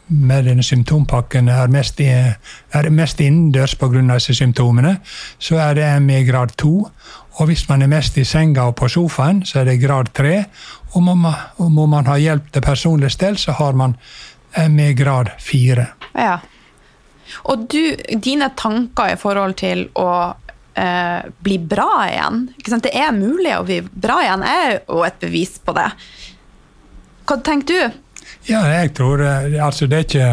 med 0.09 0.45
denne 0.45 0.63
symptompakken 0.63 1.49
er 1.49 1.69
mest, 1.71 2.01
er 2.01 2.91
mest 2.91 3.21
innendørs 3.21 3.77
pga. 3.79 4.01
disse 4.15 4.35
symptomene, 4.35 4.97
så 5.39 5.57
er 5.57 5.75
det 5.75 6.03
ME 6.03 6.25
grad 6.27 6.57
2. 6.59 6.91
Og 7.33 7.47
hvis 7.47 7.69
man 7.69 7.83
er 7.83 7.87
mest 7.87 8.17
i 8.19 8.25
senga 8.25 8.61
og 8.61 8.75
på 8.75 8.89
sofaen, 8.89 9.45
så 9.45 9.61
er 9.61 9.65
det 9.65 9.81
grad 9.81 10.11
3. 10.15 10.45
Og 10.93 11.03
må 11.07 11.15
man, 11.15 11.35
og 11.63 11.71
må 11.71 11.87
man 11.87 12.09
ha 12.11 12.17
hjelp 12.19 12.51
til 12.53 12.65
personlig 12.65 13.13
stell, 13.15 13.39
så 13.39 13.55
har 13.59 13.77
man 13.79 13.95
ME 14.71 14.93
grad 14.99 15.31
4. 15.39 15.87
Ja. 16.19 16.39
Og 17.47 17.67
du, 17.71 17.95
dine 18.19 18.51
tanker 18.59 19.13
i 19.13 19.19
forhold 19.21 19.55
til 19.61 19.85
å 19.99 20.11
eh, 20.75 21.29
bli 21.39 21.59
bra 21.63 22.09
igjen 22.09 22.49
Det 22.83 22.91
er 22.91 23.13
mulig 23.15 23.53
å 23.55 23.63
bli 23.67 23.81
bra 23.83 24.19
igjen, 24.25 24.43
er 24.43 24.81
jo 24.81 25.05
et 25.07 25.21
bevis 25.23 25.59
på 25.63 25.75
det. 25.77 25.87
Hva 27.29 27.39
tenker 27.47 27.71
du? 27.71 28.01
Ja, 28.51 28.65
jeg 28.73 28.95
tror 28.99 29.23
eh, 29.23 29.63
Altså, 29.63 29.87
det 29.87 29.97
er 29.97 30.09
ikke 30.09 30.29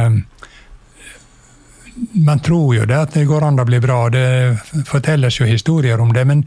Man 2.26 2.42
tror 2.46 2.76
jo 2.76 2.86
det 2.90 2.98
at 2.98 3.14
det 3.18 3.28
går 3.30 3.46
an 3.46 3.62
å 3.62 3.66
bli 3.66 3.80
bra. 3.82 4.10
Det 4.14 4.84
fortelles 4.86 5.40
jo 5.40 5.48
historier 5.50 6.02
om 6.02 6.12
det. 6.14 6.26
Men 6.30 6.44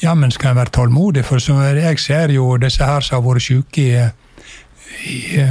jammen 0.00 0.32
skal 0.32 0.54
en 0.54 0.60
være 0.60 0.74
tålmodig, 0.74 1.24
for 1.24 1.38
jeg 1.76 1.98
ser 2.00 2.32
jo 2.34 2.56
disse 2.60 2.84
her 2.84 3.04
som 3.04 3.20
har 3.20 3.26
vært 3.26 3.44
syke 3.44 3.84
i, 3.84 4.08
i, 5.06 5.44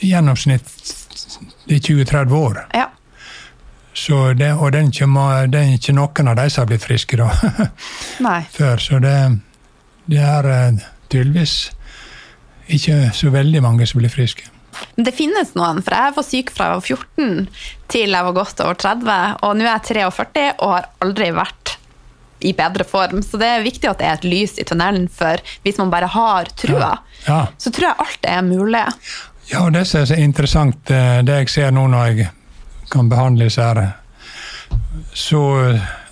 i 0.00 0.12
gjennomsnitt 0.12 0.72
i 1.66 1.78
20-30 1.78 2.32
år. 2.32 2.64
Ja. 2.74 2.88
Så 3.94 4.32
det, 4.32 4.54
og 4.56 4.72
det 4.72 4.80
er, 4.80 4.88
ikke, 4.88 5.92
noen 5.92 6.28
av 6.32 6.36
de 6.36 6.48
som 6.50 6.62
har 6.62 6.70
blitt 6.70 6.84
friske 6.84 7.18
da. 7.20 7.28
Før. 8.56 8.80
Så 8.80 8.98
det, 9.04 9.16
det 10.08 10.22
er 10.24 10.48
eh, 10.48 10.82
tydeligvis 11.12 11.56
ikke 12.72 13.10
så 13.14 13.30
veldig 13.34 13.62
mange 13.62 13.86
som 13.86 14.00
blir 14.00 14.12
friske. 14.12 14.48
Det 14.96 15.12
finnes 15.14 15.52
noen, 15.58 15.82
for 15.84 15.94
jeg 15.94 16.14
var 16.16 16.24
syk 16.24 16.50
fra 16.54 16.70
jeg 16.70 16.78
var 16.80 16.86
14 16.96 17.48
til 17.92 18.14
jeg 18.16 18.26
var 18.26 18.36
godt 18.36 18.62
over 18.64 18.78
30. 18.80 19.36
Og 19.44 19.58
nå 19.58 19.66
er 19.66 19.74
jeg 19.74 20.08
43 20.08 20.46
og 20.54 20.72
har 20.72 20.88
aldri 21.04 21.28
vært 21.36 21.61
i 22.42 22.52
bedre 22.56 22.84
form. 22.88 23.22
Så 23.22 23.40
det 23.40 23.48
er 23.48 23.64
viktig 23.64 23.90
at 23.90 24.00
det 24.02 24.08
er 24.08 24.20
et 24.20 24.28
lys 24.28 24.58
i 24.58 24.66
tunnelen, 24.68 25.08
for 25.12 25.40
hvis 25.64 25.80
man 25.80 25.92
bare 25.92 26.10
har 26.12 26.50
trua, 26.58 26.92
ja. 27.24 27.24
Ja. 27.26 27.40
så 27.58 27.70
tror 27.70 27.90
jeg 27.90 28.06
alt 28.06 28.30
er 28.34 28.44
mulig. 28.46 28.84
Ja, 29.50 29.64
og 29.64 29.72
det 29.74 29.86
som 29.88 30.02
er 30.02 30.10
så 30.10 30.20
interessant, 30.20 30.90
eh, 30.90 31.18
det 31.26 31.42
jeg 31.42 31.52
ser 31.52 31.74
nå 31.74 31.88
når 31.90 32.12
jeg 32.12 32.30
kan 32.92 33.08
behandle 33.10 33.48
disse 33.48 33.64
her, 33.64 33.82
så 35.14 35.42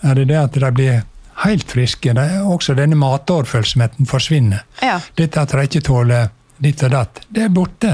er 0.03 0.19
det 0.19 0.29
det 0.31 0.39
at 0.41 0.59
de 0.59 0.73
blir 0.77 1.03
helt 1.45 1.73
friske. 1.73 2.15
Også 2.45 2.75
denne 2.77 2.99
matoverfølsomheten 3.01 4.09
forsvinner. 4.09 4.65
Ja. 4.83 4.99
Dette 5.17 5.41
at 5.41 5.55
de 5.55 5.67
ikke 5.69 5.85
tåler 5.85 6.31
ditt 6.61 6.83
og 6.85 6.93
datt, 6.93 7.23
det 7.29 7.47
er 7.47 7.53
borte. 7.53 7.93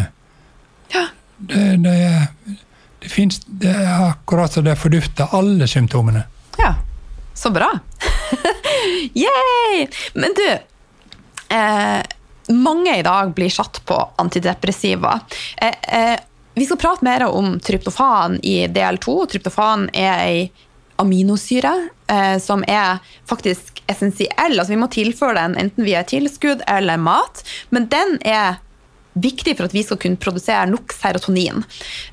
Ja. 0.95 1.07
Det, 1.39 1.63
det, 1.85 1.97
det, 3.03 3.11
finnes, 3.13 3.41
det 3.47 3.71
er 3.71 4.09
akkurat 4.09 4.57
som 4.57 4.67
det 4.67 4.75
fordufter 4.81 5.35
alle 5.37 5.69
symptomene. 5.71 6.25
Ja, 6.59 6.75
så 7.35 7.53
bra. 7.55 7.69
Yay! 9.25 9.89
Men 10.15 10.37
du 10.37 10.49
eh, 11.55 12.03
Mange 12.49 12.99
i 12.99 13.03
dag 13.03 13.33
blir 13.35 13.51
satt 13.51 13.81
på 13.85 13.97
antidepressiva. 14.23 15.21
Eh, 15.57 15.75
eh, 15.99 16.21
vi 16.55 16.67
skal 16.67 16.79
prate 16.79 17.05
mer 17.05 17.25
om 17.27 17.57
tryptofan 17.61 18.39
i 18.47 18.69
del 18.71 19.01
to. 19.03 19.17
Tryptofan 19.27 19.89
er 19.93 20.21
ei 20.23 20.45
aminosyre 21.03 21.73
eh, 22.07 22.39
som 22.41 22.63
er 22.69 23.03
faktisk 23.29 23.83
essensiell. 23.91 24.55
Altså, 24.55 24.73
vi 24.73 24.81
må 24.81 24.89
tilføre 24.93 25.37
den 25.41 25.59
enten 25.61 25.85
via 25.85 26.05
tilskudd 26.07 26.63
eller 26.71 27.03
mat, 27.03 27.43
men 27.75 27.91
den 27.93 28.17
er 28.23 28.63
viktig 29.17 29.57
for 29.57 29.67
at 29.69 29.75
vi 29.75 29.83
skal 29.85 29.99
kunne 30.01 30.21
produsere 30.21 30.67
nok 30.71 30.93
serotonin. 30.95 31.63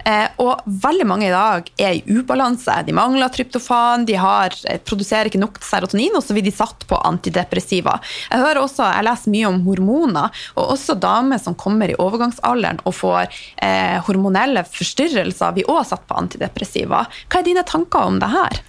Eh, 0.07 0.25
og 0.43 0.63
veldig 0.65 1.07
mange 1.09 1.27
i 1.27 1.33
dag 1.33 1.69
er 1.77 1.97
i 1.97 2.17
ubalanse. 2.17 2.75
De 2.87 2.95
mangler 2.95 3.31
tryptofan, 3.33 4.05
de 4.07 4.17
har, 4.19 4.55
eh, 4.69 4.79
produserer 4.79 5.29
ikke 5.29 5.41
nok 5.41 5.59
serotonin, 5.63 6.15
og 6.15 6.23
så 6.23 6.33
blir 6.33 6.43
de 6.47 6.55
satt 6.55 6.87
på 6.87 6.99
antidepressiva. 7.03 7.99
Jeg 8.31 8.39
hører 8.39 8.63
også, 8.63 8.87
jeg 8.87 9.07
leser 9.09 9.35
mye 9.35 9.47
om 9.51 9.61
hormoner, 9.67 10.43
og 10.55 10.75
også 10.77 10.99
damer 10.99 11.39
som 11.39 11.55
kommer 11.55 11.89
i 11.89 11.99
overgangsalderen 11.99 12.79
og 12.85 12.93
får 12.93 13.27
eh, 13.57 13.99
hormonelle 14.07 14.63
forstyrrelser, 14.63 15.53
blir 15.53 15.67
også 15.67 15.93
satt 15.93 16.07
på 16.07 16.17
antidepressiva. 16.17 17.05
Hva 17.27 17.39
er 17.39 17.43
dine 17.43 17.63
tanker 17.67 18.07
om 18.07 18.19
det 18.23 18.31
her? 18.31 18.63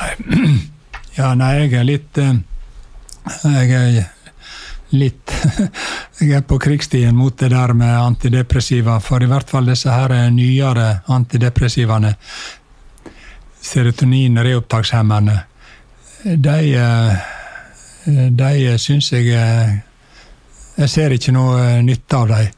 Ja, 1.18 1.34
nei, 1.34 1.66
jeg 1.66 1.72
er 1.74 1.84
litt 1.84 2.18
eh, 2.22 2.36
Jeg 3.42 3.70
er 3.74 4.19
litt 4.96 5.32
Jeg 6.20 6.36
er 6.36 6.44
på 6.44 6.58
krigsstien 6.60 7.16
mot 7.16 7.36
det 7.38 7.50
der 7.52 7.72
med 7.72 7.94
antidepressiva, 7.96 8.98
for 9.00 9.22
i 9.22 9.28
hvert 9.30 9.48
fall 9.50 9.70
disse 9.70 9.90
her 9.92 10.12
nyere 10.34 11.00
antidepressivaene, 11.08 12.14
serotonin- 13.62 14.42
reopptakshemmerne, 14.44 15.38
de, 16.24 16.58
eh, 16.76 18.28
de 18.30 18.78
syns 18.78 19.12
jeg 19.12 19.32
eh, 19.32 19.78
Jeg 20.80 20.88
ser 20.88 21.12
ikke 21.12 21.32
noe 21.32 21.82
nytte 21.84 22.16
av 22.16 22.28
dem. 22.28 22.52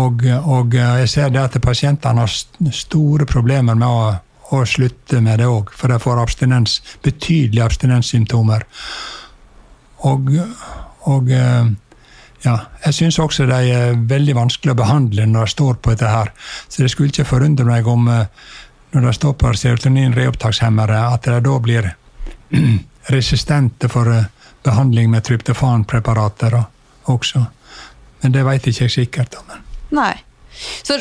Og, 0.00 0.22
og 0.48 0.74
jeg 0.74 1.08
ser 1.08 1.32
det 1.34 1.40
at 1.42 1.58
pasientene 1.60 2.22
har 2.22 2.72
store 2.72 3.26
problemer 3.28 3.76
med 3.76 3.88
å 3.88 4.14
å 4.54 4.62
slutte 4.68 5.20
med 5.24 5.40
det 5.40 5.48
òg, 5.50 5.72
for 5.74 5.90
de 5.90 5.98
får 6.02 6.20
abstinens, 6.22 6.78
betydelige 7.04 7.64
abstinenssymptomer. 7.64 8.66
Og, 10.06 10.30
og 11.12 11.30
eh, 11.32 11.72
ja, 12.44 12.54
jeg 12.84 12.94
syns 12.94 13.18
også 13.22 13.46
de 13.48 13.72
er 13.72 13.98
veldig 14.10 14.36
vanskelig 14.36 14.74
å 14.74 14.78
behandle 14.78 15.26
når 15.26 15.48
de 15.48 15.54
står 15.54 15.80
på 15.82 15.94
dette 15.94 16.10
her. 16.10 16.32
Så 16.68 16.82
det 16.82 16.92
skulle 16.92 17.10
ikke 17.12 17.28
forundre 17.28 17.66
meg 17.68 17.88
om 17.90 18.08
eh, 18.12 18.28
når 18.94 19.08
de 19.08 19.14
står 19.16 19.34
på 19.40 19.52
serotonin-reopptakshemmere, 19.60 21.00
at 21.12 21.26
de 21.26 21.40
da 21.44 21.58
blir 21.62 21.90
resistente 23.16 23.90
for 23.92 24.12
eh, 24.12 24.30
behandling 24.66 25.10
med 25.12 25.26
tryptofanpreparater 25.26 26.58
også. 27.12 27.44
Men 28.22 28.34
det 28.34 28.46
veit 28.46 28.66
ikke 28.66 28.88
sikkert 28.90 29.36
om. 29.40 29.52
Nei. 29.94 30.14
Så 30.56 30.96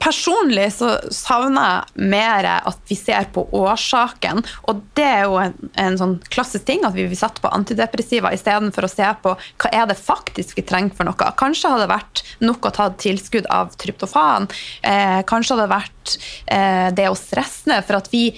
Personlig 0.00 0.70
så 0.74 0.94
savner 1.12 1.84
jeg 1.96 2.08
mer 2.12 2.48
at 2.56 2.78
vi 2.88 2.96
ser 2.96 3.28
på 3.34 3.44
årsaken. 3.56 4.42
Og 4.70 4.82
det 4.96 5.06
er 5.06 5.26
jo 5.28 5.36
en, 5.42 5.56
en 5.80 5.98
sånn 6.00 6.14
klassisk 6.32 6.64
ting 6.68 6.86
at 6.88 6.96
vi 6.96 7.04
vil 7.10 7.18
satt 7.18 7.40
på 7.42 7.50
antidepressiva 7.52 8.32
istedenfor 8.34 8.86
å 8.86 8.92
se 8.92 9.10
på 9.22 9.34
hva 9.36 9.72
er 9.76 9.90
det 9.90 9.98
faktisk 10.00 10.56
vi 10.58 10.64
trenger 10.66 10.96
for 10.96 11.08
noe. 11.08 11.34
Kanskje 11.40 11.72
hadde 11.72 11.84
det 11.84 11.92
vært 11.92 12.24
nok 12.44 12.70
å 12.70 12.74
ta 12.78 12.88
tilskudd 13.00 13.50
av 13.52 13.74
tryptofan. 13.80 14.48
Eh, 14.82 15.20
kanskje 15.28 15.56
hadde 15.56 15.68
det 15.68 15.74
vært 15.74 16.16
eh, 16.46 16.88
det 16.96 17.10
å 17.10 17.18
stresse 17.18 17.70
ned. 17.70 17.84
For 17.84 18.00
at 18.00 18.10
vi 18.12 18.30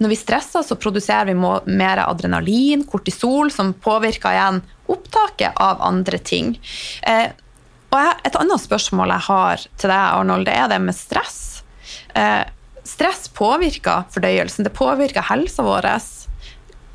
når 0.00 0.14
vi 0.14 0.16
stresser, 0.16 0.64
så 0.64 0.78
produserer 0.80 1.28
vi 1.28 1.36
mer 1.76 2.00
adrenalin, 2.06 2.86
kortisol, 2.88 3.50
som 3.52 3.74
påvirker 3.76 4.32
igjen 4.32 4.62
opptaket 4.90 5.60
av 5.60 5.82
andre 5.84 6.18
ting. 6.24 6.54
Eh, 7.04 7.28
og 7.90 8.26
Et 8.26 8.36
annet 8.38 8.62
spørsmål 8.62 9.10
jeg 9.16 9.26
har 9.26 9.66
til 9.76 9.90
deg, 9.90 10.06
Arnold, 10.14 10.46
det 10.46 10.54
er 10.54 10.68
det 10.70 10.80
med 10.84 10.94
stress. 10.94 11.62
Eh, 12.14 12.44
stress 12.86 13.28
påvirker 13.34 14.06
fordøyelsen, 14.14 14.66
det 14.66 14.74
påvirker 14.76 15.26
helsa 15.30 15.64
vår. 15.66 15.88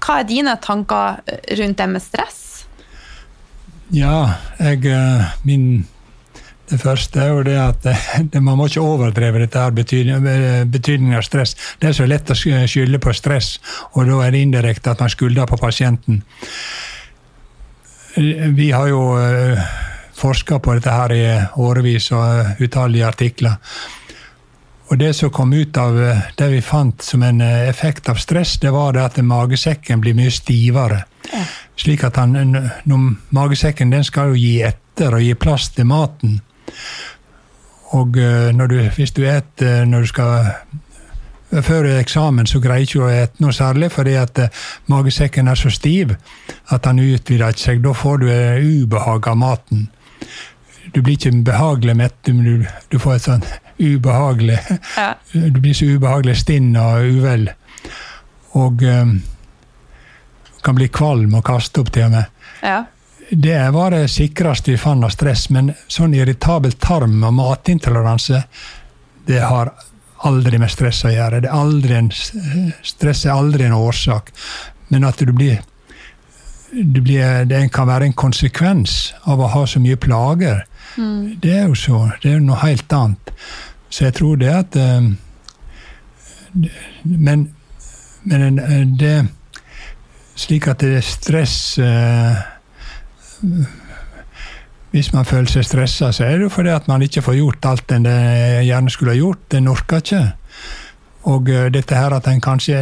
Hva 0.05 0.19
er 0.19 0.29
dine 0.29 0.55
tanker 0.61 1.19
rundt 1.59 1.81
det 1.81 1.89
med 1.91 2.03
stress? 2.03 2.41
Ja, 3.93 4.39
jeg 4.59 4.85
eh, 4.89 5.35
min, 5.45 5.85
Det 6.69 6.79
første 6.81 7.19
er 7.21 7.27
jo 7.29 7.43
det 7.45 7.57
at 7.61 7.83
det, 8.31 8.41
man 8.41 8.57
må 8.57 8.65
ikke 8.65 8.81
overdreve 8.81 9.43
dette 9.43 9.61
her 9.61 9.73
betydningen 9.75 10.71
betydning 10.71 11.13
av 11.13 11.21
stress. 11.21 11.53
Det 11.77 11.91
er 11.91 11.97
så 11.99 12.07
lett 12.09 12.31
å 12.31 12.37
skylde 12.37 12.97
på 13.03 13.13
stress, 13.13 13.59
og 13.93 14.07
da 14.09 14.23
er 14.25 14.33
det 14.33 14.41
indirekte 14.47 14.95
at 14.95 15.03
man 15.03 15.11
skylder 15.13 15.45
på 15.45 15.59
pasienten. 15.61 16.23
Vi 18.15 18.71
har 18.71 18.87
jo 18.89 19.03
eh, 19.19 19.59
forska 20.25 20.59
på 20.59 20.73
dette 20.73 20.89
her 20.89 21.13
i 21.13 21.25
årevis 21.61 22.09
og 22.15 22.61
utallige 22.63 23.05
artikler. 23.05 23.59
Og 24.89 24.97
det 24.97 25.11
som 25.17 25.31
kom 25.33 25.53
ut 25.53 25.77
av 25.77 25.97
eh, 26.01 26.25
det 26.37 26.47
vi 26.49 26.61
fant 26.65 27.01
som 27.01 27.23
en 27.25 27.41
eh, 27.41 27.67
effekt 27.69 28.09
av 28.09 28.17
stress, 28.21 28.57
det 28.61 28.71
var 28.73 28.93
det 28.93 29.03
at 29.03 29.17
magesekken 29.21 30.01
blir 30.01 30.17
mye 30.17 30.33
stivere. 30.33 31.03
Ja. 31.31 31.43
Slik 31.77 32.05
at 32.05 32.17
han, 32.21 32.37
Magesekken 33.33 33.93
den 33.93 34.05
skal 34.05 34.33
jo 34.33 34.39
gi 34.39 34.61
etter 34.65 35.17
og 35.17 35.25
gi 35.25 35.33
plass 35.37 35.71
til 35.75 35.89
maten. 35.89 36.39
Og 37.97 38.17
du, 38.17 38.75
hvis 38.95 39.13
du 39.13 39.21
et 39.29 39.61
når 39.61 40.05
du 40.05 40.07
skal 40.09 41.61
før 41.63 41.87
eksamen 41.99 42.47
så 42.49 42.59
greier 42.59 42.87
ikke 42.87 43.03
å 43.05 43.11
ete 43.11 43.43
noe 43.43 43.53
særlig, 43.55 43.91
fordi 43.93 44.15
at 44.19 44.41
magesekken 44.91 45.47
er 45.47 45.59
så 45.59 45.71
stiv 45.71 46.15
at 46.73 46.89
han 46.89 46.99
utvider 46.99 47.53
ikke 47.53 47.65
seg. 47.67 47.83
Da 47.85 47.93
får 47.95 48.23
du 48.23 48.27
ubehag 48.29 49.29
av 49.31 49.39
maten. 49.39 49.85
Du 50.93 51.01
blir 51.01 51.15
ikke 51.15 51.31
behagelig 51.45 51.95
mett, 51.97 52.17
men 52.27 52.43
du, 52.45 52.65
du 52.89 52.99
får 53.01 53.15
et 53.15 53.25
sånn 53.25 53.45
ubehagelig 53.75 54.59
ja. 54.95 55.09
Du 55.33 55.57
blir 55.59 55.73
så 55.75 55.89
ubehagelig 55.89 56.37
stinn 56.43 56.69
og 56.79 57.07
uvel. 57.17 57.49
Og 58.55 58.83
um, 58.87 59.17
kan 60.63 60.77
bli 60.77 60.87
kvalm 60.87 61.35
og 61.35 61.43
kaste 61.45 61.83
opp, 61.83 61.91
til 61.93 62.07
og 62.07 62.13
med. 62.15 62.45
Ja. 62.63 62.85
Det 63.29 63.57
var 63.73 63.91
det 63.91 64.07
sikreste 64.13 64.71
vi 64.71 64.77
fant 64.79 65.03
av 65.05 65.11
stress, 65.13 65.49
men 65.53 65.73
sånn 65.91 66.13
irritabel 66.15 66.77
tarm 66.81 67.23
og 67.25 67.35
matintoleranse, 67.37 68.43
det 69.25 69.41
har 69.41 69.73
aldri 70.25 70.59
med 70.61 70.71
stress 70.71 71.03
å 71.05 71.13
gjøre. 71.13 71.41
Det 71.43 71.49
er 71.49 71.59
aldri 71.59 71.97
en, 71.97 72.11
stress 72.85 73.25
er 73.25 73.35
aldri 73.35 73.67
en 73.67 73.77
årsak. 73.77 74.31
Men 74.93 75.07
at 75.09 75.21
du 75.21 75.33
blir, 75.33 75.61
du 76.75 77.01
blir 77.01 77.45
Det 77.45 77.71
kan 77.71 77.87
være 77.87 78.05
en 78.05 78.13
konsekvens 78.13 79.13
av 79.23 79.39
å 79.39 79.47
ha 79.47 79.65
så 79.65 79.79
mye 79.79 79.95
plager. 79.95 80.65
Mm. 80.97 81.37
Det 81.41 81.53
er 81.53 81.67
jo 81.67 81.75
så. 81.75 82.09
Det 82.21 82.31
er 82.31 82.39
jo 82.39 82.47
noe 82.47 82.59
helt 82.63 82.93
annet. 82.93 83.31
Så 83.89 84.07
jeg 84.07 84.13
tror 84.17 84.35
det 84.35 84.51
at 84.51 84.75
uh, 84.75 85.11
Men, 87.03 87.49
men 88.23 88.59
uh, 88.59 88.83
det 88.99 89.27
Slik 90.35 90.67
at 90.67 90.81
det 90.83 90.97
er 90.97 91.05
stress 91.05 91.77
uh, 91.79 92.35
Hvis 94.91 95.13
man 95.13 95.27
føler 95.27 95.47
seg 95.51 95.63
stressa, 95.67 96.11
så 96.11 96.25
er 96.25 96.37
det 96.37 96.47
jo 96.47 96.51
fordi 96.51 96.71
at 96.71 96.87
man 96.87 97.03
ikke 97.03 97.21
får 97.21 97.37
gjort 97.37 97.65
alt 97.67 97.91
en 97.91 98.05
gjerne 98.07 98.89
skulle 98.89 99.11
ha 99.11 99.17
gjort. 99.19 99.53
En 99.57 99.67
orker 99.67 99.99
ikke. 99.99 100.21
Og 101.25 101.47
dette 101.73 101.97
her 101.97 102.13
at 102.13 102.27
en 102.29 102.41
kanskje 102.41 102.77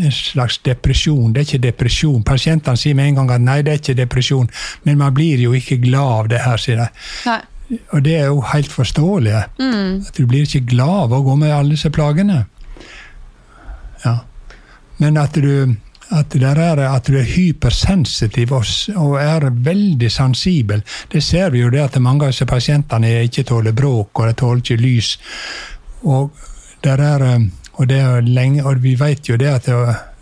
en 0.00 0.12
slags 0.12 0.58
depresjon. 0.64 1.32
Det 1.32 1.42
er 1.42 1.48
ikke 1.48 1.66
depresjon. 1.66 2.22
Pasientene 2.24 2.80
sier 2.80 2.96
med 2.96 3.10
en 3.10 3.20
gang 3.20 3.34
at 3.36 3.44
nei, 3.44 3.58
det 3.62 3.72
er 3.72 3.82
ikke 3.82 3.98
depresjon, 3.98 4.48
men 4.84 4.98
man 4.98 5.14
blir 5.14 5.42
jo 5.44 5.52
ikke 5.52 5.78
glad 5.82 6.12
av 6.18 6.30
det 6.32 6.40
her, 6.46 6.60
sier 6.60 6.80
de. 6.80 7.36
Og 7.92 8.02
det 8.04 8.16
er 8.18 8.26
jo 8.26 8.40
helt 8.52 8.72
forståelig. 8.72 9.42
Mm. 9.58 10.04
At 10.08 10.16
du 10.16 10.26
blir 10.26 10.44
ikke 10.44 10.66
glad 10.74 11.06
av 11.06 11.16
å 11.16 11.22
gå 11.24 11.36
med 11.40 11.54
alle 11.54 11.76
disse 11.76 11.90
plagene. 11.94 12.44
Ja. 14.04 14.18
Men 15.00 15.18
at 15.18 15.36
du, 15.40 15.74
at, 16.10 16.34
er, 16.36 16.82
at 16.86 17.08
du 17.08 17.18
er 17.18 17.28
hypersensitiv 17.28 18.52
og, 18.52 18.68
og, 18.96 19.16
er 19.20 19.48
veldig 19.50 20.10
sensibel, 20.12 20.84
det 21.12 21.22
ser 21.24 21.50
vi 21.54 21.64
jo 21.64 21.72
det 21.72 21.82
at 21.82 22.00
mange 22.02 22.26
av 22.26 22.34
disse 22.34 22.46
pasientene 22.46 23.10
ikke 23.24 23.46
tåler 23.48 23.76
bråk, 23.76 24.12
og 24.20 24.28
de 24.28 24.38
tåler 24.38 24.64
ikke 24.64 24.80
lys. 24.82 25.14
Og, 26.04 26.30
er, 26.84 27.24
og, 27.74 27.86
lenge, 28.22 28.64
og 28.64 28.82
vi 28.82 28.94
vet 29.00 29.28
jo 29.28 29.36
det 29.36 29.50
at 29.50 29.66
det, 29.66 29.74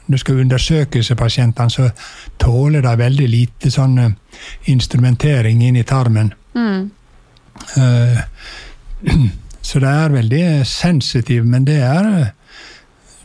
når 0.07 0.17
du 0.17 0.19
skal 0.19 0.41
undersøke 0.41 1.03
pasientene, 1.17 1.71
så 1.71 1.91
tåler 2.39 2.83
de 2.83 2.97
veldig 2.99 3.29
lite 3.29 3.71
sånn 3.71 3.99
eh, 3.99 4.11
instrumentering 4.73 5.63
inn 5.63 5.77
i 5.77 5.87
tarmen. 5.87 6.33
Mm. 6.55 6.91
Eh, 7.77 8.21
så 9.69 9.83
det 9.83 9.89
er 9.89 10.17
veldig 10.17 10.45
sensitivt, 10.67 11.47
men 11.47 11.65
det 11.65 11.81
er, 11.87 12.33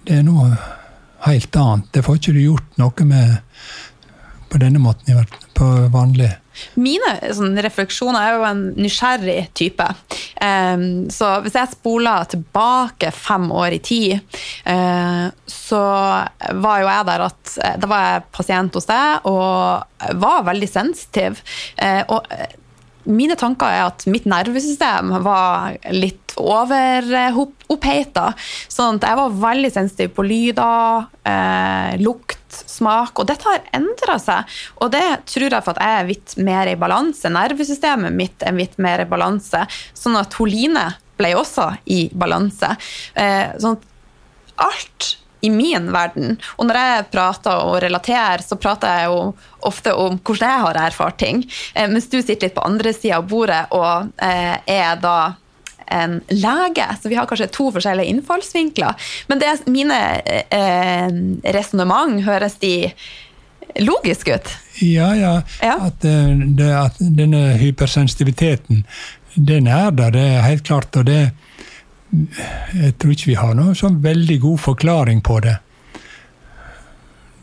det 0.08 0.20
er 0.20 0.24
noe 0.28 0.54
helt 1.26 1.56
annet. 1.56 1.92
Det 1.94 2.06
får 2.06 2.22
ikke 2.22 2.36
du 2.38 2.42
gjort 2.44 2.80
noe 2.80 3.10
med 3.10 3.38
på 4.50 4.60
denne 4.62 4.82
måten, 4.82 5.26
på 5.58 5.70
vanlig. 5.94 6.30
Mine 6.80 7.12
sånn, 7.36 7.58
refleksjoner 7.62 8.18
er 8.18 8.36
jo 8.38 8.46
en 8.48 8.62
nysgjerrig 8.78 9.40
type. 9.58 9.86
Um, 10.42 11.08
så 11.14 11.36
hvis 11.46 11.58
jeg 11.58 11.74
spoler 11.74 12.28
tilbake 12.32 13.12
fem 13.14 13.50
år 13.54 13.78
i 13.78 13.82
tid, 13.84 14.38
uh, 14.66 15.28
så 15.50 15.82
var 16.62 16.82
jo 16.82 16.90
jeg 16.90 17.08
der 17.10 17.26
at 17.28 17.56
Da 17.82 17.90
var 17.90 18.06
jeg 18.06 18.26
pasient 18.36 18.78
hos 18.78 18.90
deg 18.90 19.28
og 19.30 20.16
var 20.22 20.48
veldig 20.48 20.70
sensitiv. 20.70 21.42
Uh, 21.82 22.04
og 22.08 22.32
mine 23.08 23.38
tanker 23.40 23.72
er 23.72 23.86
at 23.88 24.06
mitt 24.10 24.28
nervesystem 24.30 25.14
var 25.24 25.78
litt 25.96 26.27
overoppheita. 26.42 28.32
Sånn 28.72 29.00
at 29.00 29.08
jeg 29.10 29.20
var 29.20 29.38
veldig 29.44 29.72
sensitiv 29.74 30.14
på 30.18 30.26
lyder, 30.28 31.08
eh, 31.28 31.98
lukt, 32.02 32.40
smak. 32.48 33.20
Og 33.20 33.28
dette 33.28 33.48
har 33.48 33.66
endra 33.76 34.18
seg. 34.22 34.58
Og 34.82 34.92
det 34.94 35.06
tror 35.26 35.50
jeg 35.50 35.64
for 35.66 35.76
at 35.76 35.84
jeg 35.84 36.00
er 36.00 36.10
litt 36.14 36.38
mer 36.38 36.72
i 36.72 36.80
balanse. 36.80 37.30
Nervesystemet 37.34 38.14
mitt 38.14 38.44
er 38.44 38.56
litt 38.58 38.78
mer 38.78 39.04
i 39.04 39.10
balanse. 39.10 39.66
Sånn 39.94 40.18
at 40.20 40.34
Holine 40.40 40.90
ble 41.18 41.34
også 41.36 41.72
i 41.86 42.10
balanse. 42.14 42.76
Eh, 43.16 43.56
sånn 43.58 43.78
at 43.78 43.88
alt 44.58 45.18
i 45.42 45.50
min 45.50 45.92
verden. 45.94 46.38
Og 46.58 46.68
når 46.68 46.80
jeg 46.82 47.10
prater 47.14 47.66
og 47.66 47.80
relaterer, 47.84 48.42
så 48.44 48.58
prater 48.60 49.02
jeg 49.02 49.12
jo 49.12 49.20
ofte 49.70 49.94
om 49.94 50.18
hvordan 50.18 50.54
jeg 50.54 50.64
har 50.66 50.80
erfart 50.88 51.20
ting. 51.22 51.44
Eh, 51.74 51.88
mens 51.92 52.10
du 52.10 52.20
sitter 52.22 52.48
litt 52.48 52.58
på 52.58 52.66
andre 52.66 52.94
sida 52.96 53.20
av 53.20 53.28
bordet 53.30 53.66
og 53.76 54.10
eh, 54.24 54.58
er 54.66 54.98
da 55.02 55.18
en 55.92 56.20
lege, 56.30 56.88
så 57.02 57.10
vi 57.10 57.18
har 57.20 57.28
kanskje 57.30 57.50
to 57.54 57.70
forskjellige 57.76 58.14
innfallsvinkler. 58.14 59.12
Men 59.28 59.42
det 59.42 59.54
mine 59.72 60.00
eh, 60.50 61.08
resonnement, 61.56 62.22
høres 62.28 62.58
de 62.64 62.92
logiske 63.84 64.36
ut? 64.36 64.54
Ja, 64.82 65.12
ja. 65.16 65.34
ja. 65.62 65.78
At, 65.90 66.06
eh, 66.06 66.34
det, 66.58 66.72
at, 66.76 67.00
denne 67.00 67.58
hypersensitiviteten, 67.62 68.86
den 69.36 69.68
er 69.68 69.92
der, 69.92 70.14
det 70.16 70.26
er 70.36 70.48
helt 70.48 70.66
klart. 70.68 70.96
og 70.96 71.06
det 71.10 71.30
jeg 72.74 72.94
tror 73.00 73.12
ikke 73.12 73.32
vi 73.34 73.36
har 73.36 73.56
noen 73.58 73.76
sånn 73.76 74.00
veldig 74.04 74.38
god 74.40 74.62
forklaring 74.64 75.20
på 75.26 75.42
det. 75.44 75.58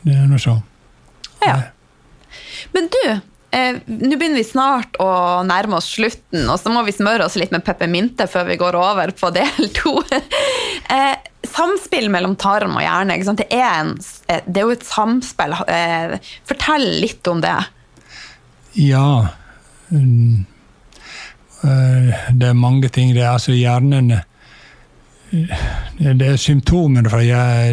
Det 0.05 0.15
er 0.15 0.25
noe 0.29 0.41
sånn. 0.41 0.63
Ja. 1.45 1.59
Men 2.73 2.89
du, 2.93 3.01
eh, 3.55 3.77
nå 3.87 4.15
begynner 4.15 4.39
vi 4.41 4.47
snart 4.47 4.97
å 5.01 5.09
nærme 5.47 5.79
oss 5.79 5.87
slutten, 5.95 6.43
og 6.49 6.59
så 6.61 6.73
må 6.73 6.83
vi 6.87 6.95
smøre 6.95 7.25
oss 7.27 7.37
litt 7.39 7.53
med 7.55 7.65
peppermynte 7.65 8.27
før 8.31 8.49
vi 8.51 8.59
går 8.61 8.77
over 8.79 9.13
på 9.15 9.31
del 9.35 9.71
to. 9.75 9.95
eh, 10.95 11.15
samspill 11.45 12.09
mellom 12.13 12.35
tarm 12.35 12.75
og 12.77 12.83
hjerne, 12.83 13.17
det 13.39 13.47
er, 13.53 13.71
en, 13.79 13.95
eh, 14.27 14.43
det, 14.45 14.59
er 14.59 14.67
jo 14.67 14.75
et 14.75 14.87
samspill. 14.87 15.55
Eh, 15.67 16.17
fortell 16.47 16.87
litt 17.01 17.27
om 17.31 17.41
det. 17.43 17.57
Ja. 18.81 19.09
Mm. 19.89 20.45
Eh, 21.63 22.15
det 22.31 22.49
er 22.49 22.57
mange 22.59 22.89
ting. 22.89 23.13
Det 23.15 23.23
er 23.23 23.35
altså 23.35 23.55
hjernen 23.55 24.17
det 25.35 26.27
er 26.29 26.37
symptomene 26.39 27.09
fra 27.09 27.19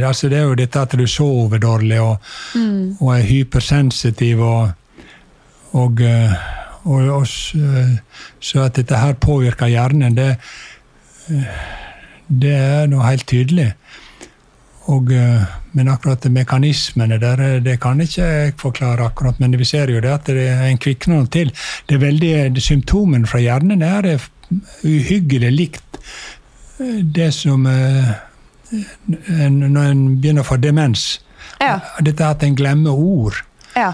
altså 0.08 0.26
Det 0.32 0.38
er 0.38 0.46
jo 0.48 0.54
dette 0.58 0.80
at 0.80 0.94
du 0.98 1.04
sover 1.06 1.60
dårlig 1.62 2.00
og, 2.00 2.16
mm. 2.56 2.96
og 2.98 3.10
er 3.14 3.26
hypersensitiv 3.28 4.40
og, 4.42 4.72
og, 5.72 6.02
og, 6.84 7.08
og, 7.18 7.26
Så 8.40 8.62
at 8.62 8.76
dette 8.76 8.98
her 8.98 9.12
påvirker 9.14 9.70
hjernen, 9.70 10.16
det, 10.16 10.36
det 12.28 12.54
er 12.56 12.90
noe 12.90 13.06
helt 13.06 13.26
tydelig. 13.26 13.70
Og, 14.90 15.12
men 15.72 15.88
akkurat 15.88 16.26
mekanismene 16.26 17.20
der, 17.22 17.60
det 17.62 17.78
kan 17.80 18.00
ikke 18.02 18.26
jeg 18.26 18.54
forklare 18.58 19.06
akkurat. 19.06 19.38
Men 19.40 19.54
vi 19.58 19.64
ser 19.64 19.92
jo 19.94 20.02
det 20.02 20.10
at 20.10 20.26
det 20.26 20.48
er 20.50 20.66
en 20.66 20.80
kvikner 20.82 21.24
til. 21.30 21.54
Det 21.88 21.96
er 21.96 22.02
veldig, 22.02 22.62
Symptomene 22.62 23.30
fra 23.30 23.40
hjernen 23.40 23.82
er 23.86 24.18
uhyggelig 24.84 25.52
likt 25.54 25.92
det 27.14 27.34
som 27.34 27.66
en, 27.66 29.58
Når 29.72 29.82
en 29.82 30.02
begynner 30.20 30.42
å 30.42 30.48
få 30.48 30.58
demens 30.60 31.20
ja. 31.60 31.76
Dette 32.02 32.26
at 32.26 32.42
en 32.42 32.56
glemmer 32.58 32.96
ord. 32.96 33.36
Ja. 33.76 33.92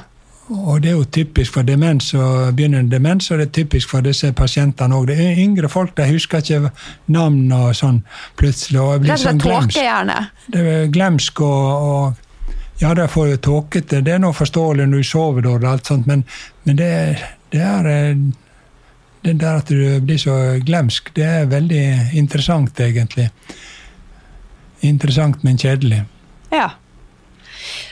Og 0.49 0.82
det 0.82 0.90
er 0.90 0.94
jo 0.96 1.05
typisk 1.05 1.59
for 1.59 1.66
demens 1.68 2.14
og 2.16 2.55
begynnende 2.57 2.90
demens, 2.90 3.30
og 3.30 3.38
det 3.38 3.49
er 3.49 3.53
typisk 3.59 3.90
for 3.90 4.05
disse 4.05 4.30
pasientene 4.32 4.96
òg. 4.96 5.11
Yngre 5.12 5.68
folk 5.68 5.92
de 5.96 6.07
husker 6.09 6.40
ikke 6.40 6.70
navn 7.12 7.53
og 7.53 7.74
sånn 7.76 8.01
plutselig. 8.40 8.80
og 8.80 9.05
blir 9.05 9.20
sånn 9.20 9.42
glemsk. 9.42 9.76
Det 10.49 10.64
er 10.64 10.88
glemsk 10.94 11.42
og, 11.44 11.84
og 11.90 12.80
ja, 12.80 12.94
de 12.94 13.09
får 13.09 13.28
jo 13.28 13.36
tåkete. 13.36 14.01
Det 14.07 14.14
er 14.14 14.22
noe 14.22 14.36
forståelig 14.36 14.88
når 14.88 15.05
du 15.05 15.09
sover 15.11 15.44
dårlig, 15.44 15.68
alt 15.68 15.90
sånt, 15.90 16.07
men, 16.09 16.24
men 16.64 16.78
det, 16.78 16.90
det, 17.53 17.62
er 17.64 17.88
eh, 17.92 18.20
det 19.26 19.38
der 19.42 19.61
at 19.61 19.68
du 19.68 20.01
blir 20.01 20.20
så 20.22 20.36
glemsk, 20.64 21.12
det 21.18 21.26
er 21.26 21.51
veldig 21.51 21.84
interessant, 22.16 22.80
egentlig. 22.80 23.28
Interessant, 24.86 25.42
men 25.42 25.59
kjedelig. 25.59 26.05
Ja. 26.55 26.70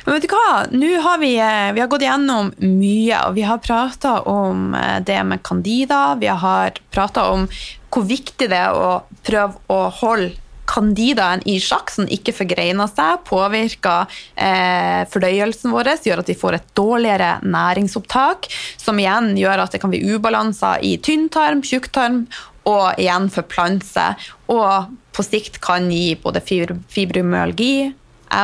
Men 0.06 0.14
vet 0.14 0.22
du 0.22 0.30
hva? 0.30 0.50
Nå 0.70 0.88
har 1.02 1.18
vi, 1.18 1.32
eh, 1.34 1.72
vi 1.74 1.82
har 1.82 1.88
gått 1.90 2.04
gjennom 2.06 2.52
mye, 2.62 3.16
og 3.26 3.34
vi 3.34 3.42
har 3.42 3.58
prata 3.58 4.20
om 4.30 4.74
eh, 4.78 5.00
det 5.02 5.18
med 5.26 5.42
Candida. 5.42 6.14
Vi 6.20 6.28
har 6.30 6.78
prata 6.94 7.24
om 7.32 7.48
hvor 7.90 8.04
viktig 8.06 8.46
det 8.52 8.60
er 8.68 8.76
å 8.76 9.00
prøve 9.26 9.58
å 9.66 9.80
holde 9.98 10.36
Candidaen 10.66 11.42
i 11.46 11.56
sjakk 11.62 11.90
som 11.94 12.06
ikke 12.10 12.34
forgreiner 12.34 12.90
seg, 12.90 13.24
påvirker 13.26 14.14
eh, 14.34 15.02
fordøyelsen 15.10 15.74
vår, 15.74 15.92
gjør 16.06 16.22
at 16.22 16.30
vi 16.30 16.38
får 16.38 16.58
et 16.58 16.70
dårligere 16.78 17.32
næringsopptak, 17.46 18.46
som 18.78 18.98
igjen 19.02 19.34
gjør 19.38 19.64
at 19.64 19.74
det 19.74 19.82
kan 19.82 19.94
bli 19.94 20.02
ubalanser 20.06 20.86
i 20.86 20.96
tynntarm, 21.02 21.62
tjukktarm 21.66 22.24
og 22.66 22.98
igjen 22.98 23.26
forplante 23.34 23.90
seg. 23.90 24.30
Og 24.54 24.94
på 25.14 25.26
sikt 25.26 25.58
kan 25.64 25.90
gi 25.90 26.14
både 26.22 26.42
fibromyalgi, 26.46 27.74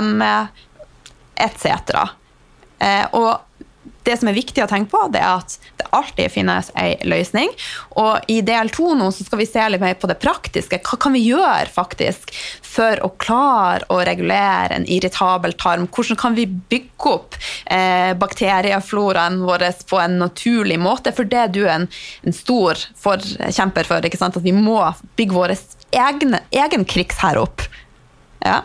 ME 0.03 0.37
etc. 1.37 1.97
Eh, 2.83 3.07
og 3.13 3.41
det 4.03 4.17
som 4.19 4.29
er 4.31 4.37
viktig 4.37 4.63
å 4.63 4.69
tenke 4.71 4.91
på, 4.91 5.01
det 5.15 5.21
er 5.23 5.41
at 5.41 5.55
det 5.79 5.87
alltid 5.95 6.33
finnes 6.35 6.71
ei 6.79 6.95
løsning. 7.07 7.51
Og 8.01 8.31
i 8.31 8.41
del 8.45 8.71
to 8.75 8.95
nå 8.99 9.09
så 9.15 9.27
skal 9.27 9.41
vi 9.43 9.47
se 9.47 9.67
litt 9.71 9.83
mer 9.83 9.95
på 9.99 10.11
det 10.11 10.19
praktiske. 10.23 10.81
Hva 10.83 10.99
kan 11.03 11.15
vi 11.15 11.23
gjøre 11.25 11.71
faktisk 11.73 12.33
for 12.67 12.99
å 13.07 13.13
klare 13.23 13.87
å 13.93 14.01
regulere 14.07 14.79
en 14.79 14.87
irritabel 14.91 15.55
tarm? 15.61 15.87
Hvordan 15.91 16.19
kan 16.19 16.39
vi 16.39 16.49
bygge 16.51 17.13
opp 17.13 17.39
eh, 17.67 18.13
bakteriefloraen 18.19 19.43
vår 19.47 19.69
på 19.91 20.03
en 20.03 20.19
naturlig 20.23 20.81
måte? 20.83 21.15
For 21.15 21.29
det 21.29 21.53
du 21.57 21.63
er 21.65 21.77
en, 21.81 21.89
en 22.27 22.37
stor 22.37 22.81
forkjemper 23.03 23.89
for, 23.89 24.03
ikke 24.07 24.21
sant? 24.21 24.39
at 24.39 24.47
vi 24.47 24.55
må 24.57 24.81
bygge 25.19 25.39
vår 25.39 25.57
egen 25.93 26.89
krigsherre 26.89 27.47
opp. 27.47 27.67
Ja. 28.43 28.63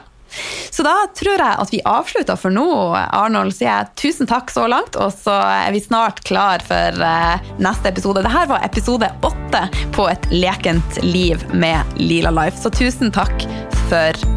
Så 0.72 0.86
da 0.86 0.96
tror 1.18 1.42
jeg 1.42 1.60
at 1.64 1.74
vi 1.74 1.82
avslutter 1.88 2.40
for 2.40 2.54
nå. 2.54 2.68
Arnold 2.96 3.56
sier 3.56 3.72
jeg 3.72 3.92
tusen 4.00 4.30
takk 4.30 4.52
så 4.54 4.68
langt, 4.70 4.98
og 5.00 5.14
så 5.16 5.36
er 5.66 5.74
vi 5.76 5.84
snart 5.84 6.24
klar 6.28 6.64
for 6.68 7.04
eh, 7.08 7.52
neste 7.64 7.94
episode. 7.94 8.24
Dette 8.26 8.48
var 8.52 8.66
episode 8.68 9.12
åtte 9.28 9.66
på 9.96 10.08
Et 10.12 10.30
lekent 10.32 11.02
liv 11.04 11.42
med 11.54 12.00
Lila 12.00 12.32
Life, 12.32 12.62
så 12.62 12.72
tusen 12.74 13.14
takk 13.14 13.48
for 13.90 14.28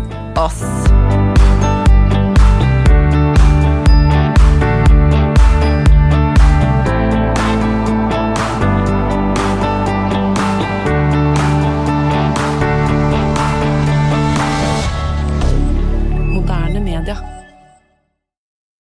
oss. 0.41 0.65